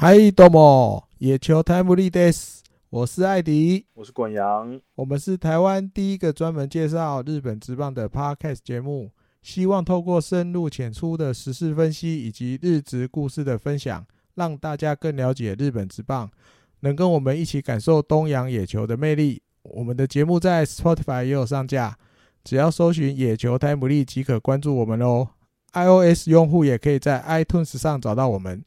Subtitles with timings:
[0.00, 9.10] 嗨，多么野球台姆利德斯，我是艾迪，我是管阳，我们是台湾第一个专门介绍日本职棒的 Podcast 节目，
[9.42, 14.06] 希望透过深入浅出的时事分析以及日职故事的分享，
[14.36, 16.30] 让大家更了解日本职棒，
[16.78, 19.42] 能跟我们一起感受东洋野球的魅力。
[19.64, 21.98] 我们的节目在 Spotify 也有上架，
[22.44, 25.30] 只要搜寻野球台姆利即可关注我们哦。
[25.72, 28.62] iOS 用户也可以在 iTunes 上找到我们。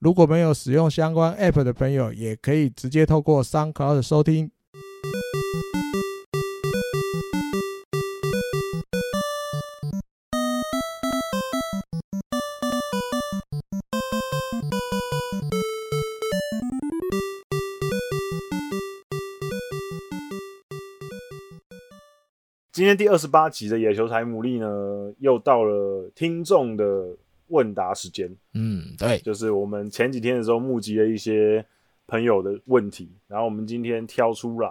[0.00, 4.48] 如果没有使用相关 App 的朋友，也可以直接透过 SoundCloud 收听。
[22.70, 26.84] 今天第二十八集的野球台牡蛎呢，又到了听众的。
[27.48, 31.64] 问答时间，嗯，对，就是我们前几天的时候募集了一些
[32.06, 34.70] 朋友的问题，然后我们今天挑出来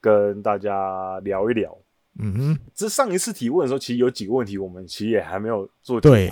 [0.00, 1.76] 跟大家聊一聊。
[2.20, 6.00] 嗯哼，这上一次提问的时候，其实有几个问题我们其实也还没有做。
[6.00, 6.28] 对，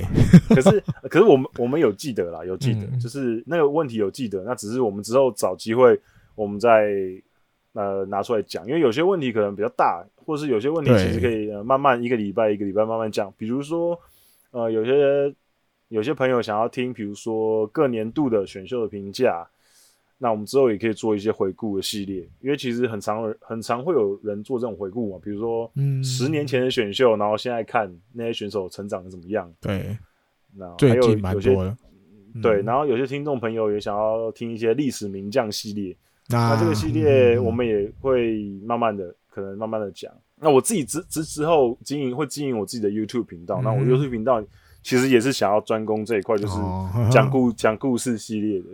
[0.48, 5.96] 可是可是我们我们有记得啦，有记得，嗯、就是那个问题有记得，那只是我们之后找机会
[6.34, 6.92] 我们再
[7.74, 13.96] 呃拿出来讲，因为有些问题可能比较大，或是有些问题其实可以慢慢一个礼拜一个礼拜慢慢讲，比如说
[14.50, 15.32] 呃有些。
[15.88, 19.46] 有些朋友想要听，比如说各年度的选秀的评价，
[20.18, 29.48] 那我们之后也可以做一些回顾的系列，因为其实很常很常会有人做这种回顾嘛，比如说，嗯，十年前的选秀，然后现在看那些选手成长的怎么样？
[29.60, 29.96] 对，
[30.56, 31.54] 那还有有些
[32.42, 35.92] 对，嗯、然后有些听众朋友也想要听一些历史名将系列，
[36.30, 40.12] 啊、那这个系列我们也会慢慢的，可能慢慢的讲。
[40.40, 44.42] 那我自己之之之后经营会经营我自己的 YouTube 频道，嗯、那我 YouTube 频道。
[44.86, 46.54] 其实也是想要专攻这一块，就是
[47.10, 48.66] 讲故 讲、oh, 故事系列的，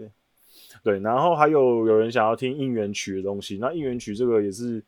[0.85, 1.01] 对。
[1.01, 4.85] 然后还有有人想要听应援曲的东西，那应援曲这个也是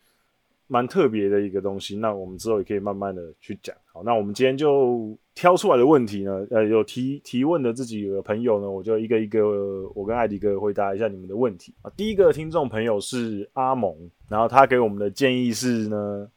[0.67, 1.97] 蛮特别的一个东西。
[1.97, 3.75] 那我们之后也可以慢慢的去讲。
[3.91, 11.91] 好，那我们今天就挑出来的问题呢，呃，有提提问的自己的朋友呢，我就一个一个，我跟艾迪哥回答一下你们的问题啊。
[11.97, 13.97] 第一个听众朋友是阿蒙，
[14.29, 16.29] 然后他给我们的建议是呢。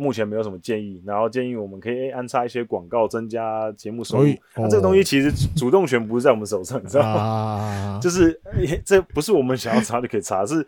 [0.00, 4.26] 目前没有什么建议，然后建议我们可以安插一些广告，增加节目收入。
[4.54, 7.20] 那、哦啊、这个东西其实主动权不是在我们手上，你知道吗？
[7.20, 8.40] 啊、 就是
[8.84, 10.64] 这不是我们想要查就可以查，是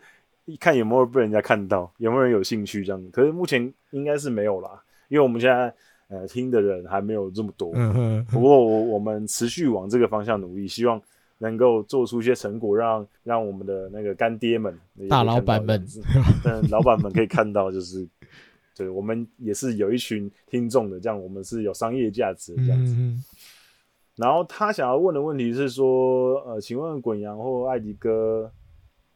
[0.59, 3.01] 看有没有被人家看到，有没有人有兴趣这样。
[3.09, 4.69] 可是目前应该是没有啦，
[5.07, 5.73] 因为我们现在
[6.09, 7.71] 呃听的人还没有这么多。
[7.73, 11.01] 嗯、哼不过我我们持续往这个方向努力，希望
[11.37, 14.77] 能够做出一些成果让，让让我们的那个干爹们、
[15.09, 15.81] 大老板们、
[16.43, 18.05] 嗯，老板们可以看到，就是。
[18.75, 22.95] 对，我们也是有一群听众的，这样我们是有商业价值的这样子。
[22.97, 23.23] 嗯、
[24.15, 28.51] 然后他想要问的问题是说，呃，请问滚阳或艾迪哥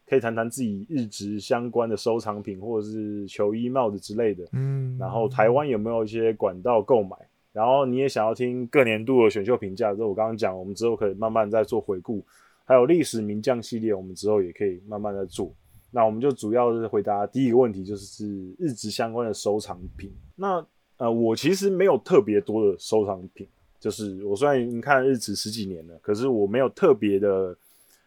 [0.05, 4.45] 可以谈谈自己日职相关的收藏品，或者是球衣、帽子之类的。
[4.51, 4.97] 嗯。
[4.99, 7.16] 然后台湾有没有一些管道购买？
[7.51, 12.22] 然后你也想要听各年度的选秀评价，就我刚刚讲，我们之后可以慢慢再做回顾，
[12.66, 15.55] 还有历史名将系列，我们之后也可以慢慢再做。
[15.95, 20.13] 那我们就主要是回答第一个问题，就是日职相关的收藏品。
[20.35, 20.61] 那
[20.97, 23.47] 呃，我其实没有特别多的收藏品，
[23.79, 27.55] 就是我虽然已经看日职十几年了，可是我没有特别的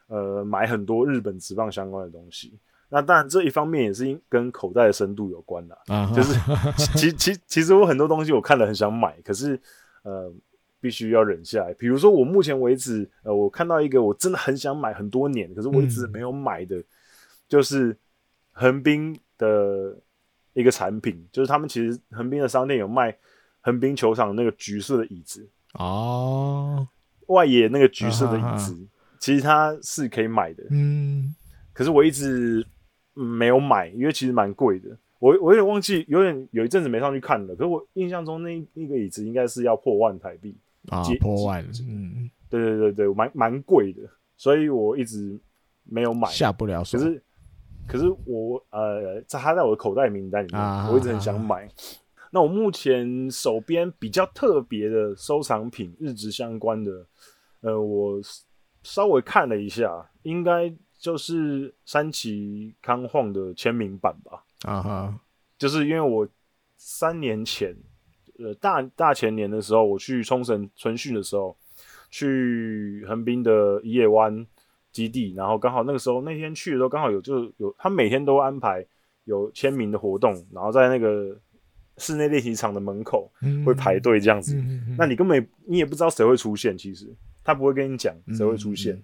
[0.09, 2.53] 呃买很多日本职棒相关的东西。
[2.91, 6.15] 那当然这一方面也是跟口袋的深度有关啦，uh huh.
[6.15, 6.38] 就是
[6.98, 9.59] 其其其实我很多东西我看了很想买，可是
[10.03, 10.31] 呃
[10.78, 11.72] 必须要忍下来。
[11.72, 16.77] 比如说我目前为止，呃，我看到一个我真的很想买很多年，可是我一直没有买的。
[16.77, 16.84] 嗯
[17.48, 17.97] 就是
[18.53, 19.97] 横滨的
[20.53, 23.16] 一个产品，就是他们其实横滨的商店有卖
[23.60, 25.48] 横滨球场那个橘色的椅子。
[25.75, 26.86] 哦，
[27.28, 28.76] 外野那个橘色的椅子，
[29.19, 31.34] 其实它是可以买的，嗯，
[31.72, 32.66] 可是我一直
[33.14, 40.56] 没有买，因为其实蛮贵的，我我有点忘记，有点有一阵子没上去看了，可是我印象中那那个椅子应该是要破万台币。
[40.89, 44.03] 啊，破万，嗯，对对对对，蛮蛮贵的，
[44.36, 45.39] 所以我一直
[45.84, 47.22] 没有买，下不了手，可是。
[47.88, 51.64] 可是我呃，在他在我的口袋名单里面，啊、我一直很想买。
[51.64, 51.68] 啊、
[52.30, 57.06] 那我目前手边比较特别的收藏品，日职相关的，
[57.62, 58.20] 呃，我
[58.82, 64.44] 稍微看了一下，应该就是山崎康晃的签名版吧。
[64.66, 65.20] 啊哈，
[65.56, 66.28] 就是因为我
[66.76, 67.74] 三年前，
[68.38, 71.56] 呃，大大前年的时候，我去冲绳春训的时候，
[72.10, 74.46] 去横滨的一夜湾。
[74.92, 78.84] 基地，然后刚好那个时候那天去的时候，刚好有就有他每天都安排
[79.24, 81.36] 有签名的活动，然后在那个
[81.96, 83.30] 室内练习场的门口
[83.64, 84.56] 会排队这样子。
[84.96, 87.06] 那你根本你也不知道谁会出现，其实
[87.44, 89.02] 他不会跟你讲谁会出现。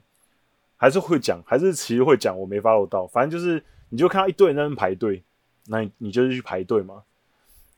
[0.76, 3.06] 还是会讲，还是其实会讲，我没 follow 到。
[3.06, 5.22] 反正就是，你就看到一堆人在那边排队，
[5.66, 7.02] 那你你就是去排队嘛。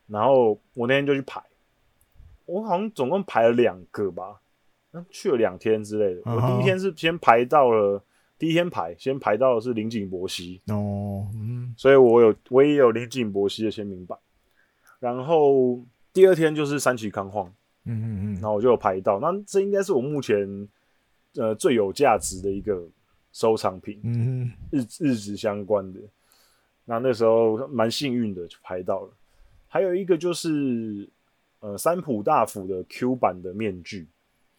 [0.08, 1.40] 然后我那天就去排，
[2.46, 4.40] 我好像总共排了两个吧，
[5.10, 6.22] 去了两天之类的。
[6.24, 8.02] 我第一天是先排到了，
[8.38, 14.18] 第一天排先排到的是林景博西哦，嗯，所以我有我也有林景博西的签名版。
[14.98, 17.46] 然后第二天就是三崎康晃，
[17.84, 20.68] 嗯嗯嗯，然后我就有排到，那这应该是我目前
[21.34, 22.82] 呃最有价值的一个
[23.32, 26.00] 收藏品，嗯，日日子相关的。
[26.86, 29.10] 那那时候蛮幸运的就排到了。
[29.66, 31.06] 还有一个就是
[31.60, 34.06] 呃三浦大辅的 Q 版的面具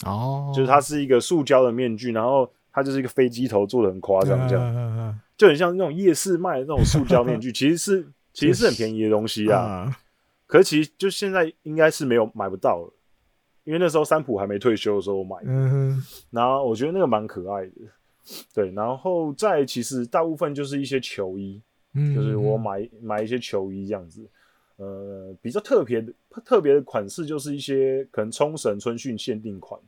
[0.05, 9.95] 哦，就是它是一个塑胶的面具，然后它就是一个飞机头做的很夸张，这样就很像那种夜市卖的那种塑胶面具， 其实是其实是很便宜的东西啊。
[10.45, 12.93] 可是其实就现在应该是没有买不到了，
[13.63, 15.47] 因为那时候三浦还没退休的时候我买的。
[15.47, 16.01] 嗯，
[16.31, 17.71] 然后我觉得那个蛮可爱的，
[18.53, 18.71] 对。
[18.71, 21.61] 然后再其实大部分就是一些球衣，
[21.93, 24.25] 嗯，就是我买买一些球衣这样子。
[24.77, 26.13] 呃，比较特别的
[26.45, 29.79] 特别的款式就是一些可能冲绳春训限定款，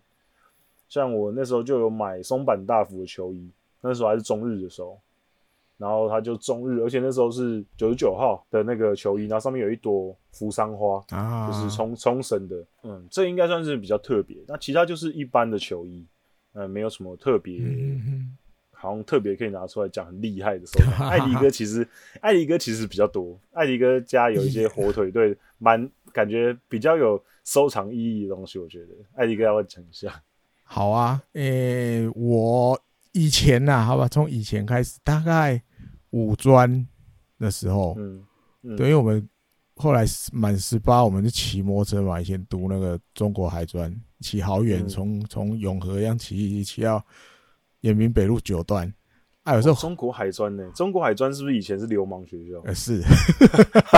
[0.88, 3.50] 像我那时候就有买松坂大辅的球衣，
[3.82, 5.00] 那时候还是中日的时候。
[5.78, 14.36] 然后他就中日，而且那时候是九十九号的那个球衣，然后上面有一朵扶桑花，啊，就是冲冲绳的，嗯，这应该算是比较特别。
[14.46, 16.06] 那其他就是一般的球衣，
[16.52, 18.38] 嗯，没有什么特别，嗯、
[18.80, 21.08] 好像特别可以拿出来讲很厉害的收藏。
[21.12, 21.88] 艾迪哥其实，
[22.22, 28.58] 艾迪哥其实比较多，艾迪哥家有一些火腿 队，蛮感觉比较有收藏意义的东西。
[28.58, 30.22] 我觉得艾迪哥要讲一下？
[30.64, 32.80] 好啊，诶、欸，我
[33.12, 35.62] 以前呐、啊，好吧，从以前开始，大概。
[36.12, 36.88] 五专
[37.38, 38.26] 的时候，嗯，
[38.64, 39.30] 嗯对，因为我们
[39.76, 40.04] 后来
[40.34, 47.06] 满十八，我们就骑摩托车嘛，以前读那个中国海专，骑好远，从从、嗯、永和一样骑骑到
[47.82, 48.92] 延平北路九段。
[49.44, 50.70] 啊，有时候、哦、中国海专呢？
[50.76, 52.60] 中国海专是不是以前是流氓学校？
[52.66, 53.02] 呃，是，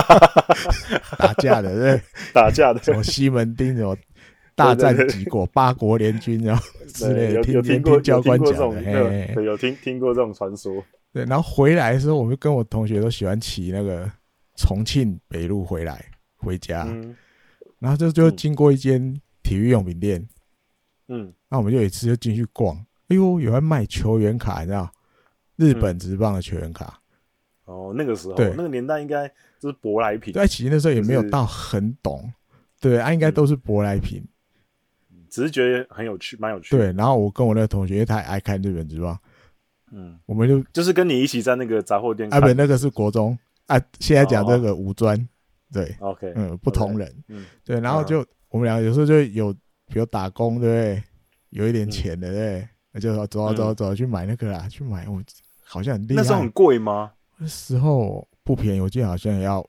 [1.18, 2.00] 打架的，对，
[2.32, 3.94] 打架的，什么西门町，什么
[4.54, 10.72] 大战几国， 八国联军，然后之类的，有听过教官讲的，对，有听听过这种传说。
[11.12, 14.10] 对，然后回来的时候，我们跟我同学都喜欢骑那个
[14.56, 16.02] 重庆北路回来
[16.36, 17.14] 回家，嗯、
[17.78, 20.26] 然后就就经过一间体育用品店，
[21.08, 22.74] 嗯，那我们就有一次就进去逛，
[23.12, 24.90] 哎呦，有人卖球员卡，你知道，
[25.56, 26.98] 日本职棒的球员卡。
[27.66, 29.28] 嗯、哦，那个时候，对，那个年代应该
[29.60, 30.32] 就是舶来品。
[30.32, 32.22] 对，其实那时候也没有到很懂，
[32.80, 34.26] 就是、对，啊，应该都是舶来品、
[35.10, 36.74] 嗯，只是觉得很有趣，蛮有趣。
[36.74, 39.18] 对，然后我跟我那个同学，因为他也爱看日本职棒。
[39.90, 42.32] 嗯，我们就就是跟你一起在那个杂货店。
[42.32, 43.78] 啊，不，那个是国中啊。
[44.00, 45.28] 现在讲这个五专，哦、
[45.70, 47.78] 对，OK，嗯，不同人，嗯，对。
[47.78, 49.52] 然后就、嗯、我们两个有时候就有，
[49.88, 51.02] 比如打工，对不对？
[51.50, 55.08] 有一点钱的，对，那、嗯、就说走啊走走去买那个啦，去买。
[55.08, 55.22] 我
[55.64, 56.14] 好像很厉害。
[56.16, 57.10] 那时候很贵吗？
[57.38, 59.66] 那时候不便宜，我记得好像要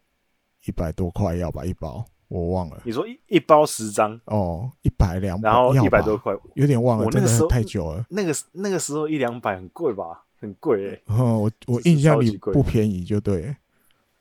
[0.65, 2.05] 一百多块要吧，一包。
[2.29, 8.03] 我忘了，你说一一包十张哦，一百两百，然后一百多块，有点忘了，真的是太久了。
[8.09, 10.99] 那个那个时候一两百很贵吧，很贵。
[11.05, 13.55] 哦，我我印象里不便宜，就对。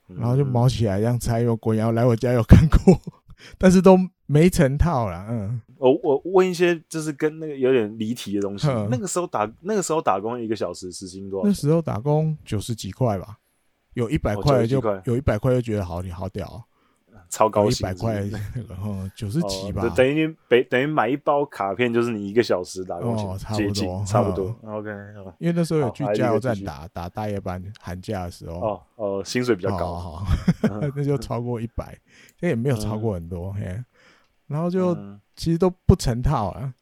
[0.08, 1.78] 然后就毛起来，这样拆又贵。
[1.78, 3.00] 然后来我家有看过，
[3.58, 3.96] 但是都
[4.26, 5.26] 没成套啦。
[5.28, 8.66] 嗯，我我问一些就是跟那个有点离题的东西。
[8.90, 11.48] 那个时候打那个时候打工一个小时时薪多少？
[11.48, 13.38] 那时候打工九十几块吧，
[13.94, 16.64] 有一百块就有一百块就觉得好你好屌。
[17.32, 24.54] 超高兴，一百块那个， 嗯，九十几吧，等于等等于买一包卡片，就是你一个小时打工钱，差不多，差不多。
[24.66, 24.90] OK，
[25.38, 30.26] 因为那时候有去加油站打打大夜班，寒假的时候，哦哦，薪水比较高，好，
[30.94, 31.98] 那就超过一百，
[32.38, 33.82] 这也没有超过很多，嘿，
[34.46, 34.94] 然后就
[35.34, 36.74] 其实都不成套啊，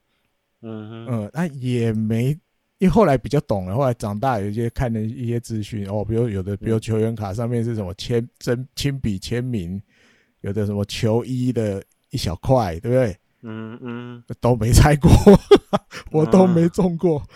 [0.62, 2.30] 嗯嗯，那也没，
[2.78, 9.80] 因为后来比较懂了，后来长大有一些看的一些资讯哦，比如有的，比如球员卡上面是什么签真亲笔签名。
[10.40, 13.16] 有的什么球衣的一小块，对不对？
[13.42, 15.10] 嗯嗯，都没拆过，
[16.12, 17.26] 我都没中过。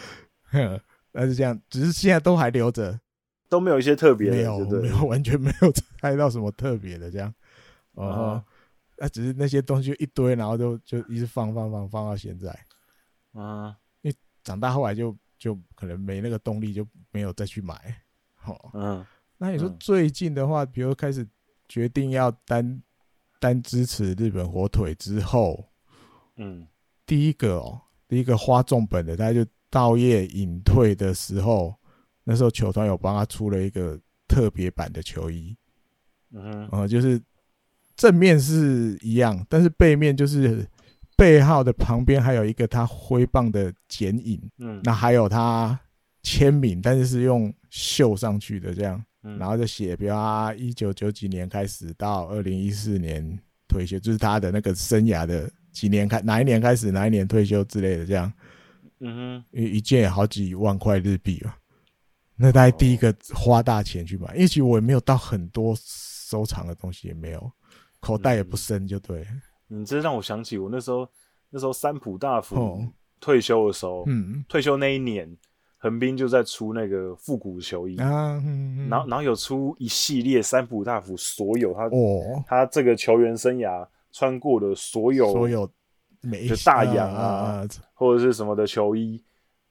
[0.53, 0.79] 嗯，
[1.11, 3.01] 但是这样，只是现在都还留着，
[3.49, 7.33] 都没有一些特别的，没有，没有，完全没有拆到什么特别的这样。
[7.93, 8.45] 哦，
[8.99, 12.51] 那只是那些东西一堆，然后就就一直放放放放到现在。
[13.33, 17.75] 啊，因为长大后来就就可能没那个动力，就没有再去买。
[18.45, 19.07] 哦，嗯，
[19.39, 21.27] 那你说最近的话，比如开始
[21.67, 22.83] 决定要单。
[23.45, 25.69] 单支持日本火腿之后，
[26.37, 26.67] 嗯，
[27.05, 31.75] 第一个哦，第一个花重本的，他就道业隐退的时候，
[32.25, 35.55] 那时候球团有帮他出了一个特别版的球衣，
[36.33, 37.21] 嗯，呃，就是
[37.97, 40.67] 正面是一样，但是背面就是
[41.15, 45.79] 背号的旁边还有一个他挥棒的剪影，嗯，那还有他
[46.23, 49.05] 签名，但是是用绣上去的这样，
[49.39, 58.33] 然后就写，比如啊，一九九几年开始到二零一四年退休，就是他的那个生涯的几年开哪一年开始，哪一年退休之类的这样。
[59.01, 61.57] 嗯哼，一一件也好几万块日币啊，
[62.37, 67.53] 那大概第一个花大钱去买，因为其实我也没有到很多收藏的东西，也没有，
[68.01, 69.27] 口袋也不深，就对。
[69.67, 71.09] 你这让我想起我那时候，
[71.51, 72.87] 那时候三浦大辅
[73.21, 75.29] 退休的时候，嗯，退休那一年，
[75.85, 78.43] 横滨就在出那个复古球衣啊，
[78.89, 85.71] 然后然后有出一系列三浦大辅所有他哦，他这个球员生涯穿过的所有所有。
[86.49, 89.23] 就大洋啊，或者是什么的球衣，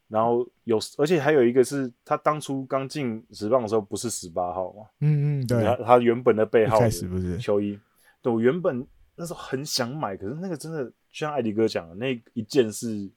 [0.07, 7.39] 然后有，而且还有一个是他当初刚进职棒的时候不是十八号嘛，嗯嗯，对，他他原本的背号开始不是。
[7.39, 7.79] 球衣，
[8.21, 13.11] 对，我原本那时候很想买，可是那个真的就像艾迪哥讲的，那一件是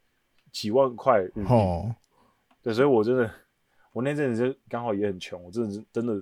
[0.51, 1.95] 几万块哦，
[2.67, 3.31] 对，所以我真的，
[3.93, 6.21] 我那阵子就刚好也很穷，我真的是真的，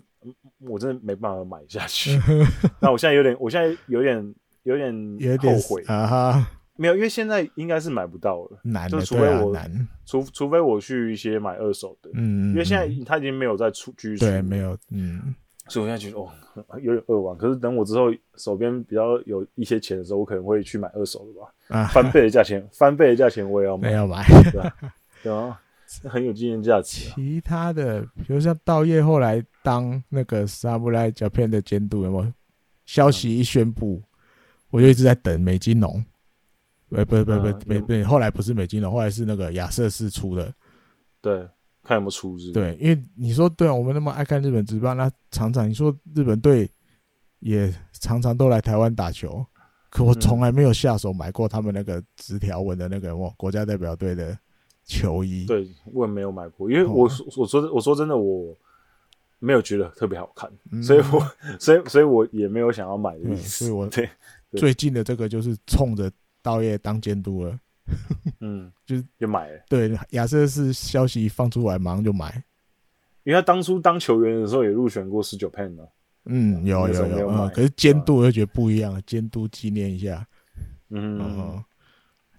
[0.58, 2.20] 我真的没办法买下去。
[2.82, 4.34] 那我现在有点，我现在有点
[4.64, 6.50] 有点有点后悔啊哈。
[6.76, 15.34] 没有，因为现在应该是买不到了，难，就除非我难，除除非我去一些买二手的，嗯，因为现在他已经没有在出居住，对，没有，嗯，
[15.68, 16.28] 所以我现在觉得哦，
[16.82, 17.38] 有点扼腕。
[17.38, 24.76] 可是等我之后手边比较有一些钱的时候，我可能会去买二手的吧，啊，翻倍的价钱，翻倍的价钱我也要买，要买，对吧？
[25.22, 25.58] 对啊，
[26.02, 27.10] 很有纪念价值。
[27.14, 32.32] 其他的，比如像道叶后来当那个 Samurai Japan 的监督，有没有
[32.86, 34.02] 消息一宣布，
[34.70, 36.04] 我就一直在等美津浓。
[36.90, 40.52] 哎，不不不不，没没，后来不是美金龙，后来是那个亚瑟士出的。
[41.20, 41.48] 对，
[41.82, 42.52] 看有没有出日。
[42.52, 46.70] 对，因为你说对啊，我们那么爱看日本职棒，那常常你说日本队
[47.40, 49.44] 也常常都来台湾打球，
[49.90, 54.38] 可我从来没有下手买过他们那个直条纹的那个国家代表队的
[54.84, 55.46] 球衣。
[55.46, 58.56] 对，我也没有买过，因为我我说我说真的，我
[59.38, 61.20] 没有觉得特别好看，嗯、所以我
[61.58, 63.64] 所以所以我也没有想要买的意思。
[63.64, 64.08] 所以我对
[64.52, 66.10] 最近的这个就是冲着。
[66.44, 67.58] 道业当监督了，
[68.40, 69.58] 嗯， 就是就买了。
[69.66, 72.44] 对，亚瑟是消息一放出来，马上就买。
[73.22, 75.88] 因为他当初当球员的时候也入选过十九 pen 的。
[76.26, 80.28] 嗯，有有有，有，可是监督我就觉得不一样，监督纪念一下。
[80.90, 81.64] 嗯，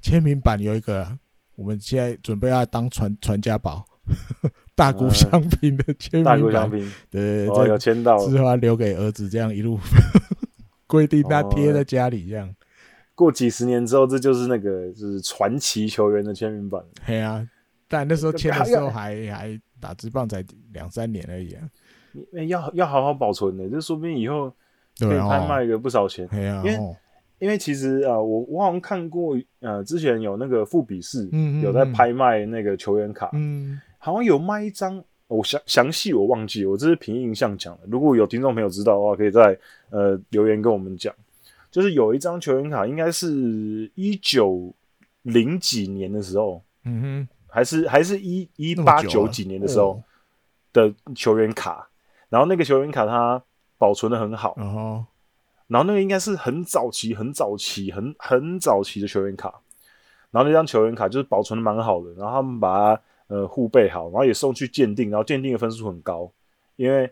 [0.03, 1.17] 签名版有一个，
[1.55, 3.85] 我们现在准备要当传传家宝，
[4.75, 6.37] 大谷翔平的签名版。
[6.37, 9.79] 大谷翔平，对，哦，有签到，之后要留给儿子，这样一路
[10.87, 12.53] 规定他贴在家里这样。
[13.15, 16.83] 过几十年之后，这就是那个就是传奇球员的签名版。
[17.05, 17.47] 对啊，
[17.87, 20.43] 但那时候签的时候还还打职棒才
[20.73, 21.67] 两三年而已啊。
[22.33, 24.49] 你要要好好保存的，这说不定以后
[24.99, 26.27] 可以拍卖个不少钱。
[26.27, 26.77] 对啊，因为
[27.39, 31.29] 因为其实啊，我我好像看过呃，之前有那个富比士
[31.61, 37.81] 有在拍卖那个球员卡，嗯，好像有卖一张，我详详细我忘记，我这是凭印象讲的。
[37.87, 39.57] 如果有听众朋友知道的话，可以在
[39.89, 41.13] 呃留言跟我们讲。
[41.71, 44.73] 就是有一张球员卡，应该是一九
[45.23, 50.01] 零几年的时候，嗯哼，还是还是一一八九几年的时候
[50.71, 51.85] 的球员卡，
[52.29, 53.43] 然后那个球员卡它
[53.77, 55.03] 保存的很好，然后
[55.67, 59.61] 那个应该是很早期、很早期、很很早期的球员卡，
[60.31, 66.31] 然后那张球员卡就是保存的蛮好的，然后他们把它呃护备好，然后也送去鉴定，然后鉴定的分数很高，
[66.75, 67.11] 因为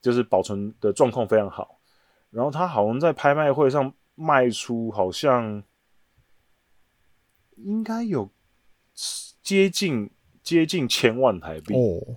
[0.00, 1.78] 就是保存的状况非常好。
[2.30, 5.62] 然后他好像在拍卖会上卖出，好像
[7.56, 8.28] 应该有
[9.40, 10.10] 接近
[10.42, 12.16] 接近千万台币哦，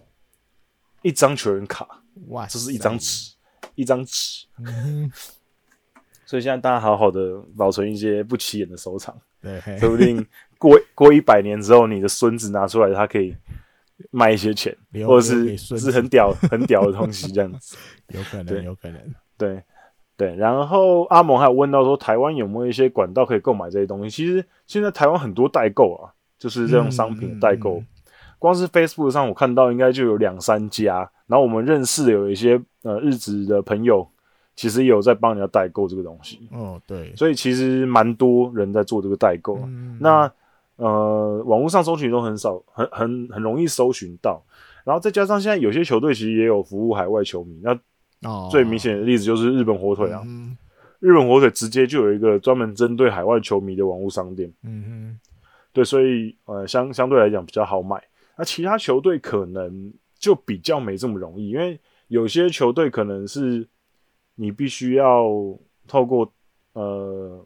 [1.03, 3.35] 一张球员卡，哇，这是一张纸，
[3.75, 5.11] 一张纸，嗯、
[6.27, 10.23] 所以现在大家好好的保存一些不起眼的收藏，对，说不定
[10.59, 13.35] 过过一百年之后，你的孙子拿出来，他可以
[14.11, 14.75] 卖一些钱，
[15.07, 17.75] 或者是是很屌 很屌的东西，这样子，
[18.13, 19.01] 有可能，有可能，
[19.37, 19.63] 对。
[20.17, 24.09] 对，然后阿蒙还有问到说，台湾有没有一些管道可以购买这些东西？
[24.09, 27.87] 其实现在台湾很多代购啊，就是这种商品代购，嗯嗯嗯、
[28.39, 31.07] 光是 Facebook 上我看到应该就有两三家。
[31.27, 34.09] 然后我们认识的有一些呃日职的朋友，
[34.57, 36.49] 其实也有在帮人家代购这个东西。
[36.51, 39.57] 哦，对，所以其实蛮多人在做这个代购。
[39.63, 40.29] 嗯、那
[40.75, 44.43] 呃，网络上搜寻都很少，很很很容易搜寻到。
[44.83, 47.79] 然后再加上现在有些球队其实也有服务海外球迷，那。
[48.23, 50.57] 哦，最明显的例子就是日本火腿啊，嗯、
[50.99, 54.51] 日本火腿直接就有一个专门针对海外球迷的网络商店。
[54.63, 55.19] 嗯哼，
[55.71, 58.03] 对，所以呃相相对来讲比较好买。
[58.35, 63.67] 那其他球队可能就比较没这么容易，因为有些球队可能是
[64.37, 65.27] 你必须要
[65.87, 66.31] 透过
[66.73, 67.45] 呃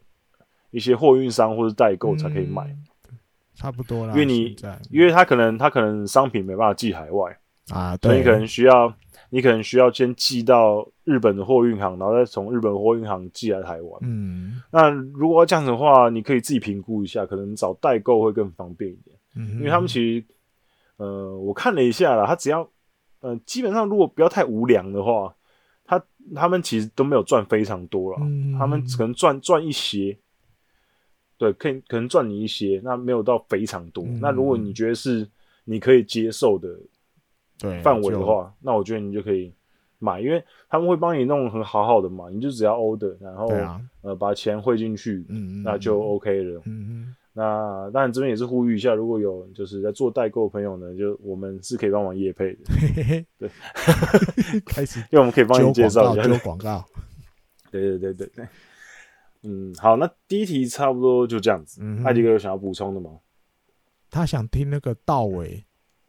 [0.69, 2.73] 一些货运商或者代购才可以买。
[3.55, 4.13] 差不多啦。
[4.13, 4.55] 因为你，
[4.89, 7.37] 因为他可能他可能商品没办法寄海外
[7.69, 8.91] 啊，所以你可能需要
[9.29, 13.99] 你可能需要先寄到日本的货运行，然后再从日本货运行寄来台湾。
[14.01, 19.15] 嗯，那如果要这样子的话，你可以自己评估一下，可能找代购会更方便一点。
[19.35, 20.25] 嗯，因为他们其实，
[20.97, 22.67] 呃，我看了一下啦，他只要，
[23.19, 25.33] 呃，基本上如果不要太无良的话，
[25.91, 26.01] 他
[26.33, 30.17] 他们其实都没有赚非常多了，嗯，他们可能赚赚一些，
[31.37, 34.05] 对，可以可能赚你一些，那没有到非常多。
[34.05, 35.27] 嗯，那如果你觉得是
[35.65, 36.79] 你可以接受的
[37.83, 39.53] 范围的话，那我觉得你就可以
[39.99, 46.61] 买，因为他们会帮你弄很好好的嘛，你就只要 order，然后，啊，呃把钱汇进去，嗯，那就 OK 了。
[46.65, 53.49] 嗯那当然，这边也是呼吁一下，如果有就是在做代购的朋友呢，就我们是可以帮忙业配的，对，
[54.67, 56.83] 开始，因为我们可以帮你介绍一下，做广告，
[57.71, 58.47] 对 对对对对，
[59.43, 63.11] 嗯，好，那第一题差不多就这样子，嗯，艾迪哥有想要补充的吗？
[64.09, 65.63] 他想听那个道尾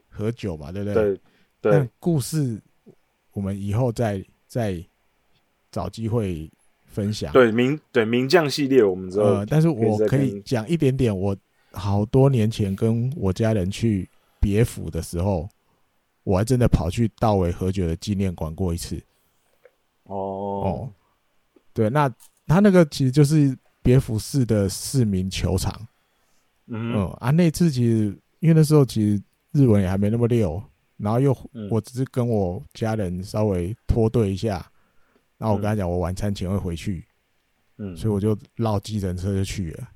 [0.09, 1.21] 喝酒吧，对不对？
[1.61, 2.61] 对对，故事
[3.33, 4.85] 我们以后再再
[5.71, 6.51] 找机会。
[6.93, 11.17] 分享对名对名将系列，我们知道、呃，但是我可以讲一点点。
[11.19, 11.35] 我
[11.73, 14.07] 好多年前跟我家人去
[14.39, 15.49] 别府的时候，
[16.23, 19.03] 我还真的跑去道维喝酒的纪念馆过一次。
[20.05, 20.89] 哦哦，
[21.73, 22.13] 对，那
[22.47, 25.73] 他那个其实就是别府市的市民球场。
[26.67, 29.23] 嗯，嗯啊，那次其实因为那时候其实
[29.53, 30.63] 日文也还没那么溜，
[30.99, 31.35] 然后又
[31.71, 34.69] 我只是跟我家人稍微脱队一下。
[35.43, 37.05] 然后我跟他讲，我晚餐前会回去，
[37.77, 39.89] 嗯，所以我就绕计程车就去了，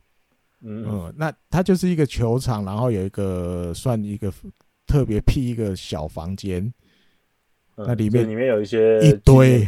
[0.61, 4.33] 嗯嗯，那它就是一个球场，然后有一个算一个
[4.89, 6.65] 特别辟一个小房间，
[7.77, 9.65] 嗯、那里面里面有一些一堆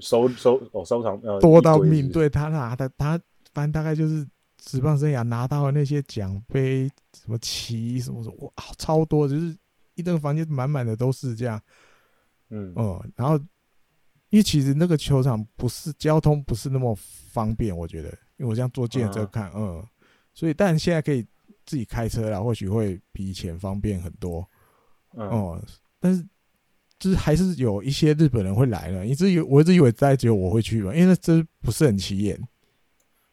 [0.00, 3.20] 收收哦收藏多到命，对他拿的他
[3.52, 4.24] 反正大概就是
[4.58, 9.56] 职棒生涯拿到的那些奖杯，什么旗什么什么哇超多，就是
[9.96, 11.60] 一栋房间满满的都是这样，
[12.50, 12.72] 嗯。
[12.76, 13.36] 嗯，然后。
[14.30, 19.84] 因为其实那个球场不是交通不是那么方便，我觉得，因为我这样坐计程车看，嗯，
[20.32, 21.26] 所以但现在可以
[21.66, 24.48] 自己开车了，或许会比以前方便很多，
[25.14, 25.60] 哦，
[25.98, 26.24] 但是
[27.00, 32.40] 就是还是有一些日本人会来了，一直以我一直以为在只有我会去嘛，因为那这不是很起眼，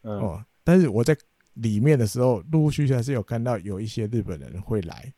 [0.01, 1.15] 哦，但是我在
[1.53, 5.13] 里面的时候，陆陆续续还是有看到有一些日本人会来，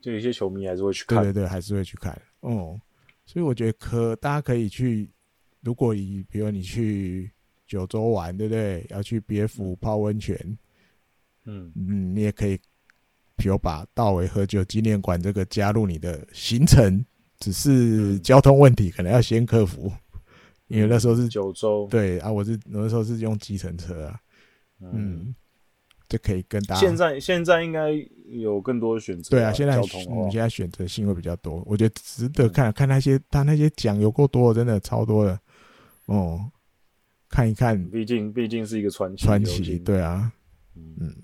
[0.00, 2.80] 就有一些球迷还是会去看，对对对，还是会去看，哦，
[3.26, 5.10] 所以我觉得可大家可以去。
[5.62, 7.30] 如果以比如你去
[7.66, 8.86] 九州玩，对不对？
[8.90, 10.36] 要去别府泡温泉，
[11.44, 11.70] 嗯。
[11.74, 12.56] 嗯，你也可以，
[13.36, 17.04] 比如把道维喝酒纪念馆这个加入你的行程，
[17.40, 19.92] 只是交通问题可能要先克服，
[20.68, 24.20] 因为那时候是九州，对啊，我是那时候是用计程车啊，
[24.80, 25.34] 嗯，
[26.08, 26.80] 就可以跟大家。
[26.80, 27.90] 现在现在应该
[28.26, 35.38] 有更多的选择，对啊，现在交通嗯，现在选择性会比较多，我觉得值得看看那些他那些奖有够多，真的超多的。
[36.08, 36.50] 哦，
[37.28, 40.32] 看一看，毕竟毕竟是一个传奇，传奇，对啊，
[40.74, 41.14] 嗯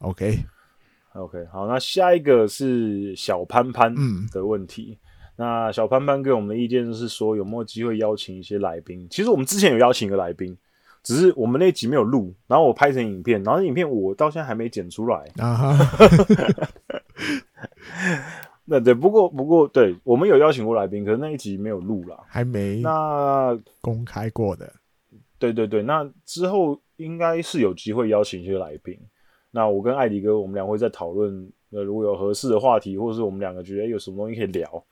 [0.00, 0.44] ，OK，OK，、
[1.14, 3.94] okay okay, 好，那下一个是小潘潘
[4.32, 4.98] 的问题。
[5.00, 9.06] 嗯、那小潘潘给我们的意见就是说，有没有机会邀请一些来宾？
[9.08, 10.58] 其实我们之前有邀请一个来宾，
[11.04, 15.78] 只是我们那集没有录，然后我拍成影片，然后影片我到现在还没剪出来啊哈。
[18.72, 24.72] 那对，不过不过，对我们有邀请过来宾，可是那一集没有录啦，还没那公开过的。
[25.38, 28.98] 对对对，那之后应该是有机会邀请一些来宾。
[29.50, 31.52] 那我跟艾迪哥，我们俩会再讨论。
[31.68, 34.84] 那如果有合适的话题，或者是我们两个觉得有什么东西可以聊，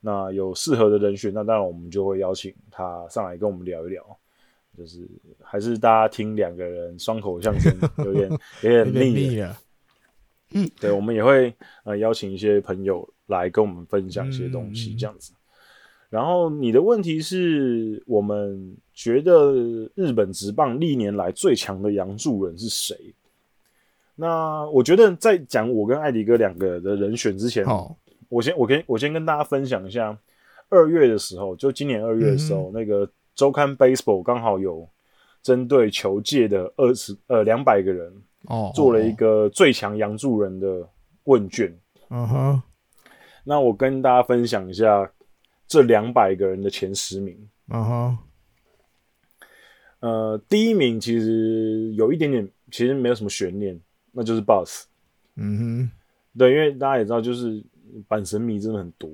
[0.00, 4.04] 那有适合的人选，那当然我们就会邀请他上来跟我们聊一聊。
[4.76, 5.06] 就是
[5.42, 8.30] 还是大家听两个人双口相声， 有点
[8.62, 9.56] 有点腻了。
[10.54, 15.32] 嗯，对，我们也会呃邀请一些朋友来跟我们分享一些东西，这样子。
[15.32, 15.38] 嗯、
[16.10, 19.54] 然后你的问题是我们觉得
[19.94, 23.14] 日本职棒历年来最强的洋助人是谁？
[24.14, 27.96] 那我觉得在讲我跟艾迪哥两个的人选之前，哦、
[28.28, 30.16] 我先我跟我先跟大家分享一下，
[30.68, 34.88] 二月的时候，就今年二月的时候，嗯、那个周刊 Baseball 刚好有
[35.42, 38.12] 针对球界的二十呃两百个人。
[38.46, 40.88] 哦，做了一个最强杨助人的
[41.24, 41.72] 问卷。
[42.10, 42.62] 嗯哼，
[43.44, 45.10] 那我跟大家分享一下
[45.66, 47.48] 这两百个人的前十名。
[47.68, 48.18] 嗯哼，
[50.00, 54.86] 呃，第一名其实有一点点，其实没有什么悬念，那就是 Boss。
[55.36, 55.90] 嗯哼，
[56.36, 57.64] 对，因为大家也知道，就是
[58.08, 59.08] 板神迷真的很多。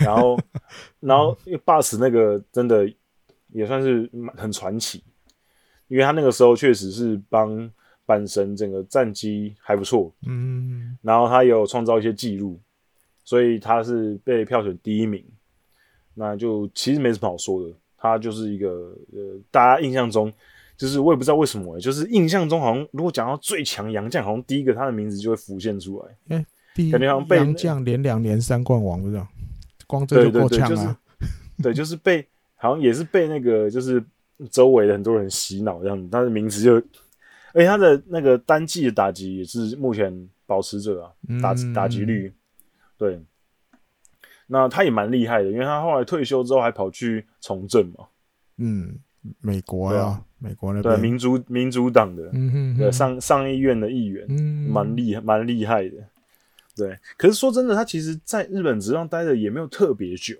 [0.00, 0.38] 然后，
[1.00, 2.86] 然后因为 Boss 那个真的
[3.48, 5.02] 也算是很传奇，
[5.88, 7.70] 因为他那个时候确实是帮。
[8.08, 12.58] 阪神整个战绩还不错，嗯，然后他有创造一些记录，
[13.22, 15.22] 所以他是被票选第一名。
[16.14, 18.68] 那就其实没什么好说的，他就是一个
[19.12, 20.32] 呃，大家印象中，
[20.76, 26.08] 就是我也不知道为什么、欸，就是印象中好像如果讲到最强洋将，好像第一个他的名字就会浮现出来。
[26.30, 29.28] 哎、欸，第一感觉好像被洋将连两连三冠王，不知道，
[29.86, 30.98] 光这就够呛了。
[31.62, 34.02] 对，就是被好像也是被那个就是
[34.50, 36.82] 周围的很多人洗脑这样子，他的名字就，
[37.54, 42.32] 而且他的那个单季的打击也是目前保持者啊，打打击率，
[42.96, 43.20] 对。
[44.50, 48.06] 那他也蛮厉害的，因为他后来退休之后还跑去从政嘛。
[48.56, 48.98] 嗯，
[49.42, 55.96] 美国呀、啊，啊、美国那边对民主民主党的，嗯哼哼对上上议院的议员，嗯，蛮厉害蛮厉害的。
[56.74, 60.34] 对，可是说真的，他其实在日本职棒待的也没有特别久，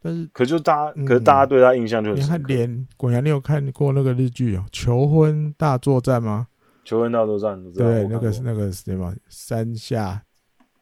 [0.00, 2.26] 但是可就大家，嗯、可是大家对他印象就很深。
[2.26, 6.46] 你看连果然，你有看过那个日剧哦，《求婚大作战》吗？
[6.84, 9.14] 求婚大作战，对，那个是那个是什么？
[9.28, 10.22] 山下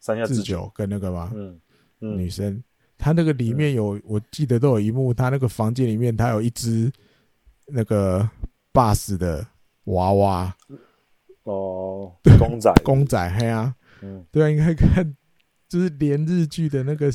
[0.00, 1.30] 山下智久跟那个吗？
[1.34, 1.58] 嗯。
[2.00, 2.62] 女生，
[2.98, 6.92] 她那个里面有，我记得都有一幕，她那个房间里面，她有一只
[7.68, 8.28] 那个
[8.74, 9.46] BUS 的
[9.84, 10.54] 娃娃，
[11.44, 15.16] 哦，公仔，公仔，嘿啊，嗯，对啊，应该看，
[15.66, 17.10] 就是连日剧的那个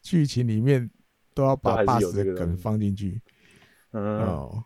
[0.00, 0.88] 剧情里面
[1.34, 3.20] 都要把 BUS 的梗放进去，
[3.92, 4.64] 嗯，哦，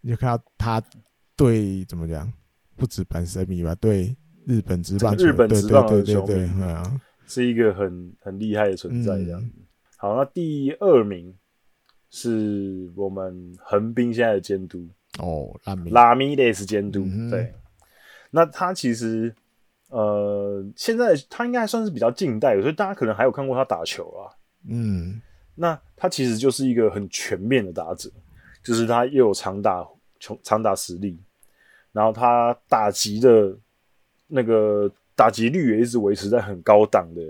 [0.00, 0.82] 你就看到他
[1.36, 2.32] 对怎么讲，
[2.76, 7.00] 不止本神米吧，对日本职棒，日本职棒的球迷，嗯。
[7.26, 9.50] 是一个很很厉害的存在，这样、嗯、
[9.96, 11.34] 好，那第二名
[12.10, 14.86] 是我们横滨现在的监督。
[15.18, 17.02] 哦，拉米拉米雷斯监督。
[17.06, 17.54] 嗯、对，
[18.30, 19.34] 那他其实
[19.88, 24.28] 呃，现在他应该算是比较近代，所以大家可能还有看过他打球啊。
[24.68, 25.18] 嗯，
[25.54, 28.10] 那他其实就是一个很全面的打者，
[28.62, 29.86] 就是他又有长打
[30.20, 31.18] 长长打实力，
[31.92, 33.56] 然后他打击的
[34.26, 34.90] 那个。
[35.16, 37.22] 打击率也一直维持在很高档的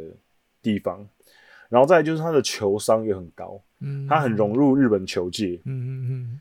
[0.62, 1.06] 地方，
[1.68, 6.40] 然后再来就是他的球商也很高，嗯，他很融入日本球界，嗯嗯嗯，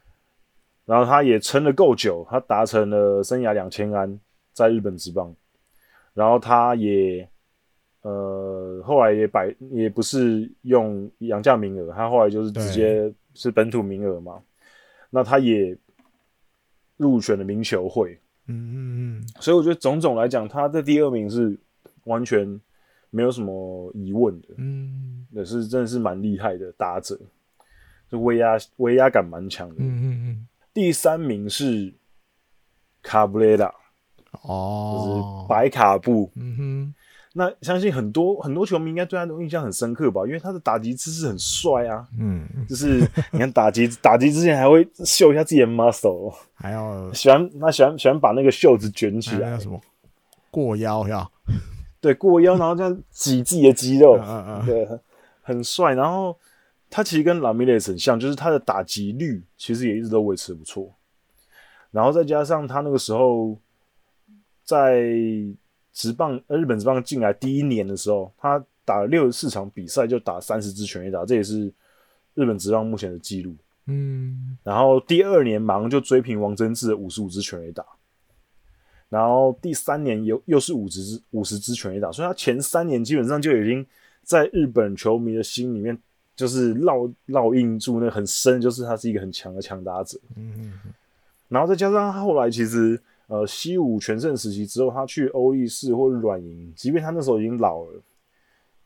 [0.85, 4.17] 然后他也撑了够久，他达成了生涯两千安
[4.53, 5.35] 在日本职棒，
[6.13, 7.29] 然后他也
[8.03, 14.39] 呃后来也摆也不是用洋将名额，他后来就是直接是本土名额嘛，
[15.09, 15.77] 那他也
[16.97, 18.19] 入选了名球会。
[18.47, 18.75] 嗯嗯
[19.19, 21.57] 嗯，所以我觉得种种来讲，他的第二名是
[22.03, 22.59] 完全
[23.09, 24.49] 没有什么疑问的。
[24.57, 27.17] 嗯，也是真的是蛮厉害的打者，
[28.09, 29.75] 就威压威压感蛮强的。
[29.79, 30.47] 嗯嗯嗯。
[30.73, 31.93] 第三名是
[33.01, 33.73] 卡布雷拉，
[34.41, 36.29] 哦，就是白卡布。
[36.35, 36.95] 嗯哼。
[37.35, 40.21] 那相信很多很多球迷应该对他的印象很深刻吧？
[40.23, 42.99] 因为他的打击姿势很帅啊，嗯，就是
[43.31, 49.81] 你看打击打击之前还会秀一下自己的 muscle，还要喜欢那喜欢喜欢把那个袖子卷起来，什么
[50.51, 51.27] 过腰呀
[51.99, 54.87] 对过腰，然后这样挤自己的肌肉，嗯嗯，对，
[55.41, 55.95] 很帅。
[55.95, 56.37] 然后
[56.87, 60.93] 他其实跟拉米雷斯很像，就是他的打击率其实也一直都维持不错，
[61.89, 63.57] 然后再加上他那个时候
[64.63, 65.09] 在。
[65.93, 71.71] 职棒，呃，日本职棒进来第一年的时候，他打了六十四场比赛就打三十支全垒打，这也是
[72.33, 73.55] 日本职棒目前的记录。
[73.85, 77.85] 嗯，然后第二年马上就追平王贞治的五十五支全垒打，
[79.07, 83.85] 然后第三年又又是五十支五十支全垒打，所以他前三年基本上就已经
[84.23, 85.95] 在日本球迷的心里面
[86.35, 90.19] 就是烙烙印住那很深，就是他是一个很强的强打者。
[90.35, 90.73] 嗯，
[91.49, 92.99] 然后再加上他后来其实。
[93.33, 97.99] 呃，西武全盛时期之后，他去欧力士或者软银，即便他那时候已经老了，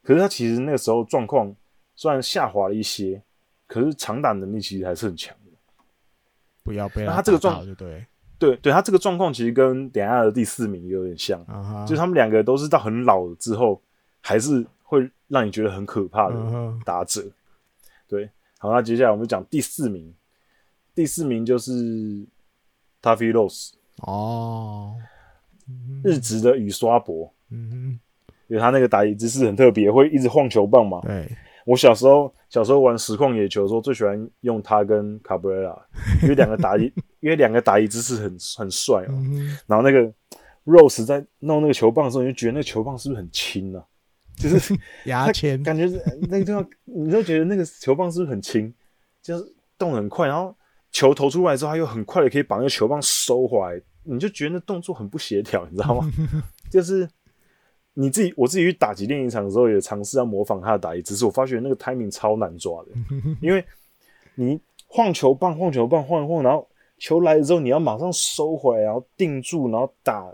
[0.01, 1.53] 可是他其实那个时候状况
[1.97, 3.21] 虽然下滑了一些，
[3.67, 5.51] 可是长打能力其实还是很强的。
[6.63, 8.07] 不要被他，他这个状对
[8.39, 11.86] 对对，他这个状况其实跟等下的第四名有点像，uh huh.
[11.86, 13.81] 就他们两个都是到很老了之后，
[14.21, 16.36] 还是会让你觉得很可怕的
[16.86, 17.19] 打者。
[17.19, 17.31] Uh huh.
[18.07, 18.29] 对，
[18.60, 20.15] 好，那接下来我们讲第四名，
[20.95, 21.73] 第四名就是
[23.01, 23.73] Tuffy Rose。
[24.03, 24.95] 哦，
[26.03, 27.99] 日职的雨刷博，嗯哼，
[28.47, 31.01] 因为他那个打野姿势很特别，会一直晃球棒嘛。
[31.01, 31.27] 对，
[31.65, 35.75] 我小时候小时候玩实况野球的时候，最喜欢用他跟卡布雷拉，
[36.21, 36.86] 因为两个打野，
[37.21, 39.10] 因为两个打野姿势很很帅哦。
[39.10, 40.13] 嗯、然后那个
[40.63, 43.86] Rose 在弄那个球棒的时候，你就觉得那个球棒是不是很轻呢、啊？
[44.36, 45.86] 就是 牙签，感觉
[46.29, 48.71] 那个地方，你就觉得那个球棒是不是很轻？
[49.23, 50.55] 就是动很快，然后。
[50.91, 56.12] 球投出来之后，他又很快的可以把那个球棒收回来，你就觉得那动作很不协调，你知道吗？
[56.71, 57.08] 就是
[57.93, 62.89] 你自己，我自己去打击练习场的时候，也尝试要模仿他的打击，只是我发觉那个 timing 超难抓的，
[63.41, 63.63] 因为
[64.36, 70.34] 你晃球棒、晃球棒、晃一晃，然后球来了之后你要马上收回来，然后定住，然后打。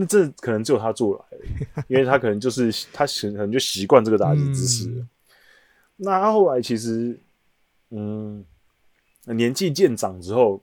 [0.00, 4.88] 那这可能只有他做来了，因为他可能就是他可能就习惯这个打击姿势。
[4.90, 5.08] 嗯、
[5.96, 7.18] 那他后来其实，
[7.90, 8.44] 嗯，
[9.34, 10.62] 年纪渐长之后，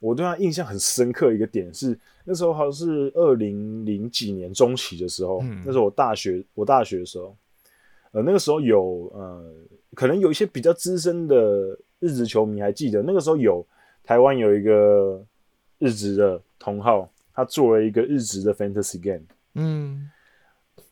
[0.00, 7.36] 我对他印象很深刻一个点是，那时候好像是二零零几年中期的时候，嗯、那时候我大学我大学的时候，
[8.12, 9.54] 呃，那个时候有呃，
[9.94, 13.66] 可能有一些比较资深的日职球迷还记得，那个时候有
[14.02, 15.24] 台湾有一个
[15.78, 17.10] 日职的同号。
[17.36, 19.24] 他做了一个日职的 fantasy game，
[19.56, 20.08] 嗯，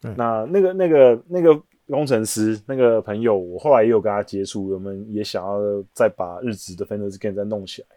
[0.01, 5.61] 那那个那个那个工程师那个朋友，我后来也有跟他接触，我们也想要
[5.93, 7.89] 再把日职的 fantasy game 再弄起来，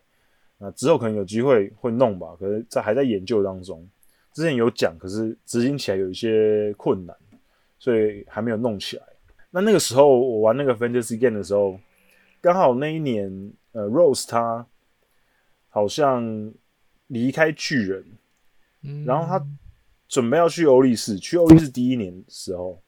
[0.58, 3.88] 那之后可能有机会会弄吧，可是在还在研究当中，
[4.34, 7.15] 之前有讲，可是执行起来有一些困难，
[7.80, 9.04] 所以还没有弄起来。
[9.52, 11.80] 那那个时候我玩那个 fantasy game 的时候，
[12.41, 14.65] 刚好那一年，呃，Rose 他
[15.69, 16.54] 好像
[17.08, 18.06] 离开巨人。
[19.04, 19.43] 然后他
[20.08, 22.80] 准备要去欧力士，去欧力士第一年的时候，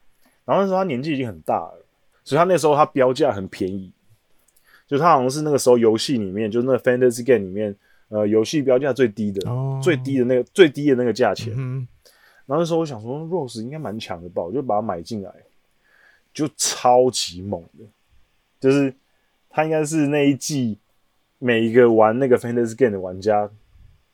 [0.48, 1.84] 然后那时候他年纪已经很大了，
[2.24, 3.92] 所以他那时候他标价很便宜，
[4.86, 7.76] 就他好像是那个时候游戏里面，就是那个 Fantasy Game 里面，
[8.08, 11.52] 呃，游戏标价最低的，哦、最低的那个最低的那个价钱。
[11.54, 11.86] 嗯、
[12.46, 15.30] 然后那时候我想说，Rose 应该蛮强的吧，我就把它买进来，
[16.32, 17.84] 就超级猛的，
[18.58, 18.94] 就是
[19.50, 20.78] 他应该是那一季
[21.38, 23.50] 每一个玩那个 Fantasy Game 的玩家。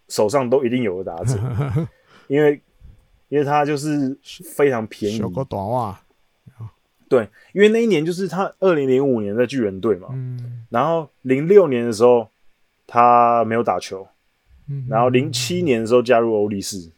[0.07, 1.39] 手上都一定有的打者，
[2.29, 2.61] 因为
[3.31, 4.15] 因为他就是
[4.55, 5.19] 非常便宜。
[7.15, 12.29] 对，因为那一年就是他二零零五年在巨人队嘛，嗯、然后零六年的时候
[12.87, 14.07] 他没有打球，
[14.69, 16.91] 嗯、然后零七年的时候加入欧力士，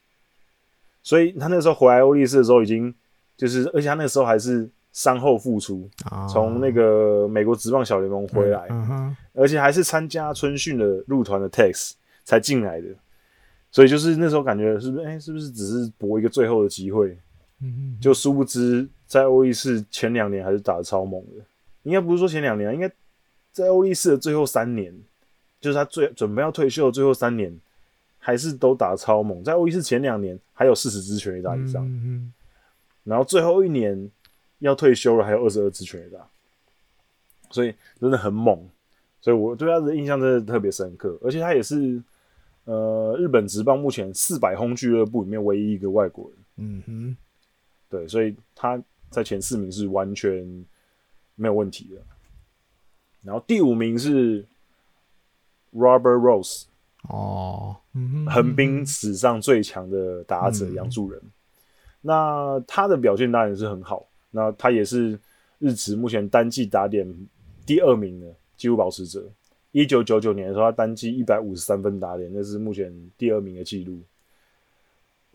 [1.02, 2.94] 所以他那时候回来欧力士的时候已经
[3.36, 5.88] 就是，而且他那时候还是伤后复出，
[6.32, 11.92] 从、哦、那个美国职棒小联盟回来，嗯嗯、而且还是参加春训的入团的 Tex。
[12.28, 12.88] 才进来的，
[13.70, 17.16] 所以就是那时候感觉是不是哎、欸，是不是只是搏一个最后的机会？
[17.60, 21.44] 嗯嗯，就殊不知在欧力士前两年还是打的超猛的，
[21.82, 22.90] 应该不是说前两年，应该
[23.52, 24.92] 在欧力士的最后三年，
[25.60, 27.56] 就是他最准备要退休的最后三年，
[28.18, 29.42] 还是都打超猛。
[29.42, 32.32] 在欧力士前两年还有四十支全垒打以上，嗯嗯，
[33.04, 34.10] 然后最后一年
[34.58, 36.26] 要退休了，还有二十二支全垒打，
[37.50, 38.68] 所以真的很猛。
[39.20, 42.02] 所以我对他的印象真的特别深刻，而且他也是。
[42.68, 46.38] 呃，日本职棒目前四百轰俱乐部里面唯一一个外国人。
[46.56, 47.16] 嗯哼，
[47.88, 50.64] 对，所以他在前四名是完全
[51.34, 52.00] 没有问题的。
[53.22, 54.44] 然后第五名是
[55.74, 56.64] Robert Rose，
[57.08, 57.76] 哦，
[58.28, 61.20] 横滨史上最强的打者杨助人。
[61.20, 61.32] 嗯、
[62.02, 65.18] 那他的表现当然是很好，那他也是
[65.58, 67.06] 日职目前单季打点
[67.64, 69.28] 第二名的纪录保持者。
[69.72, 74.00] 一九九九年的时候，他单季一百五十三分打点，那是目前第二名的记录。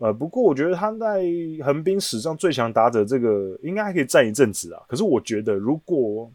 [0.02, 1.22] 呃，不过我觉得他在
[1.64, 4.82] 横滨史上最强打者这个应该还可以站一阵子啊。
[4.88, 6.28] 可是我觉得，如果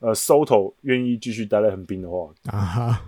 [0.00, 3.02] 呃 Soto 愿意继续待在横滨的话，啊，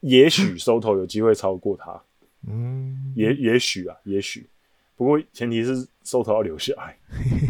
[0.00, 2.00] 也许 Soto 有机会超过他。
[2.46, 4.46] 嗯，也也许啊，也许。
[4.94, 6.96] 不过前提是 Soto 要留下来，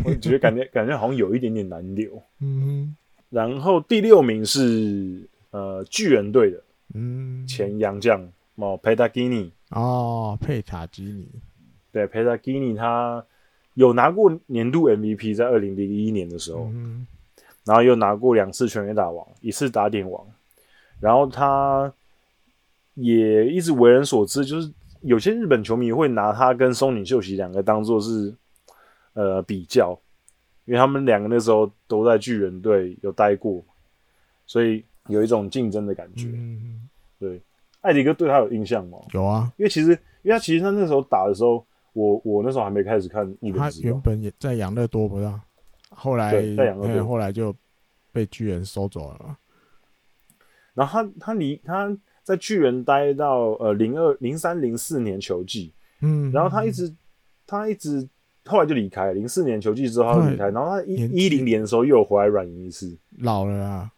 [0.05, 2.23] 我觉得感觉感觉好像有一点点难留。
[2.41, 2.97] 嗯，
[3.29, 5.29] 然后第六名是。
[5.51, 8.21] 呃，巨人队的，嗯，前洋将
[8.57, 11.27] 哦，佩塔基尼哦，佩塔基尼，
[11.99, 13.25] 对，佩塔基尼他
[13.75, 17.07] 有拿过年度 MVP，在二零零一年的时候，嗯，
[17.65, 20.25] 然后又拿过两次全垒打王，一次打点王，
[21.01, 21.93] 然后他
[22.95, 28.35] 也一直为人所知，就是有些日本球迷会拿他跟松井秀喜两个当做是
[29.15, 29.99] 呃比较，
[30.65, 33.63] 因为他们两个那时候都在巨人队有待过，
[34.47, 34.85] 所以。
[35.09, 36.87] 有一种竞争的感觉，嗯、
[37.19, 37.41] 对，
[37.81, 38.99] 艾迪哥对他有印象吗？
[39.15, 41.65] 有啊，因为其实，因为他其实他那时候打的时候，
[41.99, 45.33] 我我那时候还没开始看他原本也在养乐多不是？
[45.91, 47.55] 后来在养乐多，后来就
[48.13, 49.37] 被巨人收走了。
[50.75, 56.95] 然后他他离他在巨人待到呃零二零三零四年球季，嗯，然后他一直
[57.47, 58.09] 他一直
[58.45, 63.91] 后来就离开，零四年球季之后他就离开，然后他一一零年的时候又有回来软银一次，老了啊。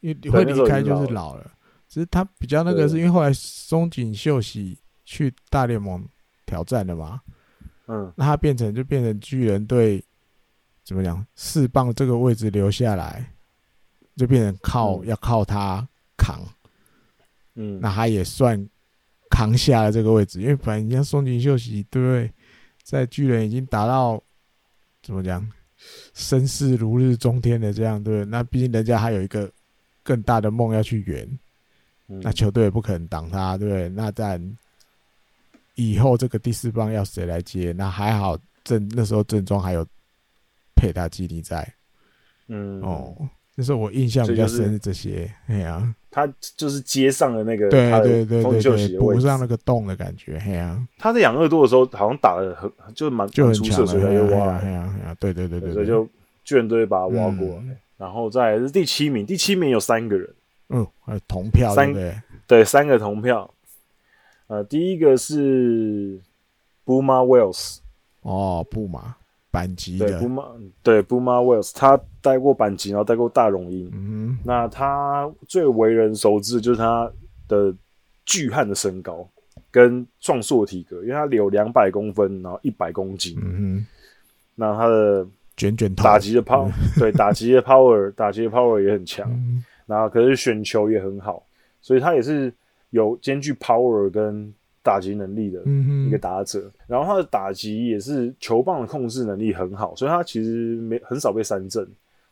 [0.00, 1.50] 因为会离开就是老了，
[1.88, 6.06] 只是他比较那个，是因为后来松井秀喜去大联盟
[6.46, 7.20] 挑战了嘛，
[7.88, 10.00] 嗯，那他变成就变成巨人队
[10.84, 13.28] 怎么讲四棒这个位置留下来，
[14.16, 15.84] 就变成靠要靠他
[16.16, 16.40] 扛，
[17.56, 18.64] 嗯，那他也算
[19.30, 22.32] 扛下了这个位置，因为反正你像松井秀喜对不对，
[22.84, 24.22] 在巨人已经达到
[25.02, 25.44] 怎么讲
[26.14, 29.50] 声势如日中天的这样对，那毕竟人家还有一个。
[30.04, 31.38] 更大的梦要去圆，
[32.06, 33.90] 嗯、那球队也不可能挡他，对不对？
[33.90, 34.40] 那但
[35.78, 37.72] 以后这个第四棒要谁来接？
[37.72, 39.86] 那还好正那时候正中还有
[40.74, 41.66] 佩塔基尼在，
[42.48, 42.82] 嗯。
[42.82, 43.14] 哦，
[43.54, 56.08] 那时候我印象比较深是这些，哎呀，他就是接上了那个对对对对对，补上那个洞的感觉，嘿呀，他在养乐多的时候好像打的很就是蛮就很出色，所以他就挖，嘿呀嘿呀，对对对对，所以就
[56.42, 60.28] 巨人队把他挖过来，然后再来是第七名，第七名有三个人，
[60.70, 62.20] 嗯，还有铜票，对不对？
[62.48, 63.48] 对，三个铜票。
[64.48, 66.18] 呃，第一个是
[66.86, 67.78] Boomer Wells，
[68.22, 69.14] 哦，布马
[69.52, 73.90] 阪急的，对 Boomer，对 Boomer Wells，他带过阪急，然后带过大荣鹰。
[73.92, 77.10] 嗯，那他最为人熟知的就是他
[77.46, 77.74] 的
[78.24, 79.28] 巨汉的身高
[79.70, 83.38] 跟壮硕的体格，因为他有两百公分，然后一百公斤。
[83.42, 83.86] 嗯，
[84.54, 85.26] 那他的
[85.58, 89.30] 卷卷头，打击的 power， 对，打击的 power，打击的 power 也很强。
[89.30, 91.42] 嗯，然后可是选球也很好，
[91.82, 92.50] 所以他也是。
[92.90, 95.62] 有兼具 power 跟打击能力的
[96.06, 101.86] 一个打者，嗯、然后他的打击也是球棒的控制能力很好，所以他其实没很少被三振，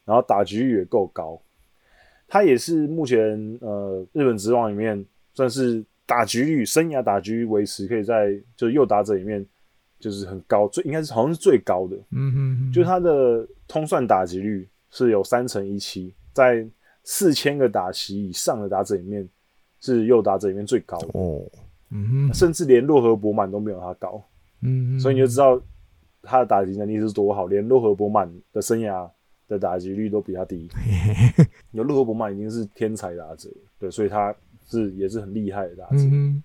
[0.07, 1.39] 然后打击率也够高。
[2.27, 9.45] 他也是目前呃日本职棒里面算是打击率生涯打击率维持可以在就是右打者里面
[10.01, 11.97] 就是很高，最应该是好像是最高的。
[12.13, 16.67] 嗯哼，就是他的通算打击率是有三成一七，在
[17.05, 19.29] 四千个打席以上的打者里面。
[19.81, 21.41] 是右打者里面最高的哦，
[21.91, 24.23] 嗯哼，甚至连洛河伯满都没有他高，
[24.63, 25.61] 嗯哼，所以你就知道
[26.23, 29.09] 他的打击能力是多好，连洛河伯满的生涯
[29.49, 30.69] 的打击率都比他低。
[31.73, 34.35] 有洛河伯满已经是天才打者，对，所以他
[34.67, 35.99] 是也是很厉害的打者。
[36.11, 36.43] 嗯、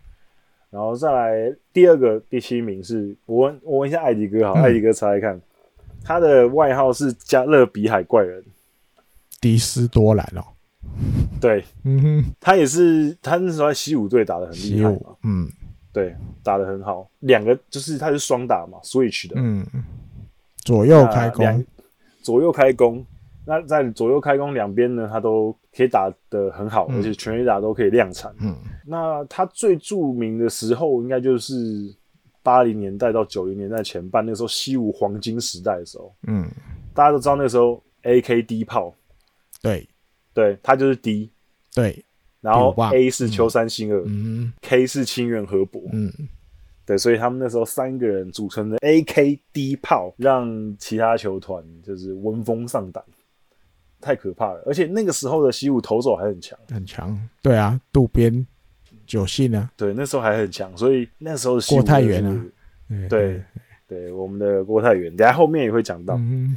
[0.70, 5.42] 然后再来第二个第七名是我问我问一下艾迪哥好，嗯、艾迪哥猜猜看，
[6.04, 8.44] 他的外号是加勒比海怪人，
[9.40, 10.44] 迪斯多兰哦。
[11.42, 15.50] 对，嗯哼，他也是，他那时候在西武队打的很厉害嘛，嗯，
[15.92, 19.66] 对，打的很好，两个就是他是双打嘛，switch 的，嗯，
[20.58, 21.66] 左右开弓，
[22.22, 23.04] 左右开弓，
[23.46, 31.56] 那在左右开弓两边呢，他都可以打的很好，嗯、而且全垒打都可以量产，嗯，那他最著名的时候应该就是
[32.44, 36.48] 八零年代到九零年代前半，那个时候西武黄金时代的时候，嗯，
[36.94, 38.94] 大家都知道那个时候 AK 炮，
[39.64, 39.88] 对。
[40.34, 41.30] 对，他就是 D，
[41.74, 42.04] 对，
[42.40, 46.12] 然后 A 是秋山新二，嗯，K 是清原和博，嗯，
[46.86, 53.04] 对，所以他们那时候三个人组成的 AKD 炮，让其他球团就是闻风丧胆，
[54.00, 54.64] 太可怕了。
[54.66, 58.46] 而且那个时候的西武投手还很强，很强，对啊，渡边
[59.06, 62.46] 久信啊，对，那时候还很强，所以那时候的西武、就是、郭泰元啊，
[63.10, 63.44] 对
[63.88, 66.16] 对，我们的郭泰元，等下后面也会讲到。
[66.16, 66.56] 嗯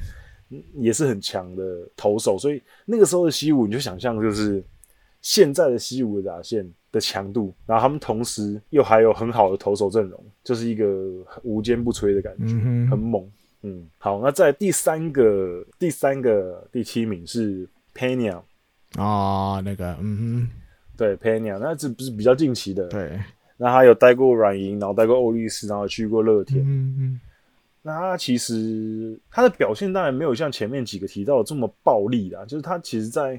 [0.74, 4.62] 也是很强的投手，所以那个时候的西武，你就想象就是
[5.22, 10.86] 现在的西武的打线的强度，然后他们同时又还有很好的投手阵容，就是一个
[11.42, 13.26] 无坚不摧的感觉，嗯、很猛。
[13.62, 18.42] 嗯，好，那在第三个、第三个第七名是 Pena
[18.98, 20.48] 哦，那个，嗯哼，
[20.98, 23.18] 对 Pena 那这不是比较近期的，对，
[23.56, 27.20] 那他有带过软银，然后带过欧力士，然后去过乐天，嗯嗯。
[27.86, 33.38] 那他其实他的表现当然没有像前面几个提到的这么暴力啦，就是他其实在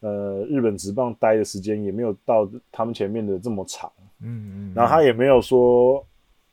[0.00, 6.06] 呃日本职棒待的时间也没有到他们前面的这么长，嗯嗯，然后他也没有说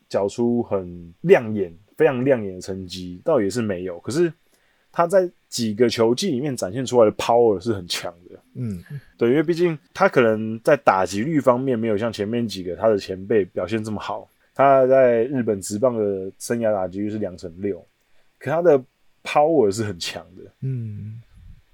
[0.08, 4.00] 缴出很亮眼、非常亮眼的成绩，倒也是没有。
[4.00, 4.32] 可是
[4.90, 8.82] 他在几个球季里面展现出来的 power 是很强的，嗯，
[9.18, 14.30] 对，因为毕竟他可能在打击率方面没有像前面几个他的前辈表现这么好。
[14.56, 17.84] 他在日本职棒的生涯打击率是两成六，
[18.38, 18.80] 可他的
[19.24, 21.22] power 是很强的，嗯，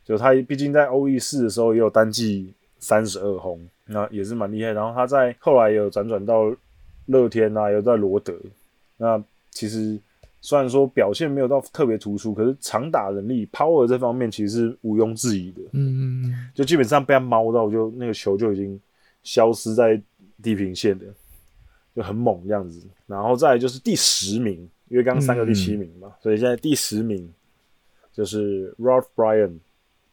[0.06, 4.72] 就他毕竟在欧力士的时候也有单季三十二轰，那也是蛮厉害。
[4.72, 6.56] 然后他在后来也有辗转到
[7.08, 8.34] 乐天啊，有在罗德，
[8.98, 10.00] 那其实
[10.40, 18.80] 虽然说表现没有到特别突出，可是长打能力 power 这方面其实是毋庸置疑的，嗯嗯，就基本上被他猫到，就那个球就已经
[19.24, 20.02] 消失在
[20.42, 21.06] 地平线的。
[21.96, 24.56] 就很猛这样子，然后再来就是第十名，
[24.88, 27.28] 因为刚刚三个第七名嘛，嗯、所以现在第十名
[28.14, 29.58] 就是 Ralph Bryan。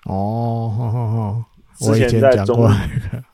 [0.05, 1.45] 哦，好好好，
[1.79, 2.73] 之前在中日，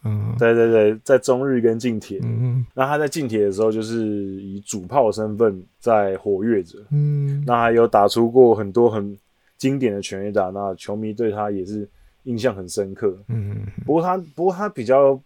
[0.04, 9.16] 嗯，对对对，在中日跟近铁，嗯，那他在近铁的时候就是以主炮身份在活跃着，嗯，那还有打出过很多很
[9.56, 11.88] 经典的全垒打，那球迷对他也是
[12.24, 15.18] 印象很深刻，嗯，不过他不过他比较。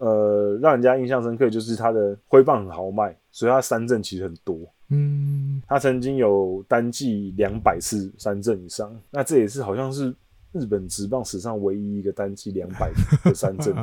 [0.00, 4.58] 呃，让人家印象深刻就是他的挥棒很豪迈，所以他三振其实很多。
[4.88, 10.12] 嗯，他曾经有单季两百次三振以上，那这也是好像是
[10.52, 12.90] 日本职棒史上唯一一个单季两百
[13.22, 13.74] 的三振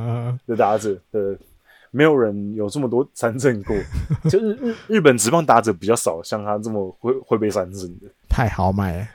[0.47, 1.37] 的打者的，
[1.91, 3.75] 没有人有这么多三振过。
[4.23, 9.07] 就是日日本职棒打者比较少像他这么会会被三振的，太豪迈了。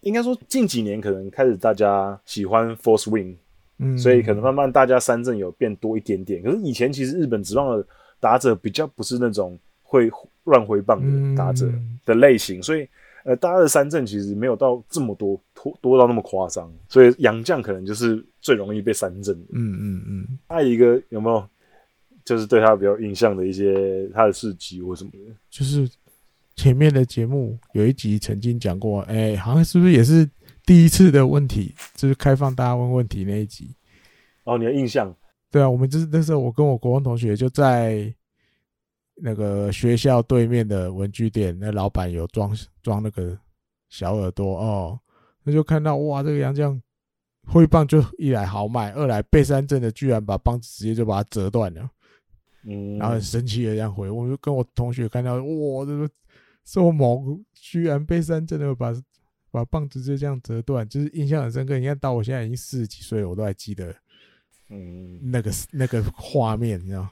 [0.00, 3.34] 应该说近几年可能开始大家喜欢 full swing，
[3.78, 6.42] 嗯，所以可能慢慢大家三振有变多一点点。
[6.42, 7.86] 可是以前其实日本职棒的
[8.20, 10.10] 打者比较不是那种会
[10.44, 11.70] 乱挥棒的打者
[12.04, 12.88] 的类型，所以。
[13.28, 19.46] 呃，大家的三振其实没有到这么多，多多到那么夸张，所以洋将可能就是最容易被三振的。
[19.50, 20.38] 嗯嗯嗯。
[20.48, 21.44] 还有一个有没有，
[22.24, 25.34] 就是对他比较印象的一些他的事迹或什么的？
[25.50, 25.90] 就是
[26.54, 30.24] 前面的节目有一集曾经讲过，哎、欸，好像是不是也是
[30.66, 33.74] 第一次的问题，就是开放大家问问题那一集？
[34.44, 35.16] 哦，你的印象？
[35.50, 38.14] 对啊，我们就是那时候我跟我国文同学就在。
[39.18, 43.34] 那个学校对面的文具店，那老板有装装那个
[43.88, 45.00] 小耳朵哦，
[45.42, 46.78] 那就看到哇，这个杨绛
[47.46, 51.90] 挥棒就一来豪迈，二来背山镇的居然把棒子直接就把它折断了，
[52.66, 56.06] 嗯，然后很神奇的这样回，我就跟我同学看到哇，这个
[56.62, 58.92] 这么猛，居然背山镇的把
[59.56, 61.78] 把棒子就这样折断，就是印象很深刻。
[61.78, 63.94] 你看到我现在已经四十几岁，我都还记得，
[64.68, 67.08] 嗯，那个那个画面，你知道。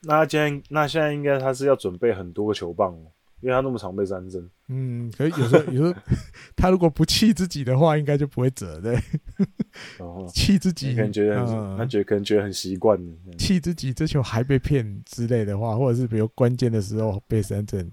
[0.00, 4.50] 那今天，那现在应该他是要准备很多个球棒哦，因为他那么常被三振。
[4.68, 6.00] 嗯，可是有时候有时候
[6.56, 8.98] 他如果不气自己的话，应该就不会折对。
[9.98, 12.98] 哦， 气自己可能觉得很，嗯、他觉得可能觉得很习惯。
[13.38, 17.92] 气自己这球还被骗之类的话，或者是比如关键的时候被三振，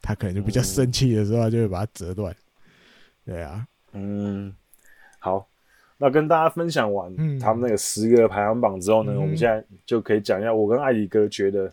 [0.00, 2.34] 他可能就比较生气的时候，他就会把它折断。
[3.24, 4.54] 对啊，嗯，
[5.18, 5.46] 好。
[5.96, 11.72] 那跟大家分享完他们那个十个排行榜之后呢，嗯、我们现在就可以讲一下我跟艾迪哥觉得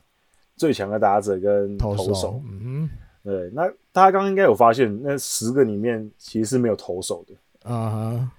[0.56, 2.06] 最强的打者跟投手。
[2.06, 2.88] 投手嗯，
[3.24, 3.50] 对。
[3.52, 7.36] 那大家刚刚应该有发现，那十个里面其实是没有投手的
[7.70, 7.90] 啊。
[7.90, 8.32] 哈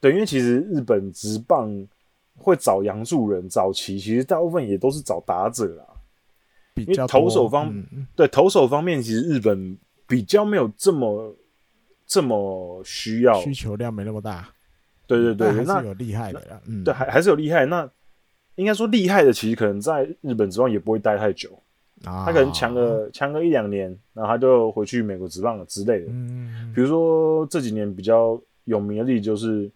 [0.00, 1.70] 对，因为其实日本职棒
[2.36, 5.84] 会找洋助人，早期其实大部分也都是找打者啦。
[6.72, 9.78] 比较因为投手方、嗯、对投手方面，其实日本
[10.08, 11.36] 比较没有这么
[12.10, 14.48] 这么需要，需求量没那么大。
[15.06, 17.64] 对对对，那有厉害的啦，嗯，对，还还是有厉害。
[17.66, 17.88] 那
[18.56, 21.50] 应该说厉害的，其实可能在日本职棒也不会待太久，
[22.04, 26.06] 啊、他可能强个强个一两年，然后他就回去美国职棒了之类的。
[26.10, 29.70] 嗯，比如说这几年比较有名的例子就是，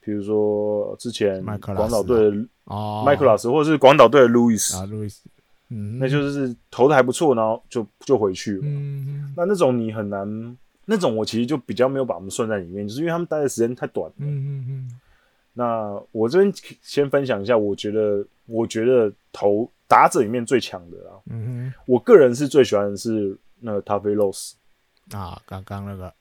[0.00, 5.28] 比如说之前广岛队的哦，麦克拉斯，或者是广岛队的路易斯啊，路易斯，
[5.70, 8.62] 嗯，那就是投的还不错，然后就就回去了。
[8.64, 10.56] 嗯，那那种你很难。
[10.88, 14.14] 那种我其实就比较没有把他们算在里面，就是因为他们待的时间太短了。
[14.20, 15.00] 嗯嗯嗯。
[15.52, 24.52] 那我这边先分享一下，我觉得我觉得投打者里面最强的啊，嗯哼，我个人是最喜欢的是那个 Taffy Rose
[25.10, 26.14] 啊，刚刚那个，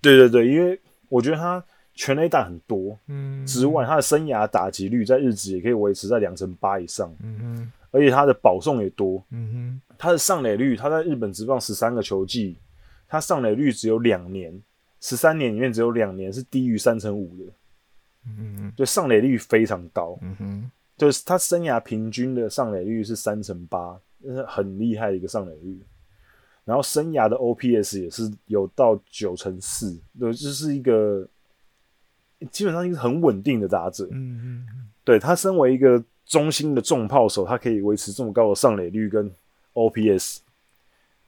[0.00, 12.56] 对对对，因为我觉得他全垒打很多，嗯，之外他的生涯打击率在日职也可以维持在两成八以上，嗯哼，而且他的保送也多，嗯哼，他的上垒率他在日本职棒十三个球季。
[13.12, 14.58] 他上垒率只有两年，
[14.98, 17.52] 十三年里面只有两年是低于三成五的，
[18.24, 25.78] 嗯哼，对，上垒率非常高，嗯哼，就是他生涯平均的上垒率是三成八，那是很厉害的一个上垒率。
[26.64, 31.28] 然后生涯的 OPS 也是有到九成四，对，这是一个
[32.50, 39.30] 基本上一个很稳定的打者，嗯哼，对，他身为一个中心的重炮手，他可以维持这么高的上垒率跟
[39.74, 40.38] OPS，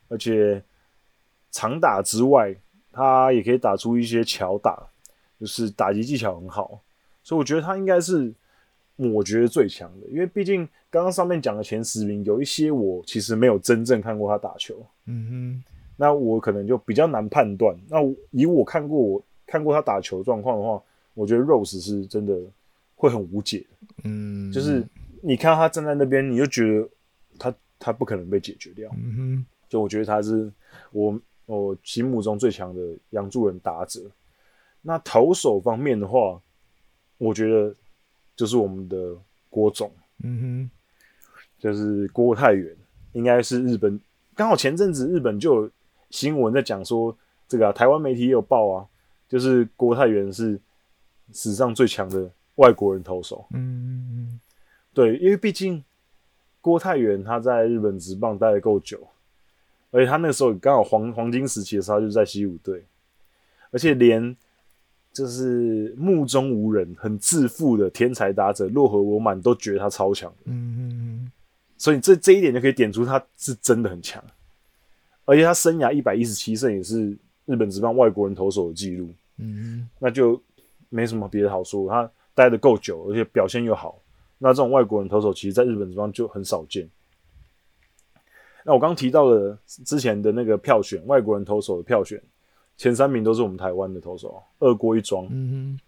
[0.09, 0.65] 而且。
[1.55, 2.53] 长打之外，
[2.91, 4.77] 他也可以打出一些巧打，
[5.39, 6.81] 就是打击技巧很好，
[7.23, 8.35] 所以我觉得他应该是
[8.97, 10.07] 我觉得最强的。
[10.09, 15.65] 因为毕竟刚刚上面讲的前十名，有一些我其实没有真正看过他打球，嗯哼，
[15.97, 17.77] 那我可能就比较难判断。
[17.89, 17.99] 那
[18.33, 20.83] 以我看过我看过他打球状况的话，
[21.15, 22.37] 我觉得 Rose 是真的
[22.97, 23.65] 会很无解，
[24.03, 24.85] 嗯，就是
[25.23, 26.89] 你看他站在那边，你就觉得
[27.39, 30.51] 他他不可能被解决掉，嗯哼，就我觉得他是
[30.91, 31.17] 我。
[31.47, 32.81] 我心目中最强的
[33.11, 34.01] 洋助人打者，
[34.81, 36.41] 那投手方面的话，
[37.19, 37.75] 我觉得
[38.35, 39.15] 就是我们的
[39.51, 39.93] 郭总，
[40.23, 40.71] 嗯哼，
[41.59, 42.75] 就是郭泰元，
[43.13, 44.01] 应该是日本。
[44.35, 45.71] 刚好前阵子日本就有
[46.09, 47.15] 新闻在讲说，
[47.47, 48.87] 这个、啊、台湾媒体也有报啊，
[49.29, 50.59] 就是郭泰元是
[51.33, 54.41] 史上最强的外国人投手，嗯嗯嗯，
[54.95, 55.85] 对，因为毕竟
[56.63, 59.07] 郭泰元他在日本职棒待的够久。
[59.95, 62.85] 而且他那个时候刚好黄黄金时期的时候，他就在西武队，
[63.71, 64.37] 而且连
[65.13, 70.35] 就是目中无人、很自负的天才打者洛河罗满都觉得他超强。
[70.47, 71.33] 嗯嗯嗯。
[71.79, 74.21] 所以这这一点就可以点出他是真的很强。
[75.25, 77.17] 而且他生涯一百一十七胜也是
[77.47, 79.09] 日本职棒外国人投手的记录。
[79.37, 79.89] 嗯嗯。
[80.01, 80.43] 那就
[80.89, 83.97] 没什么别的好说，他待的够久，而且表现又好，
[84.39, 86.89] 那这种外国人投手，其实在日本职棒就很少见。
[88.67, 92.19] 那我刚刚提到的之前的那个票选，外国人投手的票选
[92.79, 95.81] 前三名都是我们台湾的投手，二郭一庄，嗯哼，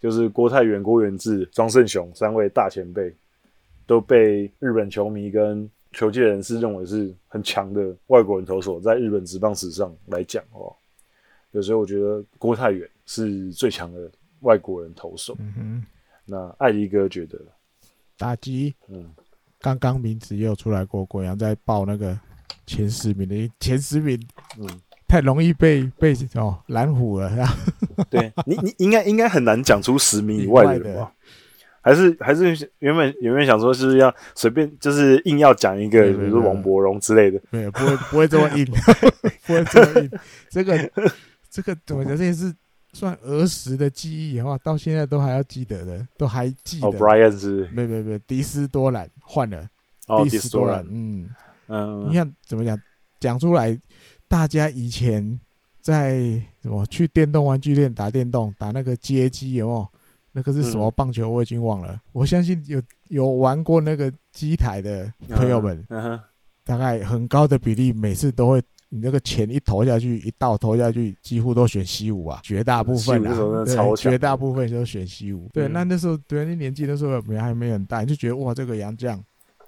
[0.00, 3.14] 就是郭泰元、郭元志、庄胜雄三位大前辈，
[3.86, 10.74] 都被日本球迷跟球界人士认为是很强的外国人投手，在日本职棒史上来讲哦，
[11.50, 14.10] 有时候我觉得郭泰元是最强的
[14.40, 15.36] 外国人投手。
[15.38, 15.86] 嗯哼，
[16.24, 17.38] 那艾迪哥觉得
[18.16, 19.12] 打击，嗯。
[19.64, 22.14] 刚刚名字也有出来过，国阳在报那个
[22.66, 24.20] 前十名的前十名，
[24.58, 24.68] 嗯，
[25.08, 27.32] 太容易被被哦拦虎了，
[28.10, 31.10] 对你你应该应该很难讲出十名以外的人吧？
[31.80, 38.66] 还是还是原本原本想说是要随便就是硬要讲一个，比如说王柏荣之类的，没有不会不会这么硬，
[39.46, 40.10] 不会这么硬，
[40.50, 40.90] 这个
[41.48, 42.14] 这个怎么讲？
[42.14, 42.54] 这也是。
[42.94, 46.86] 算儿时的记忆的话，到现在都还要记得的，都还记得。
[46.86, 47.68] 哦，Brian 是？
[47.72, 49.68] 没没没，迪斯多兰换了。
[50.06, 51.28] 哦，迪斯多兰，嗯
[51.66, 52.08] 嗯。
[52.08, 52.80] 你看怎么讲？
[53.18, 53.76] 讲出来，
[54.28, 55.40] 大家以前
[55.80, 56.20] 在
[56.62, 59.88] 什么去电动玩具店打电动，打那个街机哦，
[60.30, 61.28] 那个是什么棒球？
[61.28, 62.00] 我已经忘了。
[62.12, 65.84] 我相信有有玩过那个机台的朋友们，
[66.64, 68.62] 大概很高的比例，每次都会。
[68.94, 75.50] 你那个钱一投下去，一到投下去，几乎都选西武啊，绝大部分啊，对，绝大部分都选西武。
[75.52, 79.18] 对，那那时候对那年纪那时候没还没很大，你就觉得哇，这个杨将，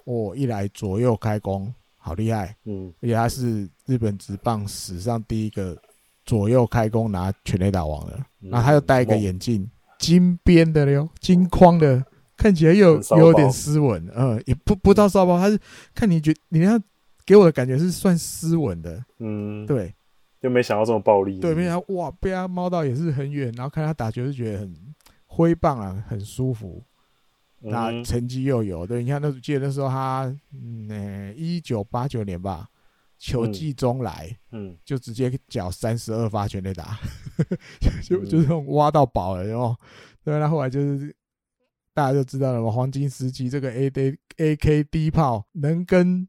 [0.05, 5.77] 哦，一来左右开弓，好厉害，嗯，而且他是日本职棒史上第一个
[6.23, 9.69] 左右开弓拿全垒打王的，然后他又戴一个眼镜，
[9.99, 12.01] 金边的哟，金框的，
[12.37, 15.59] 看起来又有，有点斯文，嗯，也不不到骚包，他是
[15.93, 16.79] 看你觉你要。
[17.27, 19.93] 给我的感觉是算斯文的，嗯，对，
[20.39, 24.73] 就没想到这么暴力，对，没想到哇，被他猫到也是很远，然后看他打球就觉得很
[25.25, 26.81] 挥棒啊，很舒服，
[27.59, 32.69] 那成绩又有，对，你看那记得那时候他，嗯，一九八九年吧，
[33.19, 36.97] 球季中来，嗯，就直接缴三十二发全垒打，
[38.01, 39.75] 就就这种挖到宝了，然后，
[40.23, 41.13] 对，那后来就是
[41.93, 46.25] 大家就知道了嘛，黄金时期这个 A D A K D 炮能跟。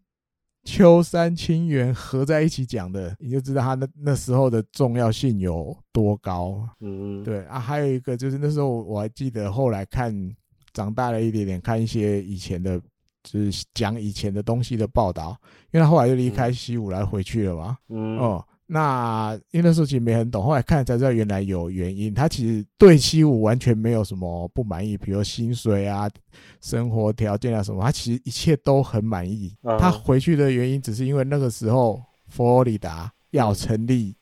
[0.69, 6.63] 秋山清源合在一起讲的，你就知道他那那时候的重要性有多高。
[6.81, 10.15] 嗯，对啊，还有一个就是那时候我还记得，后来看
[10.75, 12.79] 长大了一点点，看一些以前的，
[13.23, 15.35] 就是讲以前的东西的报道，
[15.73, 17.79] 因为他后来就离开西武来回去了嘛。
[17.89, 18.45] 嗯，哦。
[18.71, 22.13] 那因为那时候其实没很懂，后来看才知道原来有原因。
[22.13, 26.07] 他其实对西武完全没有什么不满意，比如薪水啊、
[26.61, 29.57] 生活条件啊什么，他其实一切都很满意。
[29.63, 29.79] Uh.
[29.79, 34.15] 他回去的原因只是因为那个时候佛罗里达要成立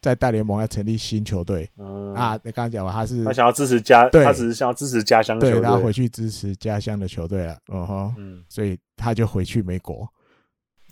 [0.00, 2.14] 在大联盟要成立新球队、uh.
[2.14, 2.38] 啊。
[2.44, 7.58] 你刚刚讲了，他是他想要支持家，对他只是想要支持家乡的球队，对，他回去支持家乡的球队了。
[7.72, 10.08] 嗯哼，嗯，所以他就回去美国。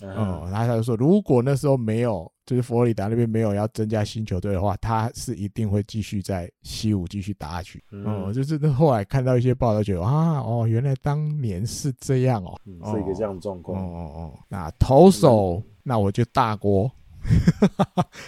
[0.01, 0.51] 嗯、uh，huh.
[0.51, 2.31] 然后他就说，如果那时候没有。
[2.47, 7.83] 就是佛罗里达那边没有要增加新球队的话，他是一定会继续在西武继续打下去。
[7.91, 13.83] 嗯，嗯，就是那后来看到一些报道，觉得啊，哦，原来当年是这样哦，嗯、是一个这样的状况。
[13.83, 16.89] 哦哦哦，那投手，嗯、那我就大锅，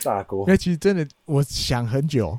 [0.02, 0.40] 大锅。
[0.48, 2.36] 因为其实真的，我想很久，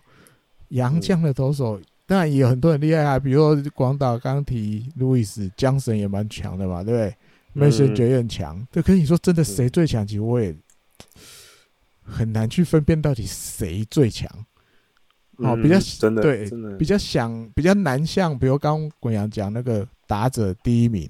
[0.71, 7.15] 洋将的投手，当然也有很多很厉害啊，比如说广岛刚提路易斯，江神也蛮强的嘛，对不对？
[7.53, 8.65] 梅森爵也很强。
[8.71, 10.05] 对，可是你说真的，谁最强？
[10.05, 10.55] 其实我也。
[12.11, 14.27] 很难去分辨到底谁最强，
[15.37, 21.07] 哦，比较真的对，真的比较想比较难像，比如刚刚滚阳讲那个打者第一名，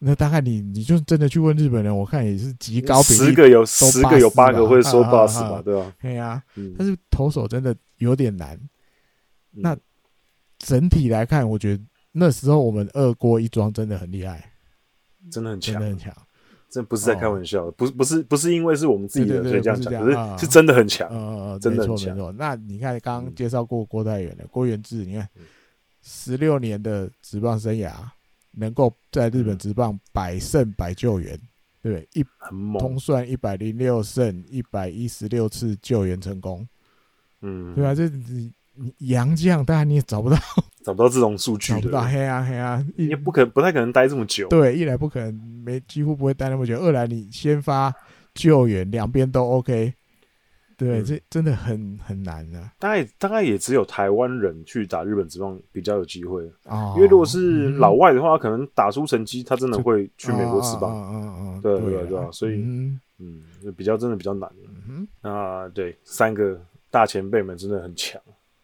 [0.00, 5.94] 那大概你你就真的去问日本人，我看也是极高比例，十个有十个有八个会说八十吧，对吧？
[5.98, 6.42] 对啊，
[6.76, 8.54] 但是投手真的有点难。
[9.54, 9.76] 嗯、那
[10.58, 14.52] 整体来看，我觉得那时候我们二锅一庄真的很厉害，
[15.30, 16.14] 真的很强，真的很强。
[16.70, 22.14] 这不是在开玩笑，哦、不是不是不是因为是我们自己的所以这样讲，可是是真的很强，嗯嗯，真的很强。
[22.14, 22.32] 没错没错。
[22.32, 25.26] 那你看刚刚介绍过郭泰源的郭元志，你看
[26.02, 27.92] 十六年的职棒生涯，
[28.50, 31.40] 能够在日本职棒百胜百救援，
[31.82, 32.08] 对不对？
[32.12, 36.68] 一通算一百零六胜，一百一十六次救援成功，
[37.40, 37.94] 嗯，对吧？
[37.94, 38.52] 这你
[38.98, 40.36] 洋将当然你也找不到。
[40.82, 44.48] 找不到这种数据的，找不到黑啊黑啊，也不可不太可能待这么久。
[44.48, 47.92] 对，一来不可能没几乎不会待那么久，二来你先发
[48.34, 49.92] 救援两边都 OK，
[50.76, 52.72] 对，嗯、这真的很很难的、啊。
[52.78, 60.90] 大概大概也只有台湾人去打日本职棒比较有机会啊，哦、因为如果是老外的话，嗯、可能打出成绩，他真的会去美国职棒。
[60.94, 63.42] 嗯嗯嗯，对对对，所以嗯，嗯
[63.76, 64.48] 比较真的比较难。
[64.86, 66.58] 嗯哼，啊对，三个
[66.90, 68.20] 大前辈们真的很强。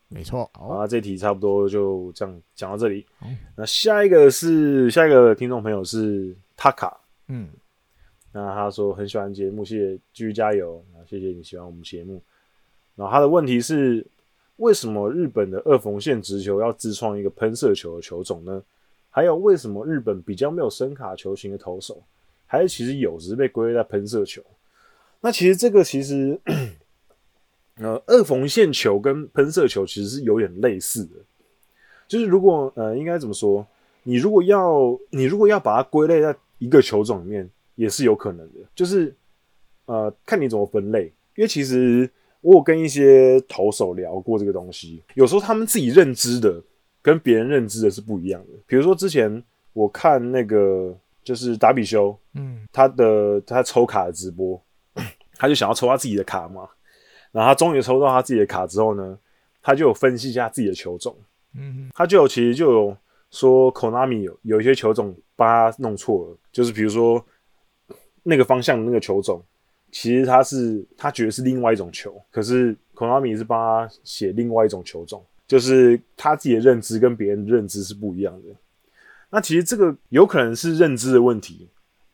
[0.08, 0.48] 没错。
[0.54, 3.04] 好，那这题差不多就这样讲到这里。
[3.56, 6.94] 那下一个是下一个听众朋友是 Taka，
[7.28, 7.48] 嗯，
[8.32, 10.84] 那他说很喜欢节目，谢谢，继续加油。
[11.06, 12.22] 谢谢你喜欢我们节目。
[12.94, 14.06] 然后他的问题是，
[14.56, 18.62] 为什么日本的二缝线直球要自创一个喷射球的球种呢？
[19.10, 22.02] 还有为什么日本比较没有声卡球型的投手？
[22.46, 24.42] 还是其实有，只是被归类在喷射球？
[25.20, 26.38] 那其实这个其实，
[27.76, 31.16] 呃，二缝线球跟喷射球其实是有点类似的。
[32.06, 33.66] 就是如果呃，应该怎么说？
[34.02, 38.60] 你如果要你如果要把它归类在一个球种里面，也是有可能的。
[38.74, 39.14] 就是
[39.86, 41.12] 呃，看你怎么分类。
[41.36, 42.08] 因为其实
[42.42, 46.62] 我有跟一些投手聊过这个东西，有时候他们自己认知的
[47.02, 48.52] 跟别人认知的是不一样的。
[48.66, 54.62] 比如说之前我看那个就是达比修，嗯，他的他抽卡的直播。
[55.36, 56.68] 他就想要抽他自己的卡嘛，
[57.34, 59.18] 然后他终于抽到他自己的卡之后呢，
[59.60, 61.16] 他就有分析一下自己的球种，
[61.56, 62.96] 嗯，他就有其实就有
[63.32, 67.20] 说 Konami 有有一些球种帮他弄错了，就是比如说
[68.22, 69.42] 那个方向的那个球种，
[69.90, 78.48] 其实他是他觉得是另外一种球，可是 Konami 是帮他写另外一种球种，就是他自己的认知跟别人的认知是不一样的。
[79.30, 81.68] 那其实这个有可能是认知的问题，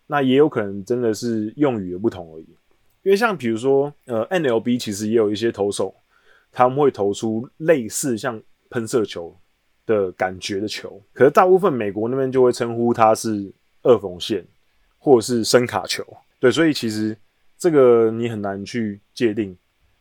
[0.06, 2.46] 那也有可能真的是用语的不同而已。
[3.02, 5.94] 因为像比如说，呃 NLB 其实也有一些投手，
[6.52, 8.38] 他们会投出类似像
[8.68, 9.34] 喷射球
[9.86, 13.50] 的感觉的球，可是大部分美国那边就会称呼它是
[13.82, 14.44] 二缝线
[14.98, 16.06] 或者是深卡球，
[16.38, 17.16] 对，所以其实
[17.56, 19.56] 这个你很难去界定。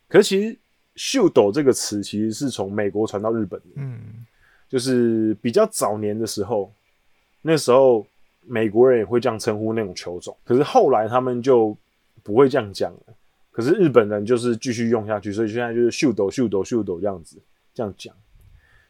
[0.06, 0.58] 可是其实
[0.94, 4.26] “秀斗”这个词其实是从美国传到日本的，嗯，
[4.68, 6.70] 就是比较早年的时候，
[7.40, 8.06] 那时候
[8.42, 11.74] 美国人也会这样称呼那种球种，可是后来他们就。
[12.30, 12.94] 不会这样讲，
[13.50, 17.36] 可是日本人就是继续用下去，所以现在就是秀斗秀斗秀斗这样子
[17.74, 18.14] 这样讲，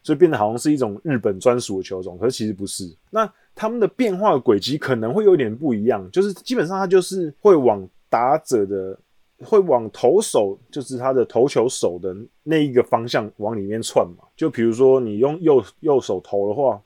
[0.03, 2.95] 所以变得好像是一种日本专属的球种，可是其实不是。
[3.09, 8.97] 那他们的变化轨迹可能会有点不一样，就是基本上它就是会往打者的，
[9.43, 14.23] 会往投手，就是他的投球手的那一个方向往里面窜嘛。
[14.37, 16.81] 就比如说你用右右手投的话，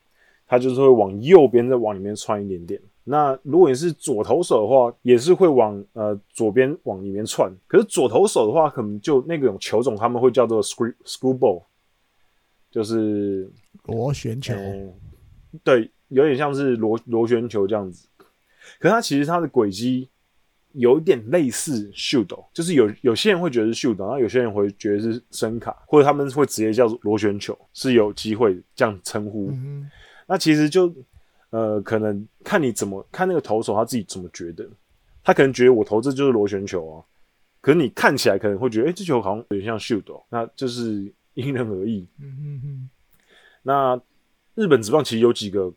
[0.46, 2.80] 它就是会往右边再往里面窜一点点。
[3.08, 7.48] 那如果你是左投手的话，也是会往呃左边往里面窜。
[7.68, 11.62] 可是左投手的话，可能就那种球种他们会叫做 screw screwball，
[12.68, 13.48] 就是
[13.84, 14.54] 螺旋球。
[14.54, 14.92] 嗯，
[15.62, 18.08] 对，有点像是螺螺旋球这样子。
[18.80, 20.10] 可是它其实它的轨迹
[20.72, 29.50] 有一点类似秀斗，就是有有些人会觉得是秀斗，然后有些人会觉得是声卡，或者他们会直接叫做螺旋球，是有机会这样称呼。
[29.52, 29.88] 嗯。
[30.26, 30.92] 那其实就。
[31.56, 34.68] 呃，可能看你怎么看那个投手他自己怎么觉得，
[35.24, 36.94] 他可能觉得我投这就是螺旋球啊，
[37.62, 42.06] 可是你看起来可能会觉得，哎、欸，这球好像有点像秀斗，那就是因人而异。
[42.20, 42.90] 嗯嗯嗯。
[43.62, 43.98] 那
[44.54, 45.72] 日本职棒其实有几个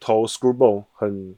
[0.00, 1.36] 投 screwball 很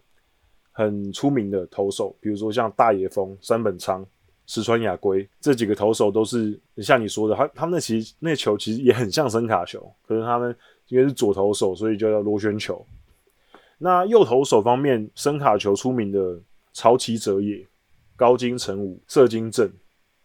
[0.70, 4.06] 很出名的投手，比如说像大野枫、山本昌、
[4.46, 10.56] 石川雅规这几个投手都是像你说的，他他们那其实那球其实也很像声卡球，可是他们
[10.86, 12.86] 因为是左投手，所以就叫螺旋球。
[13.78, 16.40] 那右投手方面，声卡球出名的
[16.72, 17.66] 潮崎哲也、
[18.16, 19.70] 高津臣吾、涩金正，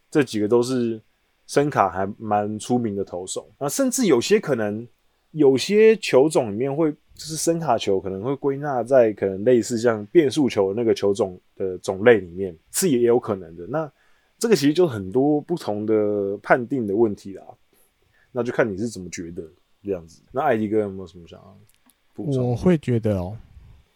[0.09, 1.01] 这几个都是
[1.47, 3.51] 声卡还蛮出名的投手。
[3.59, 4.87] 那甚至有些可能
[5.31, 13.67] 有些球种里面会就是声卡球，可能会归纳在可能类似像变速球的那个球种的种类里面，是也有可能的。
[13.67, 13.91] 那
[14.39, 17.43] 这个其实就很多不同的判定的问题啦，
[18.31, 19.43] 那就看你是怎么觉得
[19.83, 20.23] 这样子。
[20.31, 21.57] 那艾迪哥有没有什么想要？
[22.15, 23.35] 我会觉得哦，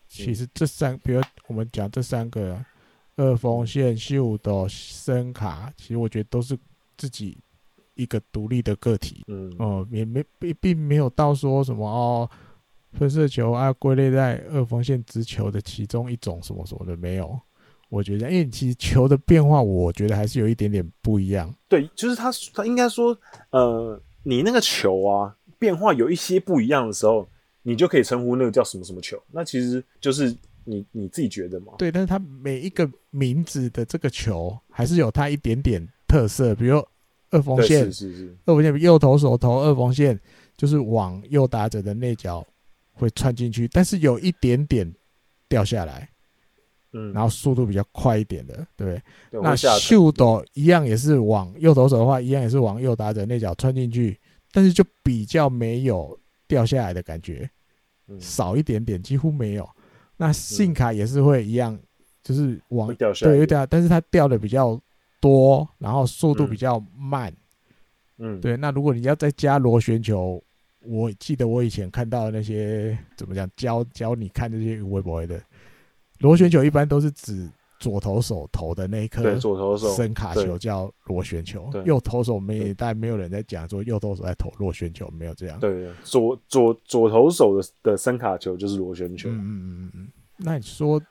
[0.07, 2.57] 其实这三，比如我们讲这三个
[3.17, 6.57] 二锋线秀的声卡，其实我觉得都是
[6.97, 7.37] 自己
[7.93, 9.23] 一个独立的个体。
[9.27, 12.29] 嗯，哦，也没并并没有到说什么哦，
[12.93, 17.37] 分射球啊归类在二锋线直球的其中一种什么什么的没有。
[17.89, 21.53] 我觉得，因为其实球的变化，我觉得还是有一点点不一样。
[21.67, 23.15] 对，就是他他应该说，
[23.51, 27.27] 呃，你那个球啊变化有一些不一样的时候。
[27.67, 30.31] 你就可以称呼那个叫什么什么球，那其实就是
[30.63, 31.73] 你你自己觉得嘛？
[31.79, 36.77] 对，但是它每一个名字的这个球还是有它一点点特色，比如
[37.31, 40.19] 二缝线，是是是，二缝线右投手投二缝线，
[40.55, 42.45] 就是往右打者的内角
[42.93, 44.93] 会窜进去，但是有一点点
[45.49, 46.07] 掉下来，
[46.93, 49.01] 嗯，然后速度比较快一点的，对，
[49.31, 54.15] 对，那秀斗一样也是往右投手的话，一样也是往右打者内角穿进去，
[54.51, 56.15] 但是就比较没有
[56.47, 57.49] 掉下来的感觉。
[58.19, 59.69] 少一点点，几乎没有。
[60.17, 61.83] 那信卡也是会一样，嗯、
[62.23, 64.79] 就是往掉下来，对，掉，但是它掉的比较
[65.19, 67.31] 多，然后速度比较慢。
[68.17, 68.55] 嗯、嗯，对。
[68.57, 70.41] 那如果你要再加螺旋球，
[70.81, 75.41] 我记得我以前看到那些怎么讲教教你看这些微博的
[76.19, 77.49] 螺旋球，一般都是指。
[77.77, 85.59] 左投手投的那一颗左投手声卡球叫螺旋球，右投手没，但没有人在讲说右投手在投螺旋球，没有这样。
[85.59, 89.29] 对，左左左投手的的声卡球就是螺旋球。
[89.29, 90.11] 嗯嗯嗯嗯。
[90.37, 91.01] 那你说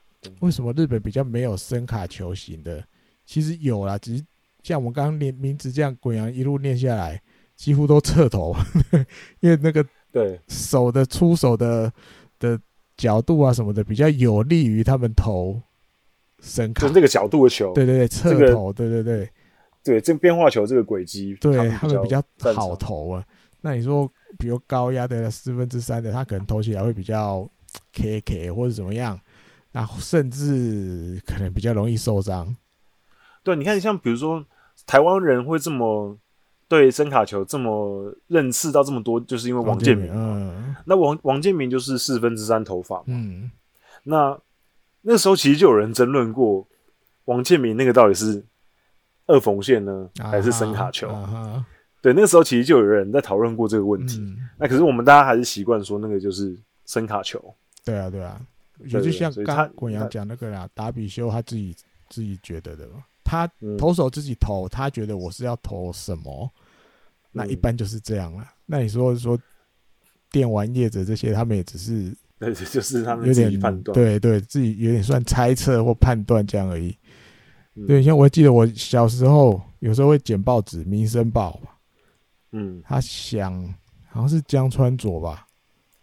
[0.41, 2.83] 为什么日本比较没有声卡球型的？
[3.27, 4.25] 其实有啦，只是
[4.63, 7.21] 像我们刚刚念名字这样，滚阳一路念下来，
[7.57, 8.55] 几乎都侧投，
[9.41, 11.93] 因为那个对手的出手的
[12.39, 12.59] 的
[12.97, 15.61] 角度啊什么的，比较有利于他们投。
[16.45, 19.31] 声卡就这个角度的球，对对对，侧投，对对对，
[19.83, 22.23] 对这个变化球这个轨迹，对他们比较
[22.55, 23.25] 好投啊。
[23.63, 24.07] 那你说，
[24.39, 27.49] 比如高压的四分之三的，他可能投起来会比较
[27.95, 29.19] K K 或者怎么样，
[29.73, 32.55] 那甚至可能比较容易受伤。
[33.43, 34.45] 对，你看，像比如说
[34.87, 36.15] 台湾人会这么
[36.69, 40.11] 对声卡球这么认识到这么多，就是因为王建民。
[40.13, 43.05] 嗯，那王王建民就是四分之三头发嘛。
[43.07, 43.51] 嗯，
[44.05, 44.39] 那。
[45.07, 46.67] 那时候其实就有人争论过，
[47.27, 48.43] 王建民那个到底是
[49.27, 51.09] 二缝线呢，还是声卡球？
[52.01, 54.19] 对，那个时候其实就有人在讨论过这个问题。
[54.21, 57.55] 嗯、那可是我们大家还是习惯说那个就是声卡球。
[57.85, 58.41] 对啊，对啊，
[58.87, 61.77] 也就像刚滚阳讲那个啦，达比修他自己
[62.09, 63.47] 自己觉得的嘛，他
[63.79, 66.59] 投手自己投，他觉得我是要投什么，嗯、
[67.33, 68.45] 那一般就是这样了。
[68.65, 69.39] 那你说说
[70.31, 72.11] 电玩业者这些，他们也只是。
[72.53, 76.97] 对，就是他们有点判断，对对，自己有点算猜测或判断这样而已。
[77.89, 81.77] 对，像我记得我小时候有时候会捡报纸，《民生报》吧。
[82.53, 83.63] 嗯，他想
[84.09, 85.45] 好像是江川佐吧，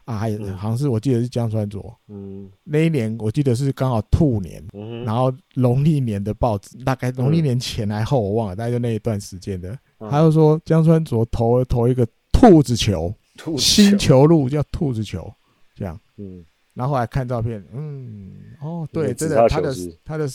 [0.03, 1.97] 啊，还好像是我记得是江川佐。
[2.09, 4.61] 嗯，那一年我记得是刚好兔年，
[5.05, 9.77] 然后农历年的报纸，大概农历年前还后我忘了，大概就那一段时间的。
[10.09, 13.13] 他就说江川佐投投一个兔子球，
[13.57, 15.33] 新球路叫兔子球。
[15.81, 19.73] 这样，嗯，然后后来看照片，嗯，哦，对，真的，他的
[20.05, 20.25] 他的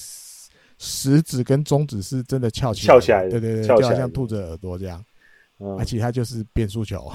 [0.79, 5.03] 食指跟中指是真的翘起来，翘起来，对对对，就好像兔子耳朵这样，
[5.79, 7.11] 而且他就是变速球，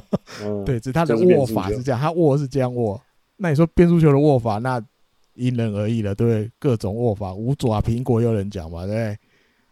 [0.66, 3.00] 对，只是他的握法是这样，他握是这样握。
[3.36, 4.82] 那你说变速球的握法，那
[5.34, 9.16] 因人而异了，对，各种握法，五爪苹果有人讲嘛，对，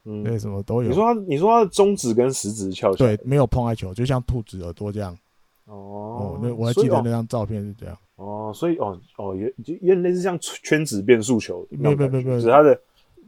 [0.05, 0.89] 嗯，对，什么都有。
[0.89, 5.19] 你说他，你说他的中指跟食指翘起来，对，没有碰在球，就像兔子耳朵这样。
[5.67, 7.97] 哦，那我还记得那张照片是这样。
[8.17, 12.81] 哦，所以哦哦，也就有点类似像圈子变速球，没有没有没有，是它的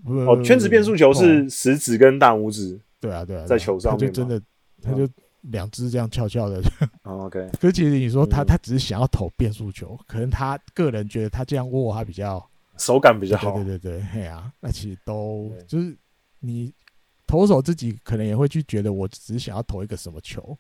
[0.04, 4.40] 哦，圈子变速球是食指跟大拇指，对啊对啊，在球上面就真的，
[4.80, 5.06] 他就
[5.42, 6.62] 两只这样翘翘的。
[7.02, 12.42] OK，可是其实你说他他只是想要投变速球，可能他个人觉得他这样握他比较
[12.78, 13.56] 手感比较好。
[13.56, 15.94] 对对对，嘿啊，那其实都就是
[16.40, 16.72] 你
[17.26, 20.56] 投手自己可能也会去觉得，我只是想要投一个什么球。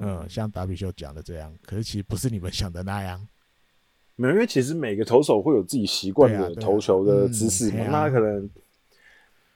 [0.00, 3.26] 嗯，像达比修讲的这样，可是其实不是你们想的那样。
[4.16, 7.84] 没有，因为其实每个投手会有自己习惯的投球的姿势嘛。
[7.86, 8.50] 那他可能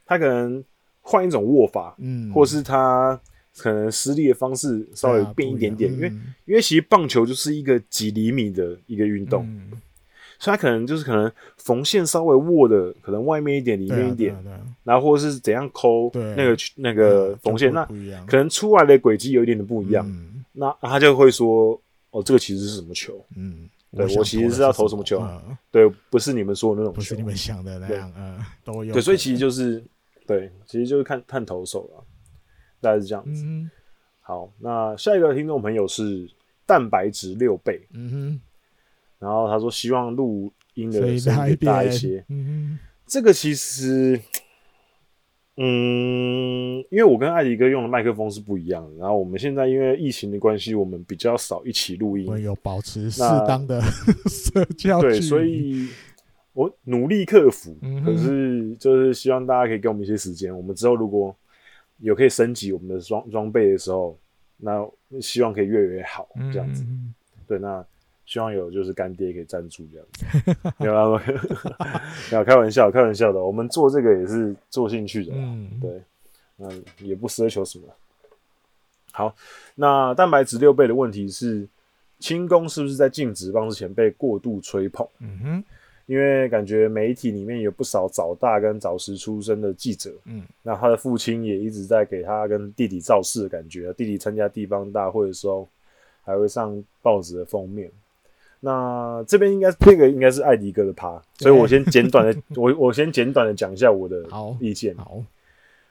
[0.05, 0.63] 他可能
[1.01, 3.19] 换一种握法，嗯，或是他
[3.57, 5.93] 可能施力的方式稍微变一点点。
[5.93, 6.09] 因为
[6.45, 9.49] 因为其实棒球就是一个几厘米的一个运动，
[10.41, 14.35] 所以他可能就是可能缝线稍微握的可能外面一点，里面一点，
[14.83, 17.85] 然后或者是怎样抠那个那个缝线，那
[18.27, 20.05] 可能出来的轨迹有一点的不一样。
[20.53, 21.81] 那他就会说
[22.11, 23.25] ：“哦，这个其实是什么球？
[23.37, 25.23] 嗯，对我其实是要投什么球？
[25.71, 28.13] 对，不是你们说的那种球，不是你们想的那样。
[28.17, 28.93] 嗯，都有。
[28.93, 29.83] 对，所以其实就是
[30.27, 32.05] 对，其实就是看看投手了，
[32.81, 33.45] 大概是这样子。
[34.21, 36.29] 好，那下一个听众朋友是
[36.67, 37.81] 蛋白质六倍。
[37.93, 38.41] 嗯哼，
[39.21, 42.25] 然后他说希望录音的声音大一些。
[43.07, 44.21] 这个其实。”
[45.63, 53.79] 嗯，因为我跟艾迪哥用的麦克风是不一样的，然后我们现在因为疫情的关系，我们比较少一起录音，我有保持适当的
[54.27, 55.03] 社交。
[55.03, 55.89] 对，所以
[56.55, 61.37] 我努力克服，嗯、可是就是希望大家可以给我们一些时间，我们之后如果
[61.99, 64.19] 有可以升级我们的装装备的时候，
[64.57, 64.89] 那
[65.21, 66.85] 希望可以越来越好，这样子。
[66.85, 67.13] 嗯、
[67.47, 67.85] 对，那。
[68.31, 70.25] 希望有就是干爹可以赞助这样子，
[70.79, 71.21] 没有啊，
[72.31, 73.45] 没有开玩笑，开玩笑的。
[73.45, 76.01] 我们做这个也是做兴趣的，嗯，对，
[76.55, 76.69] 那，
[77.05, 77.87] 也不奢求什么。
[79.11, 79.35] 好，
[79.75, 81.67] 那蛋白质六倍的问题是，
[82.21, 85.05] 清宫是不是在进职棒之前被过度吹捧？
[85.19, 85.65] 嗯哼，
[86.07, 95.69] 因为感觉媒体里面有不少早大跟早实出生的记者，嗯，那他的父亲也一直在给他跟弟弟造势的感觉，弟弟参加地方大会的时候
[96.23, 97.91] 还会上报纸的封面。
[98.61, 104.23] 那这边应该这个应该是艾迪哥的趴，所以我先简短的我我先简短的讲一下我的
[104.61, 104.95] 意见。
[104.97, 105.23] 好，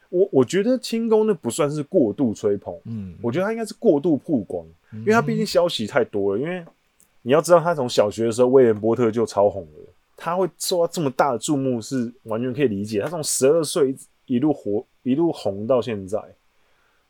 [0.08, 6.40] 我我觉得轻功那不算是过度吹捧，嗯，我觉得他应该是过度曝光，因为他毕竟消息太多了。
[6.40, 6.64] 因为
[7.22, 13.00] 你要知道，他从小学的时候威廉波特就超红了，他会受到这么大的注目是完全可以理解。
[13.00, 13.94] 他从十二岁
[14.26, 16.18] 一路火一路红到现在，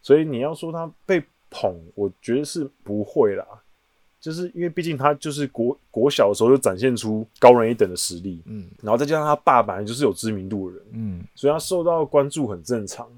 [0.01, 3.45] 所以你要说他被捧，我觉得是不会啦。
[4.21, 13.09] 就是因为毕竟他就是国国小的时候就展现出高人一等的实力，嗯，然后再加上他爸本来就是有知名度的人，嗯，所以他受到关注很正常。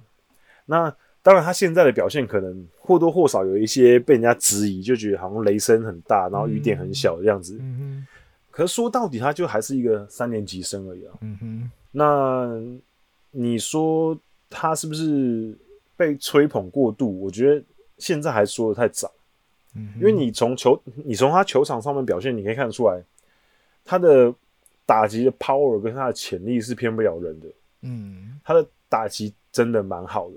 [0.65, 0.95] 那
[1.25, 7.59] 当然，他现在的表现可能或多或少有一些被人家质疑，就觉得好像雷声很大，然后雨点很小的样子。
[7.61, 8.07] 嗯哼，
[8.51, 11.15] 可是说到底，他就还是一个三年级生而已啊。
[11.21, 12.61] 嗯哼，那
[13.31, 14.19] 你说
[14.51, 15.57] 他是不是
[15.97, 17.21] 被吹捧过度？
[17.21, 17.65] 我觉得
[17.99, 19.11] 现在还说的太早。
[19.75, 23.03] 因为你从球，你从他球场上面表现，你可以看得出来，
[23.85, 24.35] 他的
[24.85, 27.49] 打击的 power 跟他的潜力是骗不了人的。
[27.81, 30.37] 嗯，他的打击真的蛮好的，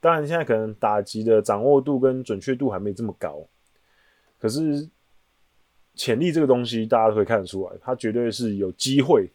[0.00, 3.46] 当然现在可能打击的掌握度跟准确度还没这么高，
[4.40, 4.88] 可是
[5.94, 9.28] 潜力这个东西大家都可以看得出来，他绝对是有机会。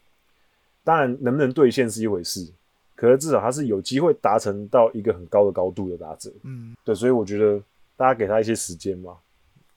[0.83, 2.49] 当然能不能兑现是一回事，
[2.95, 6.31] 可是至少他是有机会达成到一个很高的高度的打者。
[6.43, 7.61] 嗯，对，所以我觉得
[7.95, 9.17] 大家给他一些时间嘛。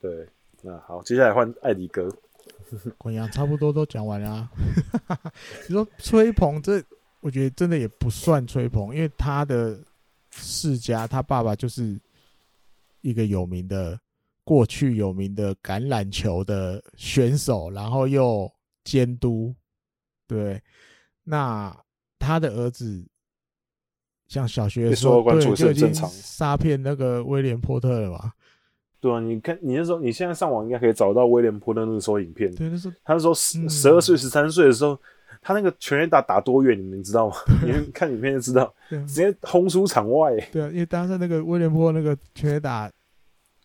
[0.01, 0.27] 对，
[0.63, 2.09] 那好，接下来换艾迪哥。
[2.97, 4.51] 滚阳差不多都讲完了啊。
[5.69, 6.83] 你说吹捧这，
[7.21, 9.79] 我觉得真的也不算吹捧，因为他的
[10.31, 12.01] 世家，他爸爸就是
[13.03, 13.99] 一个有名的，
[14.45, 18.51] 过去有名的橄榄球的选手，然后又
[18.85, 19.55] 监督。
[20.27, 20.63] 对，
[21.25, 21.77] 那
[22.19, 23.05] 他的儿子
[24.29, 28.33] 像小学的时候，对，就已经杀骗那个威廉波特了嘛。
[29.01, 32.55] 对啊，你看，你那时候，你现在上网应该可以找到威廉波特那个时候影片。
[32.55, 34.99] 对，那时候他那时候十十二岁、十三岁的时候，
[35.41, 37.37] 他那个全垒打打多远，你们知道吗？
[37.65, 40.37] 你们看影片就知道，直接轰出场外。
[40.53, 42.91] 对啊，因为当时那个威廉波那个全垒打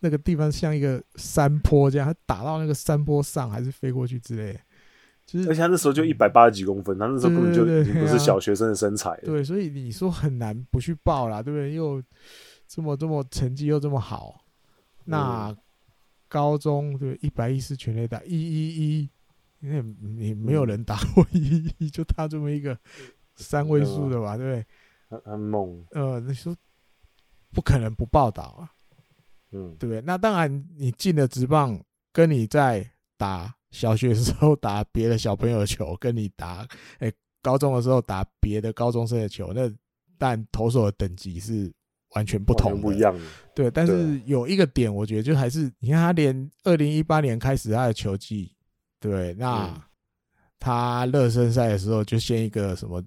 [0.00, 4.58] 那个地方像一个山坡这样，他打到那个山坡上还是飞过去之类。
[5.26, 9.18] 就是，而且他那时候就一百八十几公分，他那时候根本就已经不是小学生的身材。
[9.24, 11.74] 对，所以你说很难不去报啦，对不对？
[11.74, 12.02] 又
[12.68, 14.45] 这么这么成绩又这么好。
[15.06, 15.56] 那
[16.28, 19.10] 高中对一百一十全垒打一一一，
[19.60, 22.76] 因为你没有人打过一一一，就他这么一个
[23.36, 24.66] 三位数的吧，对不对？
[25.08, 25.86] 很很猛。
[25.92, 26.54] 呃，你说
[27.52, 28.70] 不可能不报道啊，
[29.52, 30.00] 嗯，对不对？
[30.00, 31.80] 那当然，你进了职棒，
[32.12, 36.66] 跟你在打小学的时候打别的小朋友的球，跟你打
[36.98, 39.72] 哎高中的时候打别的高中生的球，那
[40.18, 41.72] 但投手的等级是。
[42.14, 43.20] 完全不同，不一样的。
[43.54, 48.52] 对，但是有一个点，我觉得就还是，你看他连二零一八年开始他的球技，
[49.00, 49.72] 对，那
[50.58, 53.02] 他热身赛的时候就先一个什么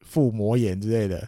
[0.00, 1.26] 腹膜炎之类的，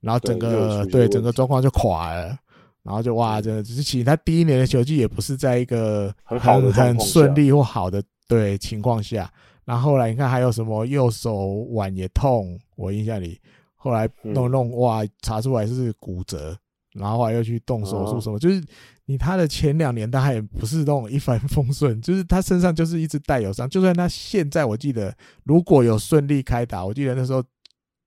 [0.00, 2.38] 然后整个对整个状况就垮了，
[2.82, 9.32] 然后就哇，这只是其实他第一年的球技也不是在一个很好很顺利或好的对情况下，
[9.64, 13.40] 然后后来你看还有什么右手腕也痛，我印象里。
[13.84, 16.56] 后来弄弄哇，查出来是骨折，
[16.94, 18.64] 然后后来又去动手术什么，就是
[19.04, 23.68] 你他的前两年他也不是那种一帆风顺，就是他身上就是一直带有伤。
[23.68, 27.44] 就算他现在我记得如果有顺利开打，我记得那时候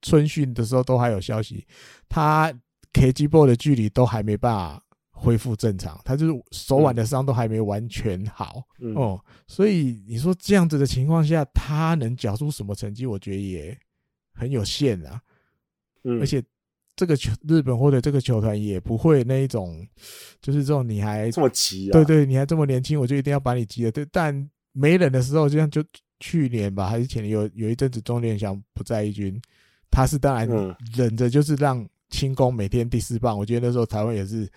[0.02, 1.64] 春训的时候都还有消息，
[2.10, 2.52] 他
[2.92, 8.64] KG ball 的距离都还没办法恢复正常，他就是手腕的伤都还没完全好
[8.96, 9.24] 哦。
[9.46, 13.06] 所以你说这样子的情况下，他能缴出什么成绩？
[13.06, 13.78] 我觉得也
[14.34, 15.22] 很有限啊。
[16.20, 16.44] 而且
[16.96, 19.88] 这个球日本或者这个球团也不会那一种，
[20.42, 21.94] 就是这种你还这么急啊？
[21.94, 23.92] 对对，你还这么年轻，我就一定要把你急了。
[23.92, 25.84] 对，但没人的时候，就像就
[26.20, 29.40] 去年吧，还是前年有有一阵子钟连祥不在一军，
[29.92, 33.38] 他是当然忍着，就是让轻功每天第四棒。
[33.38, 34.50] 我觉得那时候台湾也是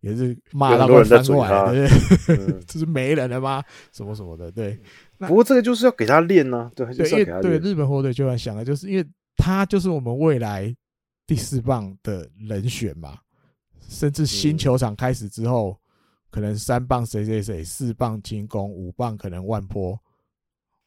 [0.00, 2.60] 也是骂到快翻过来，对不对？
[2.64, 3.60] 这是没人了吗？
[3.92, 4.78] 什么什么的，对。
[5.18, 9.04] 不过这个就是要给他练呢，对，对，因为对日本火腿就很想的，就是因为
[9.36, 10.72] 他就是我们未来。
[11.28, 13.18] 第四棒的人选嘛，
[13.86, 15.76] 甚至新球场开始之后，嗯、
[16.30, 20.00] 可能三棒谁谁谁，四棒清宫，五棒可能万坡，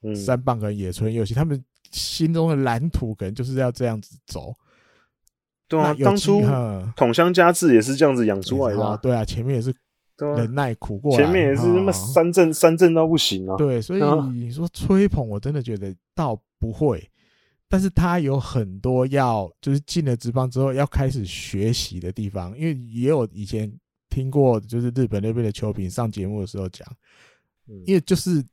[0.02, 4.52] 嗯、三棒可能野村佑希，他们心中的蓝图可能就是要这样子走。
[5.68, 6.42] 对啊，当初
[6.98, 8.98] 桶乡佳治也是这样子养出来的、啊。
[8.98, 9.72] 对啊，前面也是
[10.18, 13.56] 忍耐苦过来，前面也是那么三振三阵到不行啊。
[13.58, 17.11] 对，所以你说吹捧，我真的觉得倒不会。
[17.72, 23.72] 但是他有很多要，就是进了职棒之后要开始学习的地方，因为也有以前
[24.10, 26.86] 听过，就是日本那边的球评上节目的时候讲，
[27.86, 28.44] 因为就是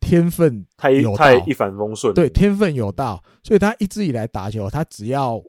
[0.00, 5.40] 天分太太一帆风顺，对，天分有道，所以他一直以来打球，他只要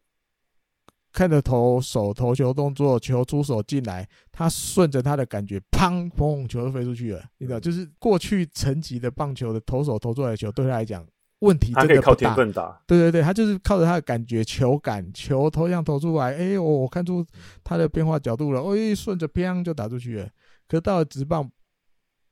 [1.11, 7.25] 看着投手投球动作，球出手进来，他顺着他的感觉，砰砰，球就飞出去了。
[7.39, 11.03] 你知道，就是过去层级的棒球的投手投出来的球，对他来讲
[11.39, 11.87] 问题真的不大。
[11.87, 12.81] 他可以靠天分打。
[12.87, 17.25] 对对对，他就是靠着他的感觉，球感，球投向投出来，哎、欸，我我看出
[17.63, 20.29] 他的变化角度了，哎，顺着砰就打出去了。
[20.67, 21.49] 可到了直棒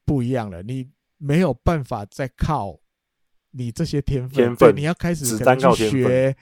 [0.06, 2.80] 不一样了，你没有办法再靠
[3.51, 6.36] 你这些天分，天分你要开始可能去学。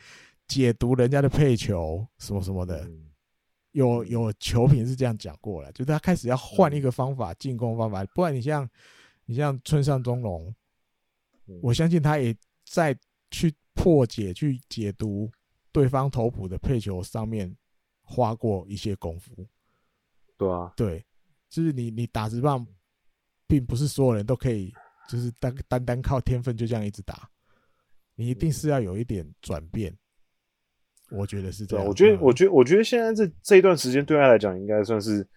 [0.46, 2.86] 解读人家的配球什么什么的，
[3.72, 8.70] 有有球评是这样讲过了，就是他开始要换一个方法进攻方法，不然你像
[9.26, 10.54] 你像村上宗隆，
[11.62, 12.36] 我相信他也
[12.74, 12.98] 在
[13.30, 15.30] 去破解、去解读
[15.72, 17.56] 对方投捕的配球上面
[18.02, 19.32] 花过一些功夫。
[20.36, 21.06] 对啊，对，
[21.50, 22.66] 就是你你打直棒，
[23.46, 24.74] 并不是所有人都可以，
[25.08, 27.30] 就是单单单靠天分就这样一直打，
[28.16, 29.96] 你一定是要有一点转变。
[31.12, 31.86] 我觉得是这样。
[31.86, 35.28] 我觉得，我觉得，我觉得现在这这一段时间对他来讲，应该算是，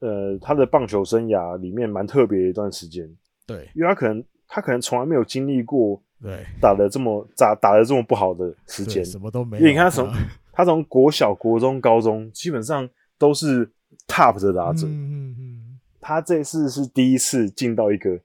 [0.00, 3.08] 呃，他的棒球生涯里面蛮特别的一段时间。
[3.46, 9.60] 对，因为他可能，他可能从来没有经历过，对，打得这么打打得这么不好的时间，什么都没有。
[9.60, 10.12] 因为你看他从
[10.52, 12.88] 他从国小、国中、高中，基本上
[13.18, 13.70] 都是
[14.06, 14.86] top 的打者。
[14.86, 15.80] 嗯嗯嗯。
[16.00, 18.18] 他这次是第一次进到一个，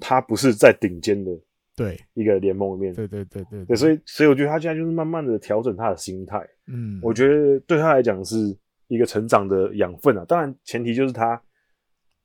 [0.00, 1.30] 他不是在顶尖的。
[1.76, 8.56] 对一个联盟里面，对对对对，对，所以所以我觉得他现在就是慢慢的调整他的心态，嗯，我觉得对他来讲是
[8.86, 10.24] 一个成长的养分啊。
[10.24, 11.42] 当然前提就是他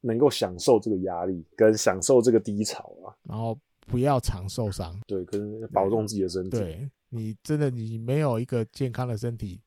[0.01, 3.59] 能够享受这个压力，跟享受这个低潮啊，然后
[3.89, 6.51] 不要常受伤，对，跟保重自己的身体。
[6.51, 9.59] 对，你真的你没有一个健康的身体，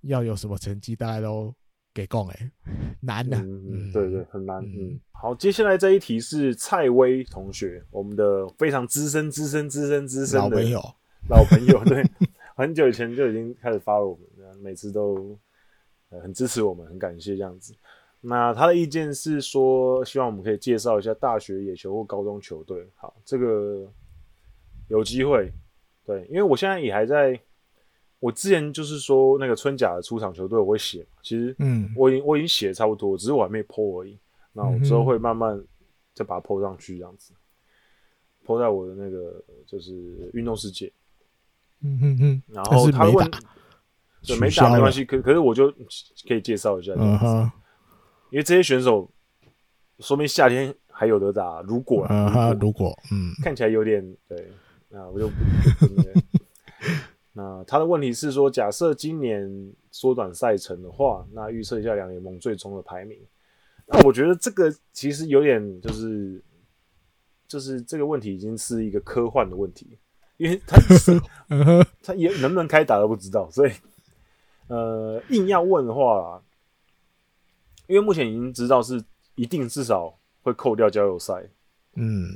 [0.00, 1.54] 要有什么成绩，大家都。
[1.92, 2.52] 给供哎，
[3.02, 4.96] 难的，嗯，对对，很难，嗯。
[5.10, 10.80] 好，接下来这一题是蔡威同学，我们的非常资深、资深、资深、资深的老朋友，
[11.28, 12.08] 老朋友， 对，
[12.54, 15.36] 很久以前就已经开始发了我们，每次都
[16.22, 17.74] 很支持我们，很感谢这样子。
[18.20, 22.86] 那他的意见是说，希望我们可以介绍一下大学野球或高中球队。
[22.96, 23.90] 好，这个
[24.88, 25.52] 有机会，
[26.04, 27.40] 对，因为我现在也还在。
[28.18, 34.18] 我之前就是说那个春甲的出场球队我会写，其实嗯，我已经我已经写的差不多，只是我还没 po 而已。
[34.52, 35.58] 那我之后会慢慢
[36.12, 37.32] 再把它 po 上去，这样子
[38.44, 40.92] ，po 在我的那个就是运动世界。
[41.80, 42.42] 嗯嗯嗯。
[42.48, 43.30] 然后他问，
[44.26, 45.72] 对，没打没关系，可可是我就
[46.28, 47.52] 可以介绍一下这样子，
[48.30, 49.10] 因为这些选手
[49.98, 54.50] 说明夏天还有得打，如果啊如果嗯，看起来有点对，
[54.88, 55.34] 那我就不。
[57.32, 59.48] 那他的问题是说，假设今年
[59.92, 63.16] 缩短赛程的话，那预测一下两联盟最终的排名。
[63.86, 66.42] 那我觉得这个其实有点就是，
[67.46, 69.96] 就是这个问题已经是一个科幻的问题，
[70.38, 70.76] 因为他
[72.02, 73.72] 他也能不能开打都不知道，所以
[74.66, 76.42] 呃，硬要问的话啦，
[77.90, 79.02] 因为目前已经知道是
[79.34, 81.34] 一定至少会扣掉交流赛，
[81.96, 82.28] 嗯，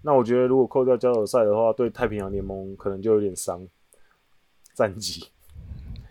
[0.00, 3.60] 那我觉得如果扣掉交流赛的话，对太平洋联盟可能就有点伤。
[4.74, 5.22] 战绩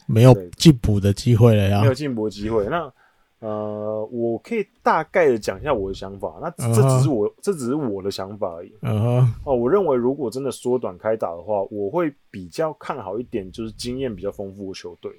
[0.05, 2.67] 没有进补的机会了呀，没有进补的机会。
[2.67, 2.93] 那
[3.39, 6.37] 呃，我可以大概的讲一下我的想法。
[6.39, 7.35] 那这只是我，uh huh.
[7.41, 8.71] 这只是我的想法而已。
[8.83, 15.11] 嗯哼，哦，我认为如果真的缩短开打的话，我会比较看好一点，就是经验比较丰富的球队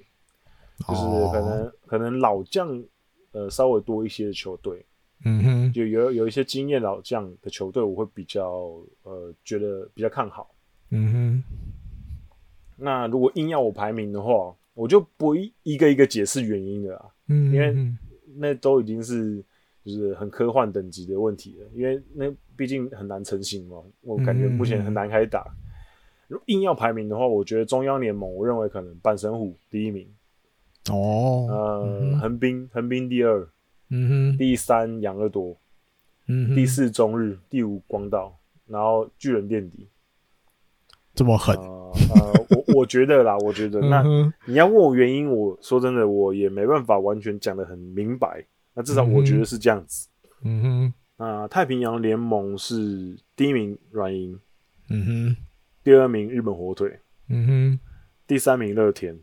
[0.87, 0.87] ，uh.
[0.87, 2.81] 就是可能可能老将
[3.33, 4.83] 呃稍微多一些的球队。
[5.25, 5.73] 嗯哼、uh，huh.
[5.73, 8.73] 就有有一些经验老将的球队，我会比较
[9.03, 10.53] 呃觉得比较看好。
[10.89, 11.55] 嗯哼、uh。
[12.75, 17.75] 那如果硬要我排名的话，我就不一一个一个解释原因了，嗯，因为
[18.35, 19.41] 那都已经是
[19.85, 25.45] 就是很科幻等级的问题了，因为那毕竟很难成型嘛，我感觉目前很难开打。
[26.47, 30.05] 硬要排名的话，我觉得中央联盟，我认为可能半神虎第一名，
[30.89, 33.47] 哦，呃，横滨横滨第二，
[33.89, 35.57] 嗯哼，第三养乐多，
[36.27, 39.87] 嗯哼，第四中日，第五广岛，然后巨人垫底。
[41.15, 41.55] 这么狠？
[41.55, 43.79] 呃，呃，我我觉得啦， 我觉得。
[43.81, 44.03] 那
[44.45, 48.43] 你要问我原因，我说真的，我也没办法完全讲的很明白。
[48.73, 50.09] 那至少我觉得是这样子。
[50.41, 54.37] 嗯哼，那，太平洋联盟是第一名软银，
[54.89, 55.37] 嗯哼，
[55.83, 57.79] 第二名日本火腿，嗯哼，
[58.25, 59.17] 第三名乐天，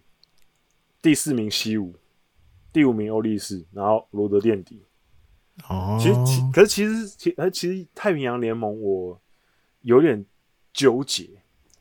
[1.02, 1.94] 第四名西武，
[2.72, 4.82] 第五名欧力士，然后罗德垫底。
[5.68, 9.20] 哦，其实其可是其实其呃其实太平洋联盟我
[9.82, 10.24] 有点
[10.72, 11.28] 纠结。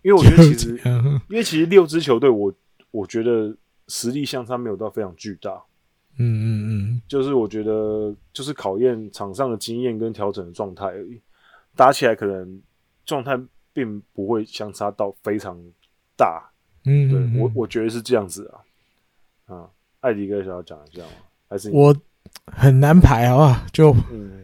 [0.01, 0.81] 因为我觉得其实，
[1.29, 2.53] 因为其实六支球队，我
[2.89, 3.53] 我觉得
[3.89, 5.61] 实力相差没有到非常巨大。
[6.17, 11.21] 嗯嗯嗯，就是我觉得就是考验场上的经验跟调整的状态而已。
[11.75, 12.61] 打起来可能
[13.05, 13.37] 状态
[13.73, 15.61] 并不会相差到非常
[16.15, 16.49] 大。
[16.85, 18.61] 嗯，对我我觉得是这样子啊。
[19.49, 19.69] 啊，
[19.99, 21.11] 艾迪哥想要讲一下吗？
[21.49, 21.95] 还是我
[22.45, 23.65] 很难排，好不好？
[23.73, 23.95] 就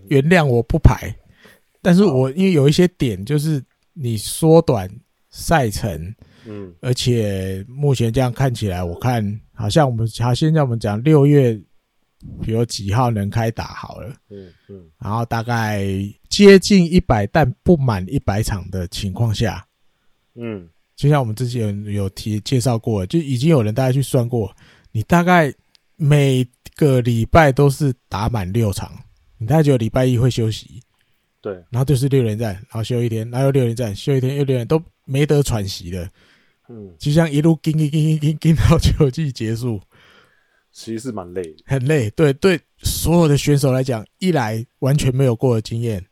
[0.09, 1.09] 原谅我不排。
[1.09, 1.49] 嗯、
[1.81, 4.89] 但是我因为有一些点，就是你缩短
[5.29, 11.59] 赛程，嗯，而且目前这样看起来，我看好像我们好，现在我们讲六月。
[12.41, 15.85] 比如几号能开打好了，嗯嗯，然后大概
[16.27, 19.63] 接近一百但不满一百场的情况下，
[20.33, 24.51] 嗯，就像我们之前有有提介绍过，就已经有人大概去算过，
[24.95, 25.53] 你大概
[25.97, 28.89] 每个礼拜都是打满六场，
[29.37, 30.81] 你大概只有礼拜一会休息，
[31.41, 36.09] 对，然后就是六连战，然后休一天，然后又六连战，休一天又六连，都没得喘息的，
[36.69, 39.81] 嗯，就像一路跟跟跟跟跟到球季结束。
[40.71, 42.09] 其实是蛮累的，很累。
[42.11, 46.05] 对对，所有的选手来讲，一来完全没有过的经验，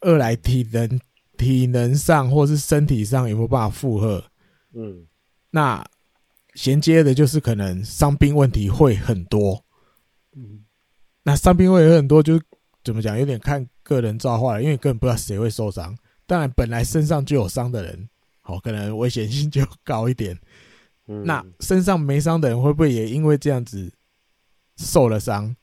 [0.00, 1.00] 二来体能
[1.38, 4.22] 体能上或是身体上有没有办法负荷？
[4.74, 5.06] 嗯，
[5.50, 5.82] 那
[6.54, 9.64] 衔接的就是可能伤病问题会很多。
[10.36, 10.64] 嗯，
[11.22, 12.40] 那伤病会有很多，就
[12.84, 15.96] 怎么讲，有点看个人造化了，因为根本不知道谁会受伤。
[16.26, 18.08] 当然，本来身上就有伤的人，
[18.40, 20.38] 好，可能危险性就高一点。
[21.24, 23.92] 那身上没伤的人会不会也因为这样子
[24.76, 25.56] 受了伤？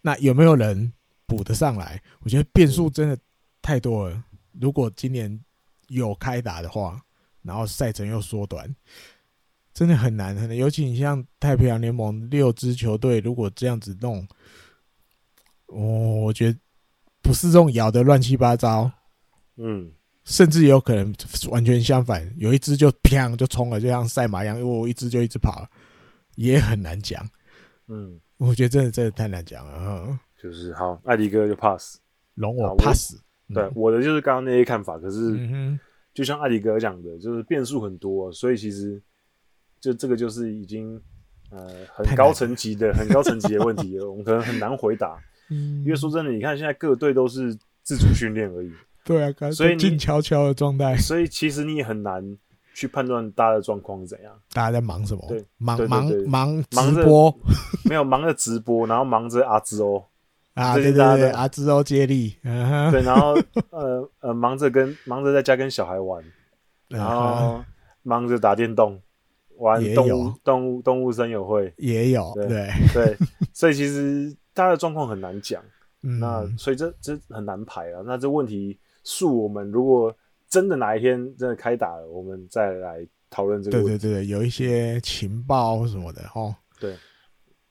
[0.00, 0.90] 那有没有人
[1.26, 2.02] 补得上来？
[2.20, 3.18] 我觉得变数真的
[3.60, 4.24] 太多了。
[4.58, 5.38] 如果今年
[5.88, 6.98] 有开打的话，
[7.42, 8.74] 然后赛程又缩短，
[9.78, 10.56] 真的很难很难。
[10.56, 14.26] 尤其你像太平洋联盟六支球队，如果这样子弄，
[15.66, 16.58] 哦，我觉得
[17.22, 18.90] 不是这种咬的乱七八糟，
[19.56, 19.92] 嗯。
[20.24, 21.14] 甚至有可能
[21.48, 25.64] 完全相反，有一支就砰就冲了，就像赛马一样，我一支就一直跑，
[26.34, 27.24] 也很难讲。
[27.86, 30.06] 嗯，我觉得真的真的太难讲了。
[30.08, 31.98] 嗯就是好，艾迪哥就 pass，
[32.34, 33.14] 容我 pass。
[33.54, 34.98] 对，我的就是刚刚那些看法。
[34.98, 35.78] 可是，
[36.12, 39.00] 就像艾迪哥讲的，就是变数很多，所以其实
[39.80, 41.00] 就这个就是已经
[41.50, 45.18] 呃很高层级的、很高层级的问题 了，我们可能很难回答。
[45.50, 48.70] 嗯因为说真的，你看现在各队都是自主训练而已。
[49.04, 52.22] 对啊，所以静悄悄的状态，所以其实你也很难
[52.74, 54.32] 去判断大家的状况是怎样。
[54.52, 55.24] 大家在忙什么？
[55.28, 57.34] 对，忙忙忙忙直播，
[57.88, 60.04] 没有忙着直播，然后忙着阿兹欧
[60.52, 63.34] 啊，对对对，阿兹欧接力，对，然后
[63.70, 66.22] 呃呃，忙着跟忙着在家跟小孩玩，
[66.88, 67.64] 然后
[68.02, 69.00] 忙着打电动，
[69.58, 73.16] 玩动物动物动物森友会也有，对对，
[73.52, 75.62] 所以其实大家的状况很难讲，
[76.20, 78.78] 那所以这这很难排啊，那这问题。
[79.04, 80.14] 恕我们如果
[80.50, 83.90] 真的哪一天真的开打了，我们再来讨论这个问题。
[83.98, 86.54] 对对对，有一些情报什么的哈。
[86.78, 86.94] 对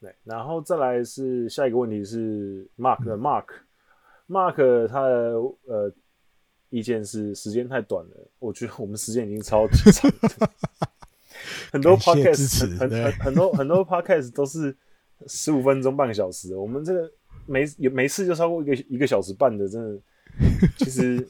[0.01, 5.35] 对，然后再来是下一个问题是 Mark 的 Mark，Mark、嗯、他的
[5.67, 5.93] 呃
[6.69, 10.49] 意见是时间太短了，我觉得我们时间已经超级长了，
[11.71, 14.75] 很多 Podcast 很很很多很多 Podcast 都是
[15.27, 17.11] 十五分钟半个小时，我们这个
[17.45, 20.01] 每每次就超过一个一个小时半的，真的。
[20.77, 21.27] 其实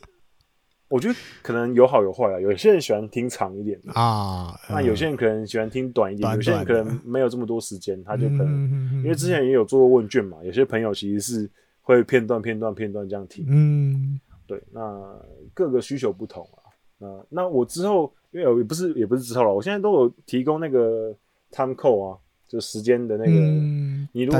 [0.89, 11.49] 我觉得可能有好有坏啊，有些人喜欢听长一点的啊，那有些人可能喜欢听短一点，有些人可能没有这么多时间，他就可能因为之前也有做过问卷嘛，有些朋友其实是
[11.81, 15.17] 会片段片段片段这样听，嗯，对，那
[15.53, 16.67] 各个需求不同啊，
[16.97, 21.15] 那那我之后因为也不是也不是之后了，我现在都有提供那个
[21.51, 22.17] time code 啊。
[22.47, 24.39] 就时间的那个，嗯、你如果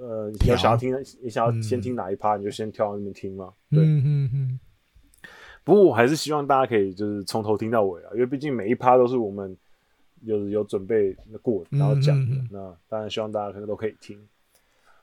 [0.00, 0.92] 呃你要想要听，
[1.22, 3.52] 你想要先听哪一趴，嗯、你就先跳到那边听嘛。
[3.70, 4.60] 对，嗯嗯嗯。
[5.62, 9.56] 不过我还是希望大家可以就是从头听到尾啊，因为毕竟每一趴都是我们
[10.22, 12.36] 有有准备过，然后讲的。
[12.50, 14.18] 那当然希望大家可能都可以听。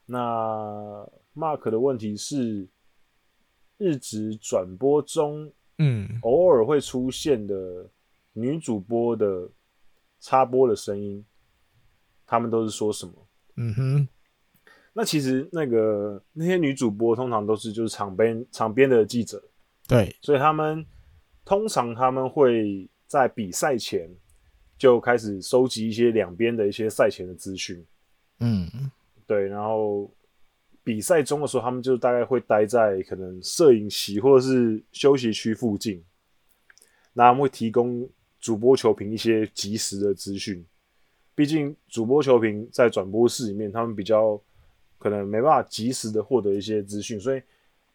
[0.04, 2.68] 那 Mark 的问题是，
[3.78, 7.86] 日职转播中，嗯，偶尔会出现的
[8.34, 9.50] 女主播的
[10.20, 11.24] 插播的声音。
[12.26, 13.12] 他们都是说什么？
[13.56, 14.08] 嗯哼，
[14.94, 19.40] 那其实那个那些女主播通常都是就是场边场边的记者，
[19.86, 20.84] 对，所以他们
[21.44, 24.08] 通常他们会在比赛前
[24.78, 27.84] 就开始收集一些两边的一些赛前的资讯，
[28.40, 28.66] 嗯，
[29.26, 30.10] 对，然后
[30.82, 36.02] 比赛中的时候，他们就大概会待在可能摄影席或者是休息区附近，
[37.12, 38.08] 那他们会提供
[38.44, 40.62] 主播球评一些及时的资讯。
[41.34, 44.38] 毕竟主播球评在转播室里面，他们比较
[44.98, 47.40] 可能没办法及时的获得一些资讯，所以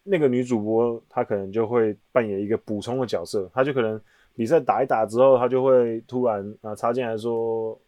[0.02, 3.98] 那个女主播她可能就会扮演一个补充的角色，她就可能
[4.34, 7.80] 比赛打一打之后，她就会突然啊插进来说：“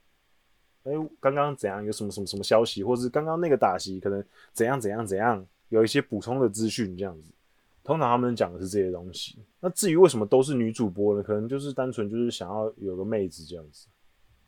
[0.84, 1.84] 哎，刚刚怎样？
[1.84, 2.84] 有什么什么什么消息？
[2.84, 5.44] 或是刚刚那个打席可能怎样怎样怎样？
[5.68, 7.32] 有一些补充的资讯这样子。
[7.84, 9.38] 通常他们讲的是这些东西。
[9.60, 11.22] 那至于为什么都是女主播呢？
[11.22, 13.88] 可能就是单纯就是想要有个妹子这样子。”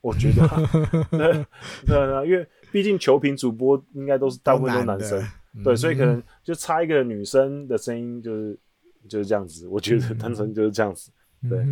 [0.05, 0.47] 我觉得，
[1.11, 1.32] 对
[1.86, 5.28] 对对，因为毕竟球评主播应该都是大部分都是男生，
[5.65, 8.59] 对，所以可能就差一个女生的声音，就是
[9.09, 9.66] 就是这样子。
[9.66, 11.11] 我觉得单纯就是这样子。
[11.48, 11.65] 对，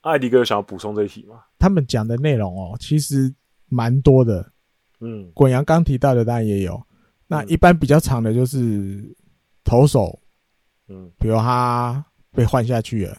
[0.00, 1.42] 艾迪哥有想要补充这一题吗？
[1.60, 3.32] 他们讲的内容哦，其实
[3.68, 4.50] 蛮多的。
[4.98, 6.82] 嗯，滚阳刚提到的当然也有。
[7.28, 9.14] 那一般比较长的就是
[9.62, 10.18] 投手，
[10.88, 13.18] 嗯，比如他被换下去了，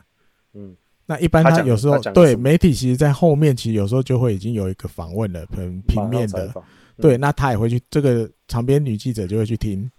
[0.53, 0.75] 嗯。
[1.09, 6.53] 那一般他有时候对媒体，其实，在后面其实有时候就会已经有一个访问了，很平面的，
[6.97, 9.89] 对，那他也会去这个场边女记者就会去听，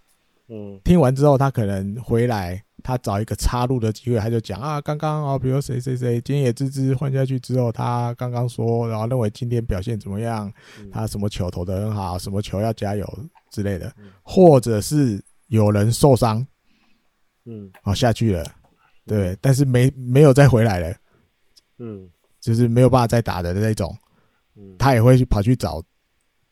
[0.48, 10.52] 嗯，听完之后他可能回来，他找一个插入的机会，他就讲啊，刚刚啊，比如谁谁谁今野之之换下去之后，他刚刚说，然后认为今天表现怎么样，
[10.92, 13.18] 他什么球投得很好，什么球要加油
[13.50, 13.90] 之类的，
[14.22, 16.46] 或者是有人受伤，
[17.48, 18.44] 嗯，好下去了。
[19.06, 20.94] 对，但是没没有再回来了，
[21.78, 22.06] 嗯，
[22.40, 23.96] 就是没有办法再打的那种，
[24.54, 25.82] 嗯，他也会去跑去找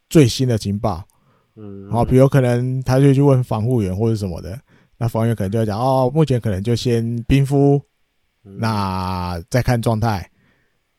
[0.09, 1.07] 最新的情报，
[1.55, 4.59] 嗯，然后比如可能他就去问防护员或者什么的，
[4.97, 7.79] 那防护员可能就会讲哦，目前可能就先冰敷，
[8.43, 10.27] 那再看状态，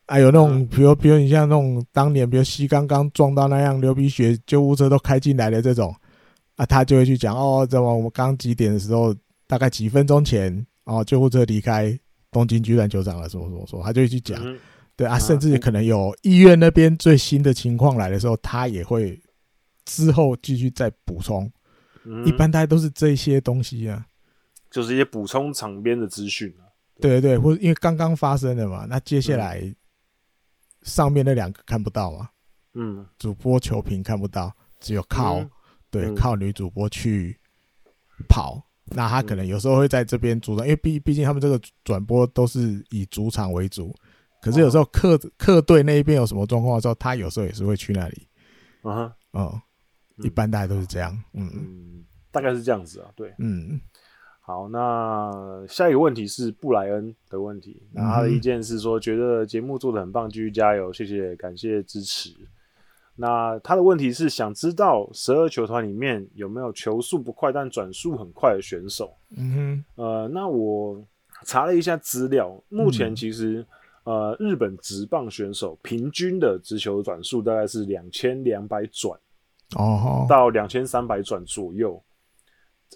[0.06, 5.92] 啊，有那种比如比如你像那种当年比如西刚刚撞到那样流鼻血，救护车都开进来的这种，
[6.54, 9.12] 啊，他就会去讲哦，怎么我们刚几点的时候，
[9.48, 10.64] 大概几分钟前。
[10.84, 11.94] 哦，救护车离开
[12.30, 14.58] 东京巨蛋球场了，什么什么说，他就会去讲，嗯、
[14.96, 19.20] 对啊，甚至可能有医院那边最新的情况来的时候，他也会
[19.84, 21.52] 之后继续再补充。
[22.04, 24.06] 嗯、一般大家都是这些东西啊，
[24.70, 26.64] 就是一些补充场边的资讯啊。
[27.02, 29.62] 对对对，或者因为刚刚发生的嘛，那接下来
[30.84, 32.30] 上面那两个看不到嘛，
[32.72, 34.50] 嗯，主播球评看不到，
[34.80, 35.50] 只有靠、嗯、
[35.90, 37.38] 对、嗯、靠女主播去
[38.26, 38.64] 跑。
[38.90, 43.94] 那他可能有时候会在这边主场，因为毕毕竟他们这个转播都是以主场为主。
[44.40, 48.28] 可是有时候客客队那一边有什么状况的时候，他有时候也是会去那里。
[48.82, 49.60] 啊哈，嗯，
[50.24, 51.12] 一般大家都是这样。
[51.34, 53.10] 嗯嗯，大概是这样子啊。
[53.16, 53.80] 对，嗯。
[54.40, 57.82] 好，那下一个问题是布莱恩的问题。
[57.92, 62.30] 那他的意见是说，觉得节目做的很棒，继续加油，谢谢，感谢支持。
[63.20, 69.12] 那他的问题是想知道十二球团里面有没有球速不快但转速很快的选手？
[69.36, 71.04] 嗯哼，呃，那我
[71.44, 73.66] 查了一下资料，目前其实、
[74.04, 79.18] 嗯、呃日本职棒选手平均的直球转速大概是两千两百转
[79.74, 82.00] 哦，到两千三百转左右，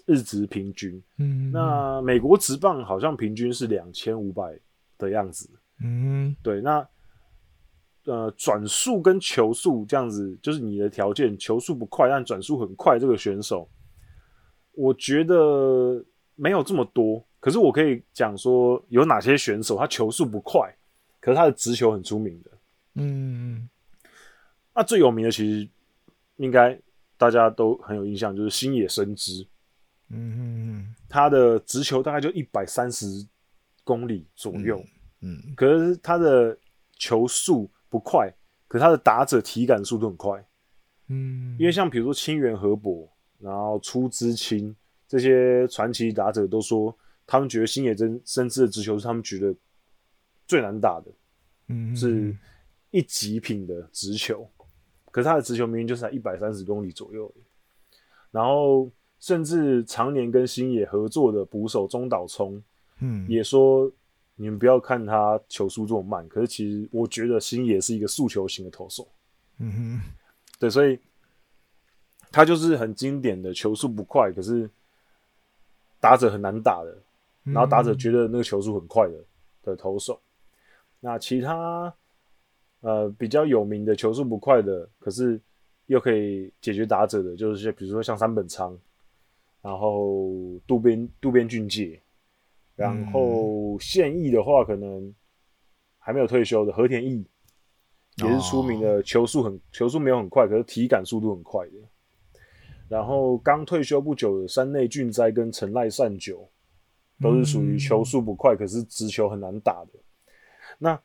[0.05, 1.03] 日值平均。
[1.17, 4.57] 嗯，那美国职棒好像平均是两千五百
[4.97, 5.49] 的样子。
[5.83, 6.87] 嗯，对，那。
[8.05, 12.99] 呃，转速跟球速这样子，就是你的条件，球速不快，但转速很快。
[12.99, 13.65] 这个选手，
[14.73, 16.03] 我觉得
[16.35, 17.25] 没有这么多。
[17.39, 20.69] 可是我可以讲说，有哪些选手他球速不快，
[21.21, 22.51] 可是他的直球很出名的。
[22.95, 23.69] 嗯，
[24.75, 25.69] 那最有名的其实
[26.35, 26.77] 应该
[27.17, 29.47] 大家都很有印象，就是星野伸之。
[30.09, 33.05] 嗯嗯，他的直球大概就一百三十
[33.85, 34.83] 公里左右。
[35.21, 36.57] 嗯，可是他的
[36.97, 37.71] 球速。
[37.93, 38.27] 不快，
[38.67, 40.43] 可是他的打者体感速度很快，
[41.09, 43.07] 嗯，因为像比如说清源和博，
[43.37, 44.75] 然后出之清
[45.07, 46.97] 这些传奇打者都说，
[47.27, 49.55] 他们觉得星野真深知的直球是他们觉得
[50.47, 51.11] 最难打的，
[51.67, 52.35] 嗯，是
[52.89, 54.49] 一极品的直球，
[55.11, 57.31] 可是他的直球明明就是在一百三十公里左右，
[58.31, 58.89] 然后
[59.19, 62.59] 甚至常年跟星野合作的捕手中岛聪，
[63.01, 63.91] 嗯，也说。
[64.35, 69.07] 你们不要看他球速这么慢，可是其实我觉得星野是一个速球型的投手。
[69.59, 70.01] 嗯哼，
[70.59, 70.99] 对，所以
[72.31, 74.67] 他就是很经典的球速不快，可是
[75.99, 76.97] 打者很难打的，
[77.43, 79.23] 然后打者觉得那个球速很快的
[79.61, 80.19] 的投手。
[80.99, 81.93] 那其他
[82.81, 85.39] 呃比较有名的球速不快的，可是
[85.85, 88.75] 又可以解决打者的，就是比如说像三本仓，
[89.61, 90.31] 然后
[90.65, 91.99] 渡边渡边俊介。
[92.75, 95.13] 然后现役的话，可能
[95.99, 97.23] 还没有退休的和田毅，
[98.17, 101.73] 也是出名的球速很球速没有很快，可是体感速度很快的。
[102.89, 106.49] 然后刚退休不久的山内俊哉跟成濑善久，
[107.21, 109.99] 都是属于球速不快，可是直球很难打的。
[110.79, 110.99] 那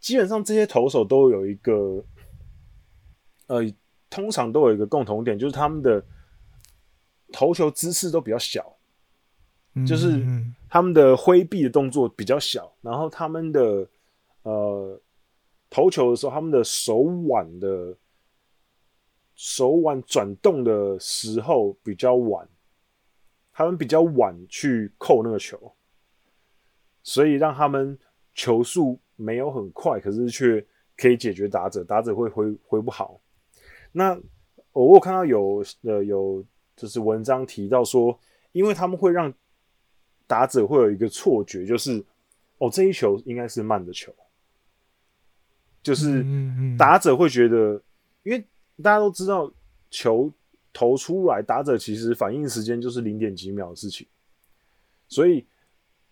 [0.00, 2.04] 基本上这些投手都有一个，
[3.46, 3.62] 呃，
[4.10, 6.04] 通常都有一个共同点，就是他们的
[7.32, 8.72] 投球姿势都比较小。
[9.86, 10.24] 就是
[10.76, 13.88] 他们的挥臂的动作比较小，然后他们的
[14.42, 15.00] 呃
[15.70, 17.96] 投球的时候，他们的手腕的
[19.34, 22.46] 手腕转动的时候比较晚，
[23.54, 25.74] 他们比较晚去扣那个球，
[27.02, 27.98] 所以让他们
[28.34, 30.62] 球速没有很快，可是却
[30.94, 33.18] 可以解决打者，打者会回回不好。
[33.92, 34.14] 那
[34.72, 36.44] 我有看到有呃有
[36.76, 38.20] 就是文章提到说，
[38.52, 39.32] 因为他们会让
[40.26, 42.04] 打者会有一个错觉，就是
[42.58, 44.14] 哦这一球应该是慢的球，
[45.82, 46.24] 就是
[46.76, 47.80] 打者会觉得，
[48.22, 48.44] 因为
[48.82, 49.52] 大家都知道
[49.90, 50.32] 球
[50.72, 54.06] 投出来，打者其实反应时间就是零点几秒的事情，
[55.08, 55.46] 所以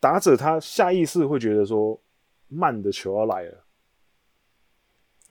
[0.01, 2.01] 打者他下意识会觉得说
[2.49, 3.65] 慢的球要来了，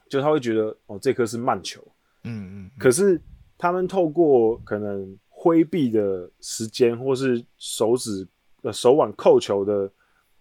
[0.08, 1.80] 就他会觉得哦这颗是慢球，
[2.24, 3.20] 嗯嗯，可是
[3.56, 8.26] 他们透过可能挥臂的时间，或是手指
[8.64, 9.88] 呃手腕扣球的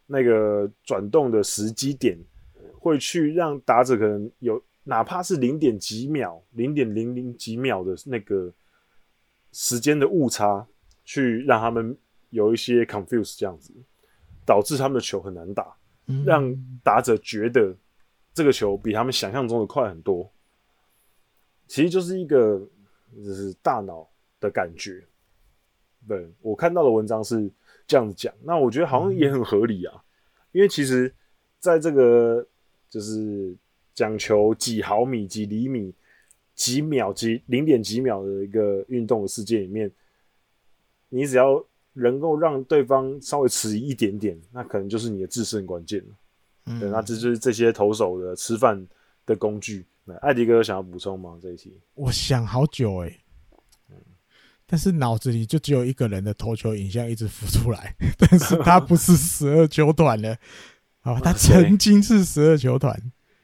[0.07, 2.19] 那个转动的时机点。
[2.79, 8.53] 会去让打者可能有哪怕是零点几秒、零点零零几秒的那个
[9.53, 10.67] 时间的误差，
[11.05, 11.97] 去让他们
[12.31, 13.73] 有一些 confuse 这样子，
[14.45, 15.73] 导致他们的球很难打，
[16.25, 17.73] 让打者觉得
[18.33, 20.29] 这个球比他们想象中的快很多。
[21.65, 22.59] 其实就是一个
[23.15, 24.05] 就是大脑
[24.41, 25.07] 的感觉。
[26.05, 27.49] 对，我看到的文章是
[27.87, 30.03] 这样子讲，那我觉得好像也很合理啊，
[30.51, 31.13] 因为其实
[31.59, 32.47] 在这个。
[32.89, 33.57] 就是
[33.95, 35.91] 讲求几毫米、几厘米、
[36.53, 39.91] 几秒、几零点几秒的一个运动的世界里面，
[41.09, 46.15] 你只要能够让对方稍微迟疑一点点，那可能就是你的制胜关键了。
[46.67, 48.87] 嗯，对，那这就是这些投手的吃饭
[49.25, 49.83] 的工具。
[50.05, 51.39] 那艾迪哥有想要补充吗？
[51.41, 53.22] 这一题我想好久哎、欸，
[54.73, 60.35] 但是脑子里就只有一个人的投球影像一直浮出来， 但是他不是十二球团的。
[61.01, 62.99] 啊， 他曾经是十二球团，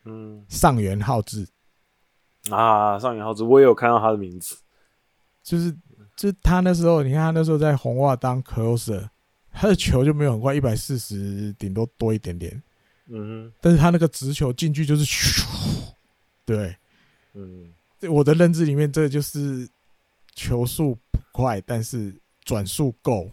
[0.06, 1.48] 嗯，上元浩志。
[2.50, 4.58] 啊，上元浩志，我也有看到他的名字，
[5.44, 5.72] 就是，
[6.16, 9.08] 就他那时候，你看他那时候在红袜当 closer，
[9.52, 12.60] 他的球就没有很快，一百四十顶多多一点点，
[13.08, 15.46] 嗯，但是他那个直球进去就是咻，
[16.44, 16.76] 对，
[17.36, 17.72] 嗯，
[18.10, 19.70] 我的认知里面，这就是
[20.36, 23.30] 球速不快，但是转速够。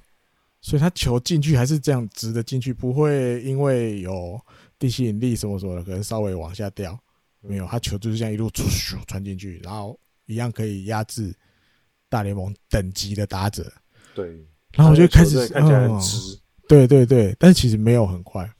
[0.60, 4.40] 所以他球进去还是这样直的进去，不会因为有
[4.81, 6.98] 地心引力什么什么的，可能稍微往下掉。
[7.40, 11.32] 没有，他球就是这样一路咻咻传进去，然后一样可以压制
[12.09, 13.73] 大联盟等级的打者。
[14.12, 18.51] 对，然后我就开始看起来很直，嗯，对对对，但是其实没有很快。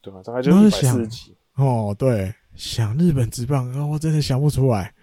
[0.00, 1.36] 对啊，大概就是一百四十几。
[1.54, 4.94] 哦，对，想日本直棒，哦，我真的想不出来，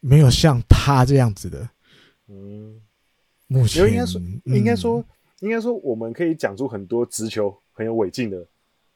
[0.00, 1.66] 没有像他这样子的。
[2.28, 2.80] 嗯，
[3.46, 5.04] 目前应该说，应该说。
[5.40, 8.42] 应该说，我们可以讲出很多直球很有尾劲的，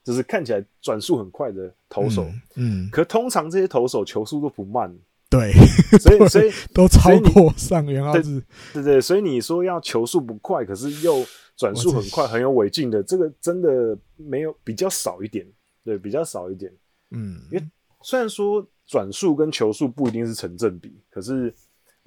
[0.02, 2.24] 就是看起来转速很快的投手。
[2.54, 4.90] 嗯，嗯，可通常这些投手球速都不慢。
[5.28, 5.52] 对，
[6.00, 8.42] 所以所以 都超过上元浩志。
[8.72, 11.22] 对对，所以你说要球速不快，可是又
[11.58, 15.46] 转速很快、很有尾劲的，这个真的没有比较少一点。
[15.84, 16.72] 对，比较少一点。
[17.10, 17.70] 嗯，因为
[18.00, 21.54] 虽然说转速跟球速不一定是成正比，可是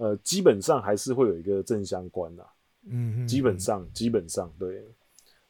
[0.03, 2.45] 呃，基本上还是会有一个正相关的。
[2.89, 4.84] 嗯，基本上，基本上，对，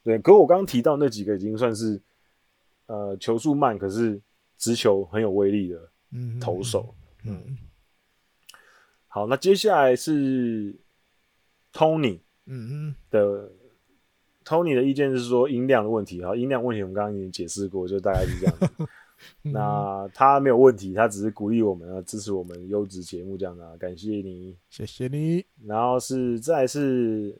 [0.04, 0.20] 对。
[0.20, 2.00] 可我刚刚提到那几个已经算是，
[2.86, 4.22] 呃，球速慢，可是
[4.60, 5.90] 直球很有威力的
[6.40, 6.94] 投手。
[7.24, 7.58] 嗯，嗯，
[9.08, 10.76] 好，那接下来是
[11.74, 13.52] Tony，嗯嗯的
[14.46, 16.24] Tony 的意见是说音量的问题。
[16.24, 18.68] 好，音量问题我们刚刚已经解释过，就大概是这样子。
[19.42, 25.46] 那他没有问题，他只是鼓励我们，啊支持我们优质节目这样的、啊，感谢你，谢谢你。
[25.66, 27.38] 然后是再来是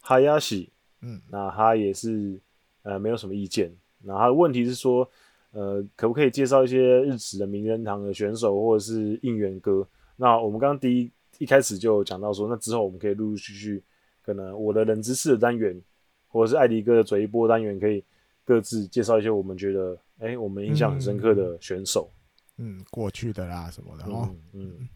[0.00, 0.70] 哈亚西，
[1.02, 2.40] 嗯，那他也是
[2.82, 3.72] 呃没有什么意见。
[4.02, 5.08] 那他的问题是说，
[5.52, 9.86] 呃，可不可以介绍一些日职的名人堂的选手或者是应援歌？
[10.16, 13.82] 那我们刚刚第一一开始就讲到说，那之后我们可以陆陆续续，
[14.22, 15.80] 可能我的冷知识的单元，
[16.28, 18.02] 或者是艾迪哥的嘴一波单元，可以
[18.44, 19.96] 各自介绍一些我们觉得。
[20.18, 22.10] 哎、欸，我们印象很深刻的选手，
[22.56, 24.88] 嗯，过去的啦什么的哦，嗯，嗯，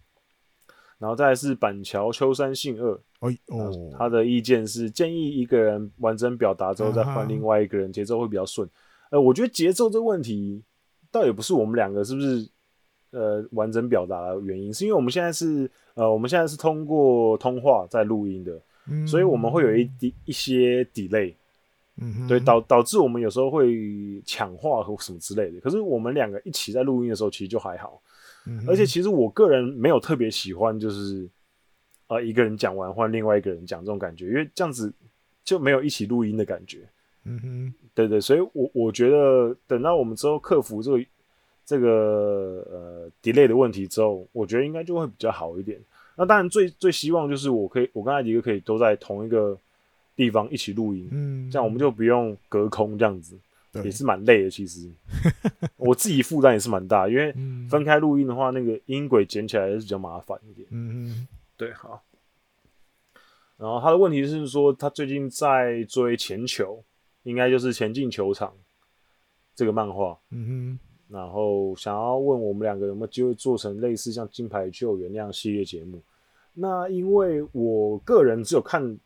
[0.98, 8.66] 然后再来是板桥秋山信二，哦哦，他的意见是建议一个人完整表达之后再换另外一个人，节奏会比较顺。
[9.10, 10.62] 呃，我觉得节奏这个问题
[11.10, 12.48] 倒也不是我们两个是不是
[13.10, 21.34] 呃完整表达的原因，是因为我们现在是呃我们现在是通过通话在录音的，嗯，所以我们会有一一一些 delay。
[22.02, 25.60] 嗯，对，导导致我们有时候会抢话和什么之类的。
[25.60, 28.00] 可是我们两个一起在录音的时候，其实就还好。
[28.46, 31.28] 嗯，而且其实我个人没有特别喜欢，就是
[32.08, 34.90] 呃一个人讲完换另外一个人讲这种感觉，因为这样子
[35.44, 36.88] 就没有一起录音的感觉。
[37.24, 41.04] 嗯哼，对对，所以我我觉得等到我们之后克服这个
[41.66, 45.78] 这个呃 delay 的问题之后，我觉得应该就会比较好一点。
[46.16, 49.54] 那当然最最希望就是我可以，我跟艾迪哥可以都在同一个。
[50.20, 53.38] 地方一起录音，嗯，这样我们就不用隔空这样子，
[53.82, 54.50] 也是蛮累的。
[54.50, 54.90] 其实
[55.78, 57.34] 我自己负担也是蛮大，因为
[57.68, 60.68] 分开录音的话，那个音轨剪起来是比较麻烦一点。
[60.70, 62.02] 嗯嗯，对，好。
[63.56, 66.82] 然后他的问题是说，他最近在追《前球》，
[67.22, 68.48] 应该就是《前进球场》
[69.54, 70.18] 这个漫画。
[70.30, 70.78] 嗯哼。
[71.08, 76.00] 然后想要问我们两个有没有机会做成类似像《金牌救援》那样系列节目？
[76.54, 78.98] 那因为我个人只有看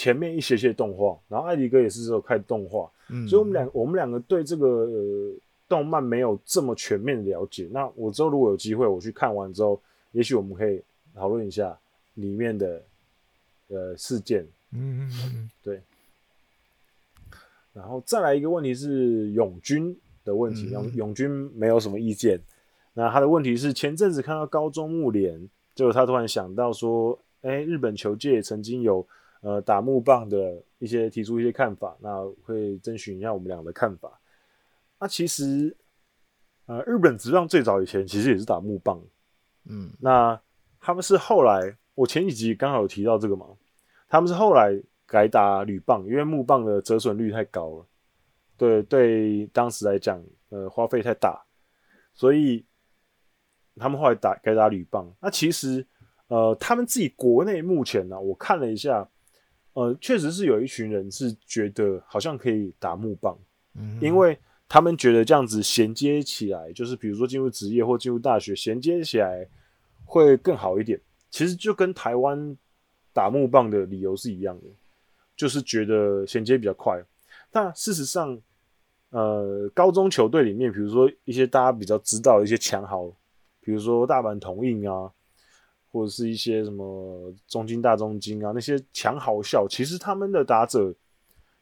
[0.00, 5.34] 前面一些些动画，然后艾迪哥也是只有看动画，嗯，所以我们两我们两个对这个、呃、
[5.68, 7.68] 动漫没有这么全面的了解。
[7.70, 9.78] 那我之后如果有机会我去看完之后，
[10.12, 10.82] 也许我们可以
[11.14, 11.78] 讨论一下
[12.14, 12.82] 里面的
[13.68, 15.82] 呃事件，嗯嗯嗯，对。
[17.74, 19.94] 然后再来一个问题是永军
[20.24, 22.40] 的问题，永永军没有什么意见。
[22.94, 25.46] 那他的问题是前阵子看到高中木联。
[25.72, 29.06] 就他突然想到说，哎、欸，日本球界曾经有
[29.40, 34.20] 呃打木棒的一些提出一些看法，那会征询一下我们俩的看法。
[34.98, 35.76] 那其实
[36.66, 39.02] 呃日本职棒最早以前其实也是打木棒，
[39.64, 40.40] 嗯，那
[40.80, 43.46] 他们是后来我前几集刚好有提到这个嘛，
[44.08, 47.86] 他们是后来改打铝棒，因为木棒的折损率太高了，
[48.56, 51.44] 对对，当时来讲呃花费太大，
[52.14, 52.64] 所以。
[53.76, 55.86] 他们后来打改打铝棒，那其实，
[56.26, 59.08] 呃，他们自己国内目前呢、啊，我看了一下，
[59.72, 63.38] 呃，确实是有一群人是觉得好像可以打木棒，
[63.74, 64.38] 嗯，因为
[64.68, 69.46] 他们觉得这样子衔接起来，就是比如说进入职业或进入大学，衔接起来
[70.04, 71.00] 会更好一点。
[71.30, 72.56] 其实就跟台湾
[73.12, 74.66] 打木棒的理由是一样的，
[75.36, 77.00] 就是觉得衔接比较快。
[77.50, 78.40] 但事实上，
[79.10, 83.12] 呃，高中球队里面，比如说一些大家比较知道的一些强豪。
[83.62, 85.12] 比如说大阪桐印啊，
[85.90, 90.94] 或者是一些什么中金大中金啊，那些强豪校，其实他们的打者，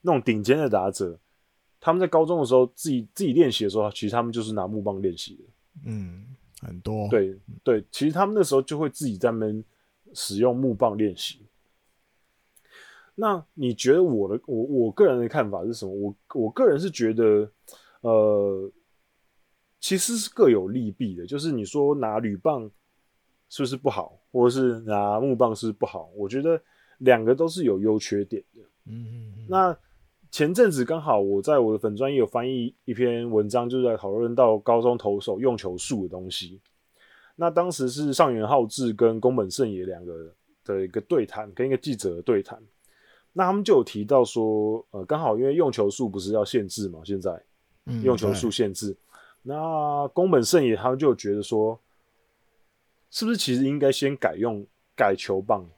[0.02, 1.18] 那种顶尖的打者，
[1.80, 5.44] 他们在高中的时候自己自己练习的时候，其实他们就是拿木棒练习的。
[5.86, 6.24] 嗯，
[6.60, 7.08] 很多。
[7.08, 9.64] 对对，其实他们那时候就会自己在那边
[10.12, 11.40] 使用木棒练习。
[13.14, 15.92] 那你觉得我的我我个人的看法是什么？
[15.92, 17.50] 我我个人是觉得，
[18.02, 18.70] 呃。
[19.80, 22.68] 其实是各有利弊的，就是你说拿铝棒
[23.48, 26.10] 是不是不好，或者是拿木棒是不是不好？
[26.14, 26.60] 我觉得
[26.98, 28.60] 两个都是有优缺点的。
[28.86, 29.46] 嗯嗯嗯。
[29.48, 29.76] 那
[30.30, 36.60] 前阵子刚好我在我的粉专也有翻译一篇文章，就是在讨论到高中投手用球数的东西。
[37.36, 40.34] 那当时是上原浩志跟宫本胜也两个
[40.64, 42.62] 的一个对谈，跟一个记者的对谈。
[43.32, 47.40] 那他们就有提到说，呃，刚好因为用球数不是要限制嘛，现在
[48.02, 48.90] 用球数限制。
[48.90, 48.96] 嗯
[49.42, 51.80] 那宫本胜也，他们就觉得说，
[53.10, 55.68] 是不是其实应该先改用改球棒？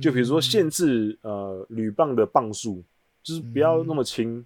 [0.00, 2.82] 就比如说限制呃铝棒的棒数，
[3.22, 4.44] 就是不要那么轻，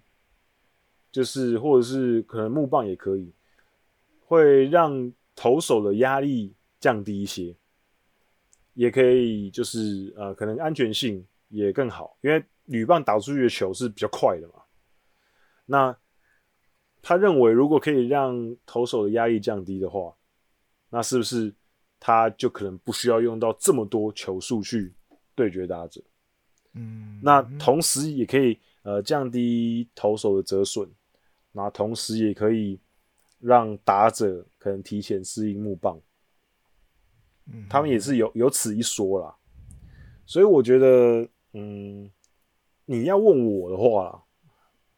[1.11, 3.33] 就是或者是可能木棒也可以，
[4.25, 7.55] 会让投手的压力降低一些，
[8.75, 14.53] 也可以就是呃可能安全性也更好，因为铝棒打出去的球是比较快的嘛。
[15.65, 15.97] 那
[17.01, 20.15] 他认为，如果可以让投手的压力降低的话，
[20.91, 21.51] 那是不是
[21.99, 24.93] 他就可能不需要用到这么多球数去
[25.33, 25.99] 对决打者？
[26.73, 30.87] 嗯，那同时也可以呃降低投手的折损，
[31.51, 32.79] 那同时也可以
[33.39, 35.99] 让打者可能提前适应木棒。
[37.51, 39.35] 嗯，他们也是有有此一说啦。
[40.25, 42.11] 所以我觉得，嗯，
[42.85, 44.23] 你要问我的话啦。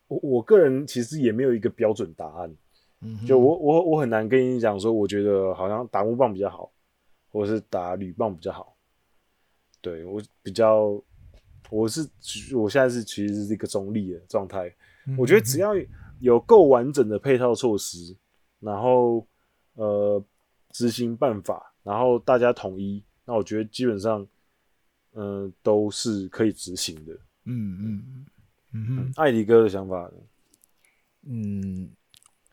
[0.08, 2.56] 我我个人其实也没有一个标准答案，
[3.04, 6.72] 嗯，就我我我很难跟你讲说，我觉得好像打木棒比较好，
[7.32, 8.76] 或者是打铝棒比较好。
[9.82, 11.02] 对，我比较，
[11.70, 12.08] 我是
[12.56, 14.74] 我现在是其实是一个中立的状态。
[15.18, 15.74] 我觉得只要
[16.20, 18.16] 有够完整的配套措施，
[18.60, 19.28] 然后
[19.74, 20.24] 呃
[20.72, 24.26] 执行办法，然后大家统一，那我觉得基本上
[25.14, 27.14] 嗯、呃、都是可以执行的。
[27.44, 28.26] 嗯嗯。
[28.76, 30.12] 嗯哼，艾迪哥的想法，
[31.28, 31.92] 嗯，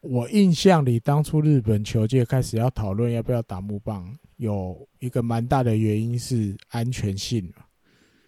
[0.01, 7.53] 我印象里当初日本球界开始要讨论要不要打木棒，有一个蛮大的原因是安全性。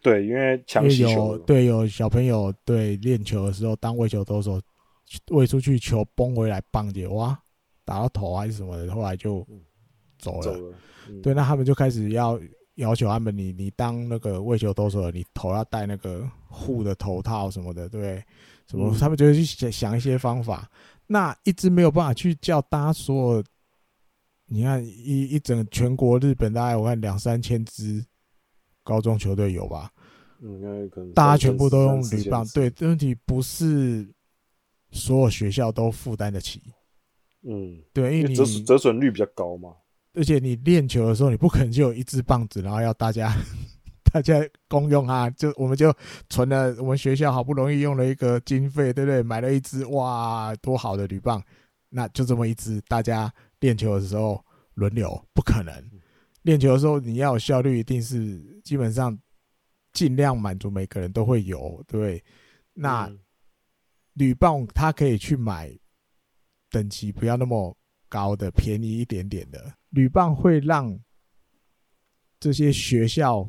[0.02, 4.60] 对，因为抢起球，对，有小朋友对练球的时候当喂球投手，
[5.30, 7.38] 喂出去球崩回来棒姐哇，
[7.84, 9.46] 打到头还是什么的，后来就
[10.18, 10.42] 走了。
[10.42, 10.74] 走了
[11.08, 12.40] 嗯、对，那他们就开始要。
[12.76, 18.14] 要求他们你，你你当那个喂球投手，你头要戴那个护的头套什么的，对？
[18.66, 18.96] 什么？
[18.98, 20.66] 他们就会去想想一些方法。
[21.06, 23.44] 那一直没有办法去叫大家所有，
[24.46, 28.04] 你看一一整全国日本大概我看两三千支
[28.82, 29.90] 高中球队有吧？
[30.40, 31.12] 应该可能。
[31.12, 34.08] 大家全部都用铝棒，对，问题不是
[34.90, 36.62] 所有学校都负担得起。
[37.42, 39.74] 嗯，对，因为你折折损率比较高嘛。
[40.14, 43.34] 而且你练球的时候，你不可能就有一支棒子，然后要大家
[44.12, 44.34] 大家
[44.68, 45.28] 公用啊。
[45.36, 45.92] 就我们就
[46.28, 49.22] 存了，我们学校好不容易用了一个经费，对不对？
[49.22, 51.42] 买了一支哇，多好的铝棒，
[51.88, 54.44] 那就这么一支，大家练球的时候
[54.74, 55.74] 轮流，不可能。
[56.42, 59.18] 练球的时候你要有效率，一定是基本上
[59.92, 62.24] 尽量满足每个人都会有，对不对？
[62.74, 63.10] 那
[64.14, 65.70] 铝棒它可以去买
[66.68, 67.76] 等级不要那么
[68.08, 69.72] 高的，便宜一点点的。
[69.90, 70.98] 铝棒会让
[72.40, 73.48] 这些学校，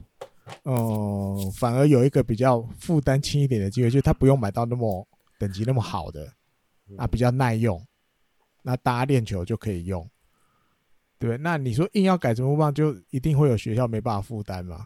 [0.64, 5.08] 嗯，反而有一个比较负担轻一点的机会，就是他不用买到那么
[5.38, 6.32] 等级那么好的，
[6.98, 7.82] 啊比较耐用，
[8.62, 10.10] 那大家练球就可以用，
[11.18, 11.38] 对。
[11.38, 14.86] 那你说硬要改成木棒，就一定会有学校没办法负担嘛？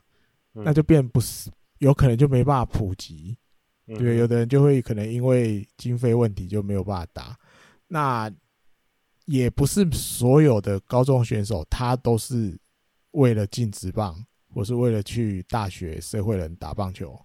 [0.53, 3.37] 那就变不是，有可能就没办法普及，
[3.85, 4.17] 对。
[4.17, 7.37] 有的人就会可能因为经费问题就没有办法打，
[7.87, 8.31] 那。
[9.29, 12.57] 也不是所有的高中选手，他都是
[13.11, 14.15] 为了进职棒，
[14.57, 17.15] 或是为了去大学社会人打棒球，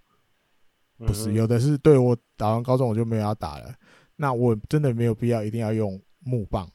[0.98, 3.74] 不是有的是对我打完高中我就没有要打了，
[4.16, 6.70] 那我真的没有必要一定要用木棒。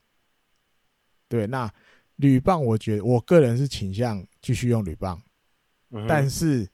[1.28, 1.72] 对，那
[2.16, 5.22] 铝棒我觉得我个人是倾向继续用铝棒，
[6.08, 6.68] 但是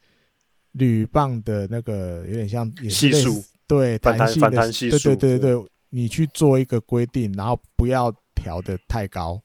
[0.72, 8.14] 铝棒的那个有点像系数，对弹性的，对对对对，你去做一个规定，然后不要。
[8.36, 9.42] 调的太高，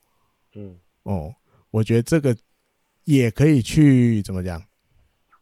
[0.56, 1.32] 嗯，哦，
[1.70, 2.36] 我觉得这个
[3.08, 4.62] 也可以去怎么讲？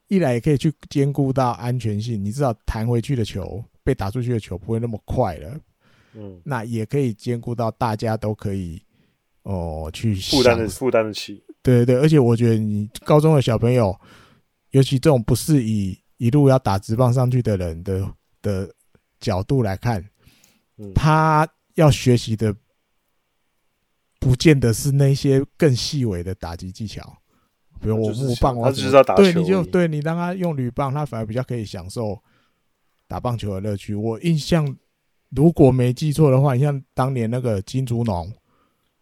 [0.07, 5.61] 一来也可以去兼顾到安全性，你至少弹回去的球，被打出去的球不会那么快了，
[6.15, 8.81] 嗯，那也可以兼顾到大家都可以
[9.43, 13.99] 哦去负担的负担得起，对对对，而且我觉得你高中的小朋友，
[14.71, 18.09] 尤其这种不是以一路要打直棒上去的人的
[18.43, 18.73] 的
[19.19, 20.01] 角度来看，
[20.79, 22.55] 嗯，他要学习的。
[24.19, 27.17] 不见得是那些更细微的打击技巧，
[27.81, 29.23] 比如我木棒，我只知道打球。
[29.23, 32.21] 对，你就对你让他用铝棒，他反而比较可以享受
[33.07, 33.95] 打棒球的乐趣。
[33.95, 34.77] 我印象
[35.31, 38.33] 如果没记错的话，你像当年那个金竹农，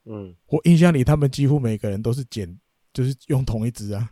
[0.05, 2.59] 嗯，我印象里他们几乎每个人都是捡，
[2.93, 4.11] 就是用同一支啊。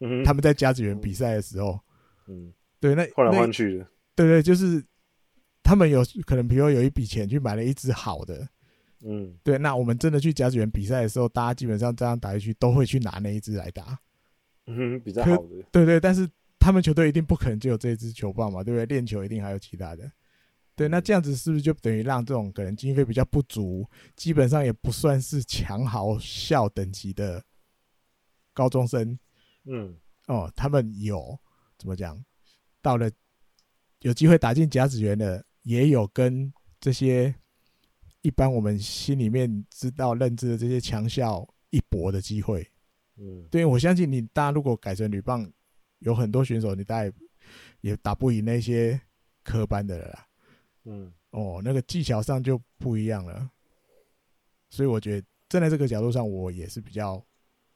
[0.00, 1.78] 嗯，他们在甲子园比赛的时候，
[2.28, 4.82] 嗯，对，那换来换去的，对对，就是
[5.62, 8.48] 他们有可能，比如有一笔钱去买了一支好的。
[9.04, 13.96] 嗯，对，那我们真的去甲子园比赛的时候，大家基本上这样打下去，都会去拿那一支来打，
[14.66, 16.00] 嗯，比较好的，对对。
[16.00, 18.86] 但是他们球队一定不可能只有这一支球棒嘛，对不对？
[18.86, 20.10] 练球一定还有其他的，
[20.74, 20.88] 对。
[20.88, 27.40] 那这样子是不是就等于让这种可能经费比较不足，基本上也不算是强豪校等级的
[28.52, 29.16] 高中生，
[29.66, 29.94] 嗯，
[30.26, 31.38] 哦，他们有
[31.78, 32.20] 怎么讲？
[32.82, 33.08] 到了
[34.00, 37.32] 有机会打进甲子园的，也有跟这些。
[38.28, 42.62] 一般我们心里面知道认知的这些强校一搏的机会，
[43.16, 45.50] 嗯，对，我相信你，大家如果改成铝棒，
[46.00, 47.10] 有很多选手你大概
[47.80, 49.00] 也打不赢那些
[49.42, 50.26] 科班的人啦，
[50.84, 53.50] 嗯，哦，那个技巧上就不一样了，
[54.68, 57.24] 所以我觉得站在这个角度上，我也是比较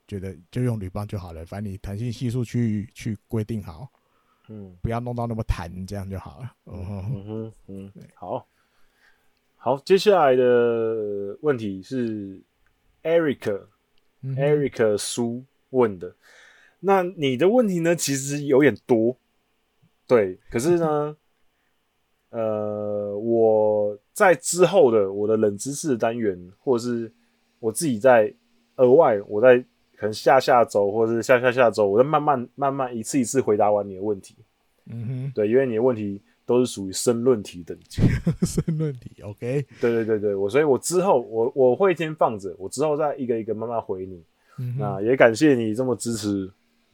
[0.06, 3.90] 觉得就用铝棒就好了，反正你弹性系数去去规定好，
[4.50, 8.46] 嗯，不要弄到那么弹，这样就好了，嗯哼嗯哼，嗯， 好。
[9.64, 12.42] 好，接下来的问题是
[13.04, 13.62] Eric，Eric、
[14.22, 16.16] 嗯、Eric 苏问的。
[16.80, 17.94] 那你的问题呢？
[17.94, 19.16] 其实有点多，
[20.08, 20.36] 对。
[20.50, 21.16] 可是呢，
[22.30, 27.12] 呃，我在之后的我的冷知识单元，或者是
[27.60, 28.34] 我自己在
[28.78, 29.58] 额外，我在
[29.94, 34.34] 可能下下周或者是下下下周，我再慢慢慢慢一次一次回答完你的问题。
[34.86, 36.20] 嗯哼，对，因为你的问题。
[36.52, 38.02] 都是属于申论题等级，
[38.46, 39.66] 申论题，OK。
[39.80, 44.22] 对对对对，我所以，我之后我我会先放着，我之后再一个一个慢慢回你。
[44.58, 46.50] 嗯、那也感谢你这么支持，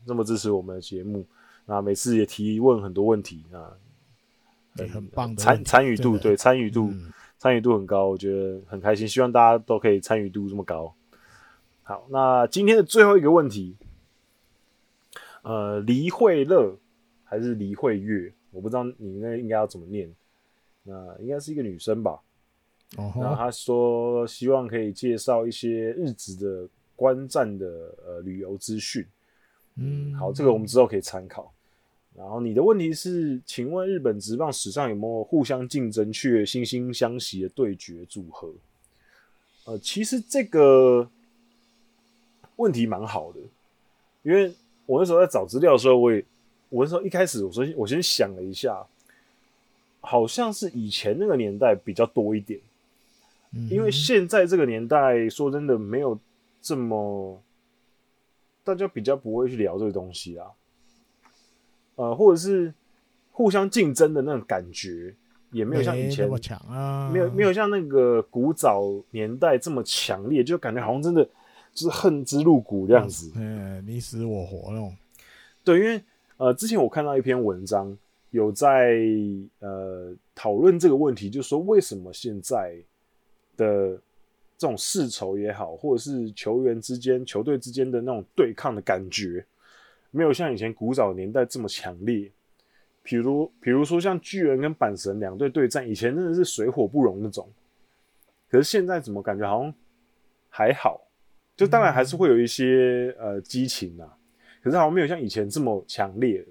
[0.06, 1.26] 这么支持我们的节目。
[1.66, 3.76] 那每次也提问很多问题啊，
[4.76, 6.92] 很很棒的参参与度，对参与度
[7.36, 9.08] 参与、嗯、度很高，我觉得很开心。
[9.08, 10.94] 希望大家都可以参与度这么高。
[11.82, 13.76] 好，那今天的最后一个问题，
[15.42, 16.76] 呃，黎慧乐
[17.24, 18.32] 还是黎慧月？
[18.50, 20.10] 我不知道你那应该要怎么念，
[20.82, 22.18] 那应该是一个女生吧。
[22.96, 26.66] 然后她说希望可以介绍一些日职的
[26.96, 29.06] 观战的呃旅游资讯。
[29.76, 31.52] 嗯，好，这个我们之后可以参考。
[32.16, 38.52] 然后你的问题是，请问日本职棒史上有没有互相竞争却惺惺相惜的对决组合？
[39.66, 41.08] 呃，其实这个
[42.56, 43.40] 问题蛮好的，
[44.22, 44.52] 因为
[44.86, 46.24] 我那时候在找资料的时候，我也。
[46.68, 48.84] 我那时候一开始，我说我先想了一下，
[50.00, 52.60] 好像是以前那个年代比较多一点，
[53.52, 56.18] 嗯，因为现在这个年代说真的没有
[56.60, 57.42] 这么，
[58.64, 60.46] 大家比较不会去聊这个东西啊，
[61.96, 62.72] 呃，或者是
[63.32, 65.14] 互相竞争的那种感觉。
[65.50, 68.82] 也没有像以前那么强啊，没有没有像那个古早
[69.12, 71.24] 年代这么强烈，就感觉好像真的
[71.72, 74.94] 就是恨之入骨这样子，嗯，你死我活那种。
[75.64, 76.02] 对，因为
[76.38, 77.96] 呃，之前我看到一篇文章，
[78.30, 78.96] 有在
[79.58, 82.76] 呃讨论这个问题，就是说为什么现在
[83.56, 84.00] 的
[84.56, 89.44] 这种世仇也好，或者是球员之间、球队之间的那种对抗的感觉，
[90.10, 92.30] 没有像以前古早年代这么强烈。
[93.02, 97.48] 比如，比如说像巨人跟阪神两队对战，以前真的是水火不容那种。
[98.50, 99.74] 可是现在怎么感觉好像
[100.50, 101.00] 还好？
[101.56, 104.17] 就当然还是会有一些呃激情啊，
[104.68, 106.44] 可是好像没有像以前这么强烈。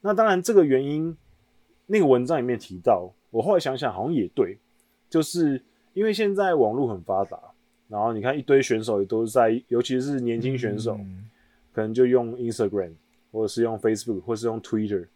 [0.00, 1.16] 那当然这个原因，
[1.86, 4.56] 那个文章里面提到，我后来想想好像也对，
[5.08, 5.60] 就是
[5.92, 7.36] 因为现在网络很发达，
[7.88, 10.96] 然后你看一堆选手也都是在，尤其是年轻选手，
[11.72, 12.92] 可能就用 Instagram
[13.32, 15.08] 或者是用 Facebook 或是用 Twitter。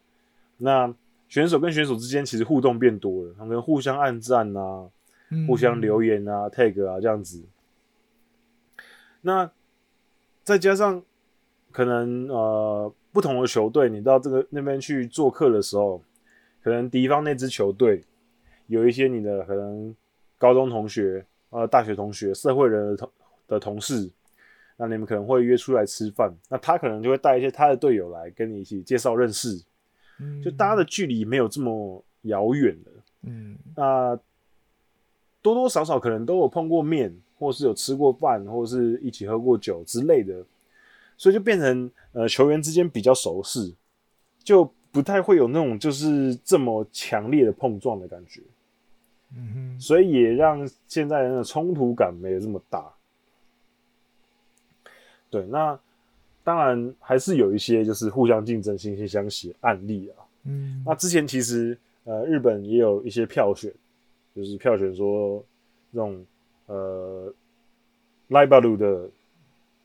[0.57, 0.93] 那
[1.29, 4.89] 选手跟选手之间其实互动变多了，他们互相暗赞啊，
[5.29, 7.41] 嗯、互相留言啊、tag 啊这样子。
[9.21, 9.49] 那
[10.43, 11.01] 再加上
[11.75, 16.01] 可能呃不同的球队，你到这个那边去做客的时候，
[16.63, 18.01] 可能敌方那支球队
[18.67, 19.93] 有一些你的可能
[20.37, 23.11] 高中同学、呃大学同学、社会人的同
[23.49, 24.09] 的同事，
[24.77, 29.61] 那你们可能会约出来吃饭，那他可能就会带一些他的队友来跟你一起介绍认识。
[30.41, 32.91] 就大家的距离没有这么遥远了，
[33.23, 34.17] 嗯，那
[35.41, 40.41] 多多少少可能都有碰过面，或是有吃过饭，或是一起喝过酒之类的，
[41.16, 43.74] 所以就变成呃球员之间比较熟识，
[44.42, 48.40] 就不太会有那种就是这么强烈的碰撞的感觉，
[49.36, 52.92] 嗯哼，所以也让现在人的冲突感没有这么大，
[55.30, 55.78] 对，那。
[56.42, 60.24] 当然还是有一些就是互相竞争、惺惺相惜的案例啊。
[60.44, 63.70] 嗯，那之前其实呃日本也有一些票选，
[64.34, 65.44] 就是票选说
[65.92, 66.24] 这种
[66.64, 67.32] 呃
[68.30, 69.08] ライバル的，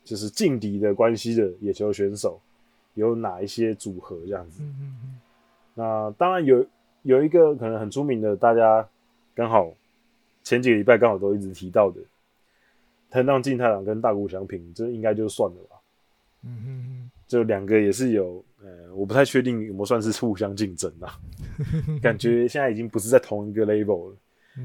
[0.04, 2.40] 就是劲敌的关系的野球选手
[2.94, 4.62] 有哪一些组合这样子。
[4.62, 5.20] 嗯嗯嗯。
[5.74, 6.66] 那当然有
[7.02, 8.86] 有一个可能很出名的，大家
[9.34, 9.72] 刚好
[10.42, 12.00] 前几个礼拜刚好都一直提到的，
[13.10, 15.76] 藤浪晋太郎跟大谷翔平，这应该就算了吧。
[16.42, 21.18] 嗯哼哼，就两个也是有，呃，我不太确定有没有算是互相竞争啊，
[22.02, 24.16] 感觉现在已经不是在同一个 level 了。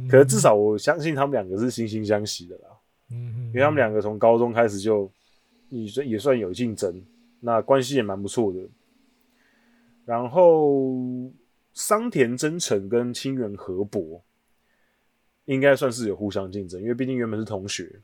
[0.10, 2.64] 可是至少我相信他们两个是惺惺相惜的啦。
[3.07, 5.10] 因为他们两个从高中开始就
[5.70, 7.02] 也算也算有竞争，
[7.40, 8.60] 那关系也蛮不错的。
[10.06, 10.94] 然后
[11.74, 14.24] 桑田真澄跟清源和博
[15.46, 18.02] 应该算是有互相竞争，因为毕竟原本是同学，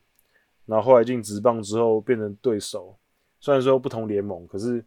[0.65, 2.97] 然后后来进职棒之后变成对手。
[3.39, 4.83] 虽然说不同联盟，可是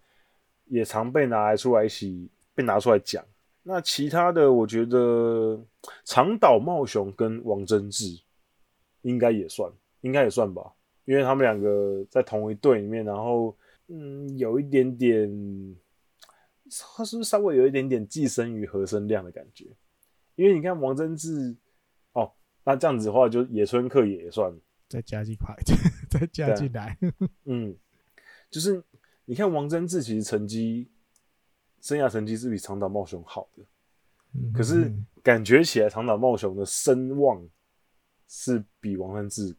[0.66, 3.24] 也常被拿来出来一起被拿出来讲。
[3.62, 5.60] 那其他的，我觉得
[6.04, 8.20] 长岛茂雄跟王贞治
[9.02, 9.72] 应该也算，
[10.02, 10.72] 应该也算吧，
[11.04, 13.56] 因为他们两个在同一队里面，然后
[13.88, 15.28] 嗯，有一点点，
[16.96, 19.66] 他是不是稍微有一点点寄生于何生亮的感觉？
[20.36, 21.54] 因为你看王贞治，
[22.12, 22.32] 哦，
[22.64, 24.52] 那这样子的话，就野村克也算
[24.88, 25.56] 再加进来，
[26.10, 26.98] 再加进来，
[27.44, 27.76] 嗯。
[28.50, 28.80] 就是
[29.24, 30.88] 你看王贞治其实成绩，
[31.80, 33.64] 生涯成绩是比长岛茂雄好的，
[34.32, 34.94] 嗯、可是
[35.24, 37.44] 感觉起来长岛茂雄的声望
[38.28, 39.56] 是比王贞治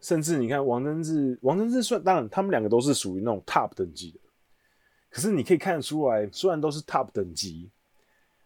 [0.00, 4.20] 甚至你看王贞治，王贞治算当然他们两个都是属于那种 top 等级的，
[5.10, 7.70] 可是你可以看得出来，虽然都是 top 等级，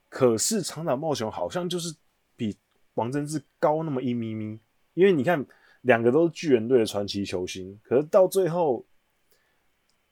[0.08, 1.94] 可是长岛茂雄好像就是
[2.36, 2.56] 比
[2.94, 4.58] 王贞治高那么一咪咪，
[4.94, 5.44] 因为你看
[5.82, 8.84] 两个都是巨人队的传奇球星，可是到最后。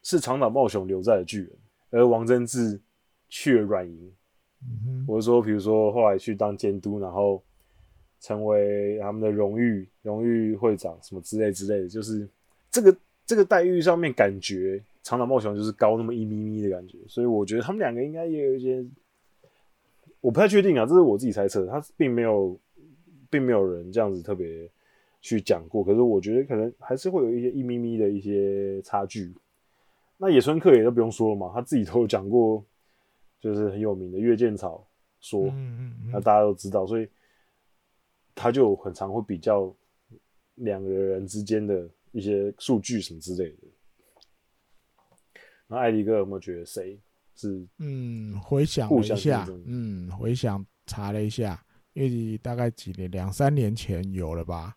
[0.03, 1.59] 是长岛茂雄留在了巨人，
[1.91, 2.81] 而王贞治
[3.29, 4.11] 去了软银。
[4.63, 7.45] 嗯、或者说，比如说后来去当监督，然后
[8.21, 12.29] 成为他们的荣誉荣誉会长什么之类之类的，就是
[12.71, 18.85] 这个这个待遇上面感觉长岛茂雄就是高那么一咪咪的感觉，所以我觉得他们两个应该也有一些，
[20.21, 22.59] 我不太确定啊，这是我自己猜测，他并没有
[23.31, 24.69] 并没有人这样子特别
[25.23, 29.33] 去讲过，可是我觉得可能还是会有一些一咪咪的一些差距。
[30.19, 32.63] 那野村克也都不用说了嘛，他自己都有讲过，
[33.41, 34.87] 就是很有名的月见草
[35.21, 37.09] 说，嗯嗯嗯，那大家都知道，所以
[38.35, 39.75] 他就很常会比较
[40.57, 43.69] 两个人之间的一些数据什么之类的。
[45.67, 47.01] 那艾迪哥有没有觉得谁
[47.37, 47.65] 是？
[47.79, 54.77] 嗯，回想一下，嗯，回想查了一下，因为大概几年，两三年前有了吧，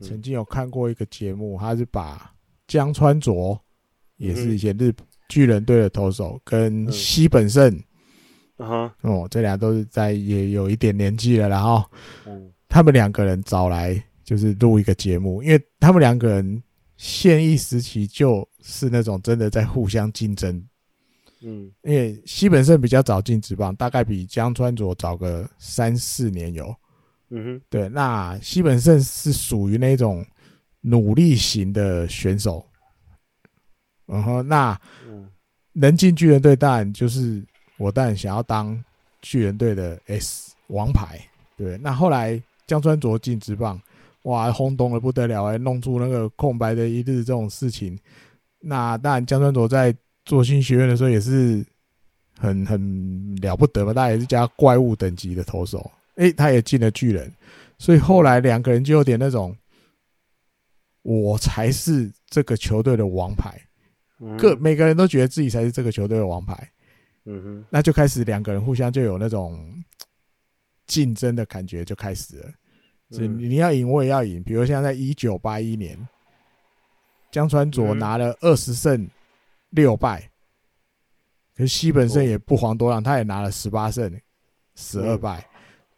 [0.00, 2.34] 曾经有看过一个节目，他是把
[2.66, 3.58] 江川卓，
[4.16, 4.94] 也是以前日
[5.28, 7.82] 巨人队的投手，跟西本胜，
[8.58, 11.82] 哦，这俩都是在也有一点年纪了，然后，
[12.76, 16.62] 他们两个人找来就是录一个节目，因为他们两个人
[16.98, 20.62] 现役时期就是那种真的在互相竞争。
[21.40, 26.66] 嗯，因为西本胜比较早进职棒，大概比江川卓早个三四年有。
[27.30, 30.22] 嗯哼，对，那西本胜是属于那种
[30.82, 32.62] 努力型的选手。
[34.04, 34.78] 然后，那
[35.72, 37.42] 能进巨人队，当然就是
[37.78, 38.78] 我当然想要当
[39.22, 41.18] 巨人队的 S 王牌。
[41.56, 43.80] 对，那后来江川卓进职棒，
[44.22, 47.98] 哇，轰动的不得了，还弄出那个空白的一日这种事情。
[48.60, 49.94] 那当然，江川卓在
[50.24, 51.64] 做新学院的时候也是
[52.36, 55.78] 很很了不得嘛，大家也是加怪物等级的投手，
[56.16, 57.32] 诶、欸，他也进了巨人，
[57.78, 59.56] 所以后来两个人就有点那种，
[61.02, 63.60] 我才是这个球队的王牌，
[64.36, 66.70] 各每个人都觉得自己才是这个球队的王牌，
[67.26, 69.64] 嗯哼，那就开始两个人互相就有那种
[70.86, 72.50] 竞争的感觉就开始了，
[73.10, 75.98] 所以你要赢我也要赢，比如像在一九八一年，
[77.30, 79.08] 江川佐拿了二十胜。
[79.70, 80.30] 六败，
[81.54, 84.10] 可是西本胜也不遑多让，他也拿了十八胜，
[84.76, 85.44] 十二败。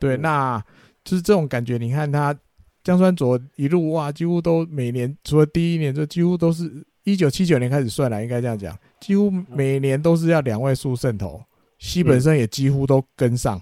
[0.00, 0.58] 对，那
[1.04, 1.76] 就是这种感觉。
[1.76, 2.36] 你看他
[2.82, 11.40] 江川佐一路哇，几乎都每年除了第一年，就几乎都是一九七九年开始算了，应该这样讲，几乎每年都是要两位数胜投。
[11.78, 13.60] 西本胜也几乎都跟上，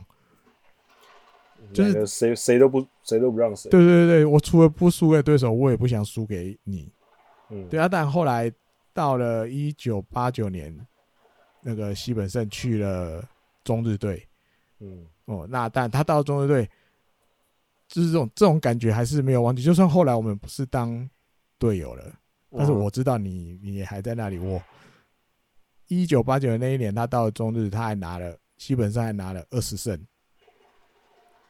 [1.73, 3.71] 就是谁谁都不谁都不让谁。
[3.71, 6.91] 对对对，我除了不输给对手，我也不想输给你。
[7.51, 8.53] 嗯，对啊，但后来。
[8.97, 10.75] 到了一九八九年，
[11.61, 13.23] 那个西本胜去了
[13.63, 14.27] 中日队，
[14.81, 16.67] 嗯，哦，那但他到中日队，
[17.89, 19.63] 就是这种这种感觉还是没有忘记。
[19.63, 21.07] 就算后来我们不是当
[21.59, 22.11] 队友了，
[22.57, 24.39] 但是我知道你你也还在那里。
[24.39, 24.59] 我
[25.89, 29.95] 一九八九年那一年，他到了中日，他还拿了西本胜还拿了二十胜，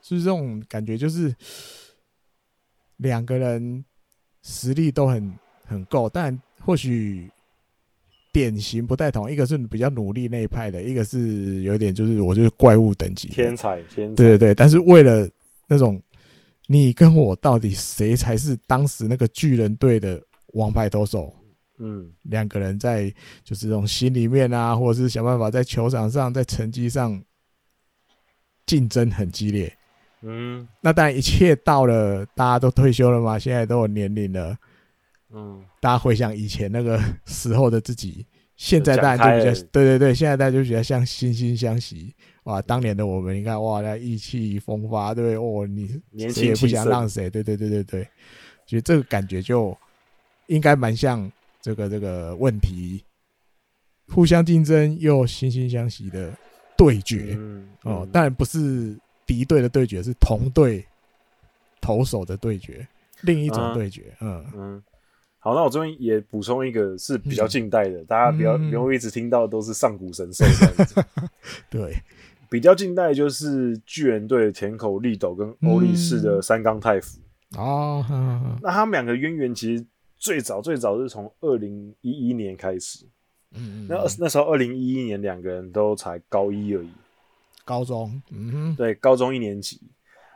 [0.06, 1.34] 就是这种感觉，就是
[2.98, 3.84] 两个人
[4.42, 5.32] 实力都很
[5.64, 7.30] 很够，但或许。
[8.32, 14.54] 典型不太同，一个是比较努力那一派的，一个是有点就是我就是怪物等级天才，天才，对对对。
[14.54, 15.26] 但是为了
[15.66, 15.98] 那种
[16.66, 21.34] 你跟我到底谁才是当时那个巨人队的王牌投手？
[21.78, 23.08] 嗯，两个人在
[23.42, 27.18] 就是这种心里面啊，或者是想办法在球场上，在成绩上
[28.66, 29.74] 竞争很激烈。
[30.22, 34.56] 嗯，那当然一切到了大家都退休了嘛， 现在都有年龄了。
[35.32, 38.24] 嗯，大家回想以前那个时候的自己，
[38.56, 42.14] 现在大家就比较对对对，现在大家就比较像惺惺相惜。
[42.44, 42.62] 哇！
[42.62, 48.08] 当年的我们，你看哇，那意气风发，对不对哦，你谁也不想让谁，对对对对对，
[48.66, 49.76] 所以这个感觉就
[50.46, 51.28] 应该蛮像
[51.60, 53.02] 这个这个问题，
[54.14, 56.32] 互相竞争又惺惺相惜的
[56.76, 58.96] 对决，嗯嗯、哦，当然不是
[59.26, 60.84] 敌对的对决，是同队
[61.80, 62.86] 投手的对决，
[63.22, 64.52] 另一种对决，嗯嗯。
[64.54, 64.82] 嗯
[65.38, 71.04] 好，那我这边也补充一个是比较近代的，嗯、大家比较不用一直听到都是上古神兽这样子。
[71.70, 71.94] 对，
[72.50, 77.20] 比较近代就是巨人队田口丽斗跟欧力士的三冈太辅。
[77.56, 78.04] 哦，
[78.60, 79.86] 那他们两个渊源其实
[80.16, 83.06] 最早最早是从二零一一年开始。
[83.52, 86.90] 嗯，那那时候二零一一年两个人都才高一而已，
[87.66, 88.22] 高中。
[88.30, 89.78] 嗯哼，对，高中一年级。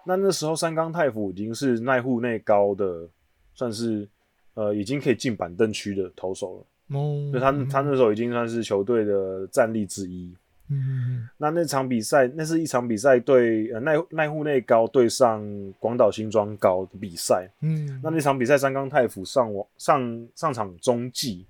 [0.04, 3.08] 那那时候三冈太辅已经是奈户内高的，
[3.54, 4.06] 算是。
[4.54, 6.98] 呃，已经可以进板凳区的投手了。
[6.98, 10.34] 哦，就他他那时候已经算是球队的战力之一。
[10.68, 15.40] 嗯，那那场比赛，那是一场比赛对呃奈奈户内高对上
[15.78, 17.48] 广岛新庄高的比赛。
[17.62, 21.46] 嗯，那那场比赛三冈太辅上网上上场中继，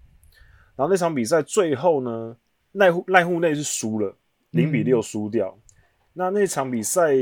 [0.77, 2.36] 然后那场比赛最后呢，
[2.70, 4.15] 奈户奈户内是输了
[4.51, 5.48] 零比六输掉。
[5.48, 5.62] 嗯、
[6.21, 7.13] 那那场比赛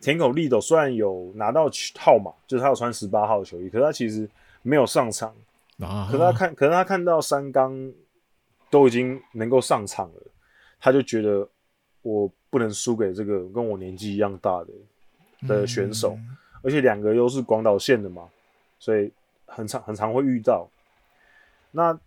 [0.00, 4.28] 田口利斗虽然有拿到号码，就是他有穿十八号的球衣，可是他其实。
[4.62, 5.34] 没有上场，
[5.80, 7.90] 啊可是他看，可是他看到三冈
[8.68, 10.20] 都已经能够上场了，
[10.78, 11.48] 他就觉得
[12.02, 16.14] 我不能输给这个跟我年纪一样大的的选手，
[16.60, 18.28] 而且两个又是广岛县的嘛，
[18.78, 19.10] 所以
[19.46, 20.68] 很常很常会遇到。
[21.70, 21.98] 那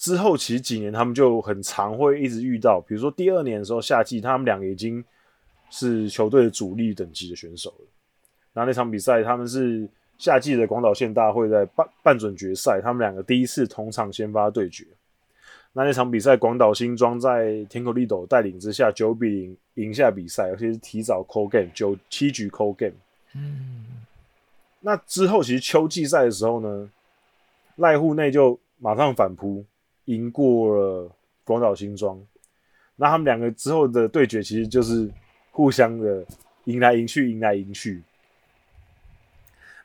[0.00, 5.04] 之后其实几年他们就很常会一直遇到，比如说第二年的时候夏季，他们两个已经
[5.70, 7.86] 是球队的主力等级的选手了。
[8.54, 9.88] 那那场比赛他们是。
[10.20, 14.84] 夏季的广岛县大会在半半准决赛，他们两个第一次同场先发对决。
[15.72, 22.92] 那那场比赛，广岛新庄在田口利斗带领之下，九比零赢下比赛，而且是提早 call game，九七局 call game。
[23.34, 23.86] 嗯，
[24.80, 26.90] 那之后其实秋季赛的时候呢，
[27.78, 29.64] 濑户内就马上反扑，
[30.10, 31.10] 赢过了
[31.44, 32.20] 广岛新庄。
[32.96, 35.08] 那他们两个之后的对决，其实就是
[35.50, 36.24] 互相的
[36.64, 38.02] 赢来赢去，赢来赢去。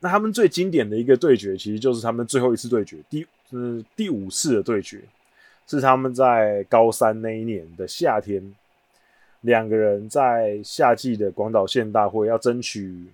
[0.02, 5.02] 那他们最经典的一个对决，其实就是他们最后一次对决，第是第五次的对决。
[5.68, 8.54] 是他们在高三那一年的夏天，
[9.42, 13.08] 两个人在夏季的广岛县大会要争取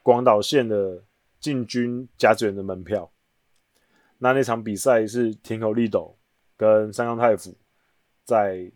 [0.00, 1.02] 广岛县的
[1.40, 3.10] 进军甲子园的门票。
[4.18, 6.14] 那那场比赛是田口立斗
[6.62, 7.52] 跟三冈太辅
[8.24, 8.70] 在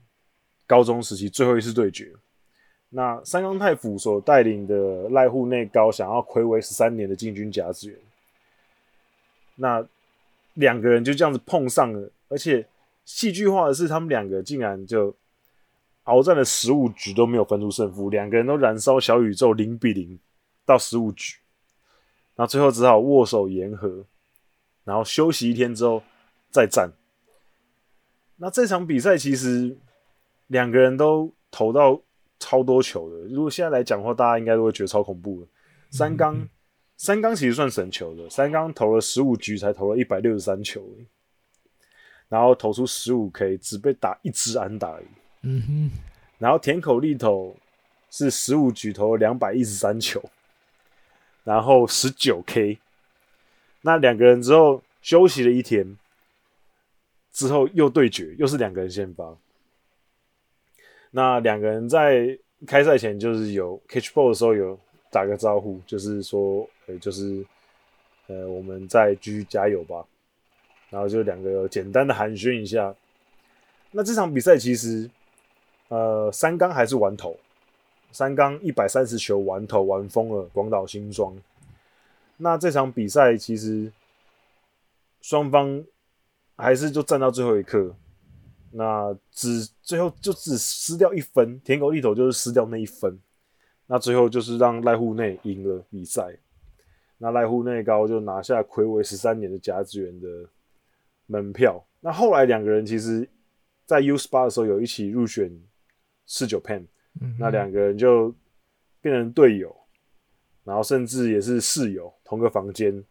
[0.66, 2.12] 高中时期最后一次对决。
[2.88, 7.96] 那三冈太辅所带领的濑户内高想要睽违十三年的进军甲子园，
[9.54, 9.86] 那
[10.54, 12.66] 两个人就这样子碰上了，而且。
[13.06, 15.14] 戏剧化的是，他们两个竟然就
[16.02, 20.18] 鏖战了十五局都没有分出胜负，两个人都燃烧小宇宙零比零
[20.64, 21.36] 到十五局，
[22.34, 24.04] 然后最后只好握手言和，
[24.82, 26.02] 然后休息一天之后
[26.50, 26.90] 再战。
[28.36, 29.76] 那这场比赛其实
[30.48, 32.00] 两个人都投到
[32.38, 35.46] 超多球的，如果现在来讲的话，大家应该都会觉得超恐怖的。
[35.90, 36.48] 三冈、嗯、
[36.96, 40.86] 三缸其实算神球的，三缸投了十五局才投了一百六十三球。
[42.28, 45.06] 然后投出十五 K，只被打一支安打而已。
[45.42, 45.90] 嗯哼。
[46.38, 47.56] 然后田口丽斗
[48.10, 50.20] 是十五局投了两百一十三球，
[51.44, 52.80] 然后十九 K。
[53.82, 55.96] 那两个人之后休息了一天，
[57.36, 59.36] 之后又对决，又是两个人先发。
[61.10, 62.36] 那两个人在
[62.66, 64.78] 开赛前就是有 catch ball 的时候有
[65.10, 67.44] 打个招呼，就是说，呃，就是
[68.28, 70.02] 呃，我们再继续加油吧。
[70.88, 72.94] 然后就两个简单的寒暄一下。
[73.90, 75.10] 那这场比赛其实，
[75.88, 77.36] 呃，三缸还是完投，
[78.12, 81.36] 三缸一百三十球完投完封了广岛新庄。
[82.38, 83.92] 那这场比赛其实
[85.20, 85.84] 双方
[86.56, 87.94] 还是就站到最后一刻，
[88.70, 93.18] 那只最后就只失掉一分，舔狗一头就是失掉那一分。
[93.86, 96.36] 那最后就是让濑户内赢了比赛，
[97.18, 100.26] 那濑户内高就拿下魁违十三年的甲子园的
[101.26, 101.84] 门票。
[102.00, 103.28] 那后来两个人其实，
[103.84, 105.52] 在 U18 的时候有一起入选
[106.26, 106.86] 四九 Pen，
[107.38, 108.34] 那两个人就
[109.00, 109.76] 变成队友，
[110.64, 113.04] 然后甚至也是室友，同个房间。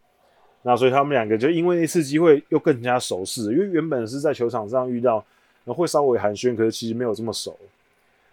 [0.66, 5.24] 那所以他们两个就因为那次机会又更加熟识，因为原本是在球场上遇到，
[5.66, 7.56] 会稍微寒暄，可是其实没有这么熟。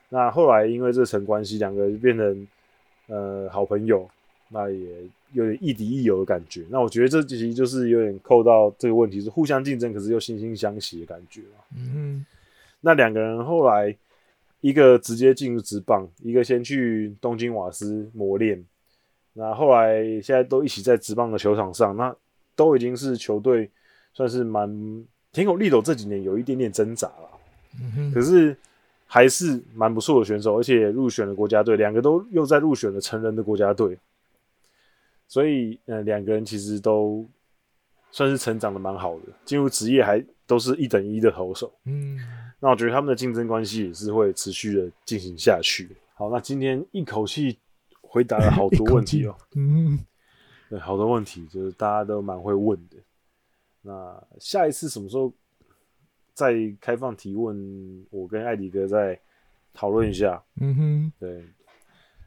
[0.09, 2.47] 那后来因为这层关系，两个人就变成
[3.07, 4.09] 呃好朋友，
[4.49, 4.87] 那也。
[5.33, 11.41] 有点亦敌亦友的感觉，那我觉得这其实就是有点扣到这个问题，是互相竞争，可是又惺惺相惜的感觉。
[11.75, 12.25] 嗯哼，
[12.81, 13.97] 那两个人后来
[14.61, 18.63] 一个直接进入职棒，一个先去东京瓦斯磨练，
[19.33, 22.15] 那后来现在都一起在职棒的球场上，那
[22.55, 23.69] 都已经是球队
[24.13, 28.55] 算是蛮田口丽斗这几年有一点点挣扎了，可是
[29.05, 33.97] 还是蛮不错的选手，而且入选了国家队，两个都又在入选了成人的国家队。
[35.27, 37.25] 所以，呃，两个人其实都
[38.11, 41.73] 算是成长的蛮好的，进入职业还都是一等一的投手。
[41.85, 42.19] 嗯，
[42.59, 45.89] 那我觉得他们的竞争关系也是会持续的进行下去。
[46.13, 47.57] 好，那今天一口气
[48.01, 49.35] 回答了好多问题哦。
[49.57, 49.97] 嗯，
[50.73, 52.97] 对，好多问题就是大家都蛮会问的。
[53.83, 55.31] 那下一次什么时候
[56.33, 56.51] 再
[56.81, 58.03] 开放提问？
[58.09, 59.19] 我跟艾迪哥再
[59.71, 60.41] 讨论一下。
[60.59, 61.45] 嗯哼，对。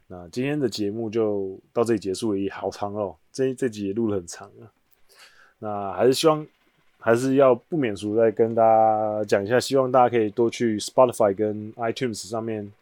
[0.06, 4.70] 那今天的节目就到这里结束了，也好长哦，这这集也录了很长啊。
[5.58, 6.46] 那还是希望，
[7.00, 12.72] 还是要不免俗再跟大家讲一下，希望大家可以多去 Spotify 跟 iTunes 上面，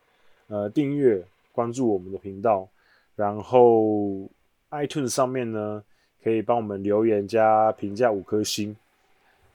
[0.48, 2.68] 呃，订阅关注我们的频道，
[3.16, 4.28] 然后
[4.74, 5.82] iTunes 上面呢，
[6.22, 8.76] 可以帮我们留言加评价五颗星，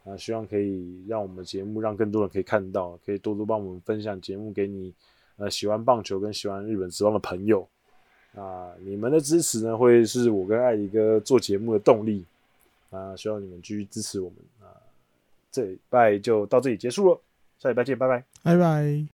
[0.05, 4.93] 啊，希望可以让我们节目让更多人可以看到，可以多多帮我们分享节目给你。
[5.41, 7.65] 呃，喜欢棒球跟喜欢日本职棒的朋友，
[8.35, 12.25] 啊，你们的支持呢，会是我跟艾迪哥做节目的动力，
[12.89, 14.75] 啊，希望你们继续支持我们啊，
[15.49, 17.21] 这礼拜就到这里结束了，
[17.57, 19.05] 下礼拜见，拜拜，拜拜。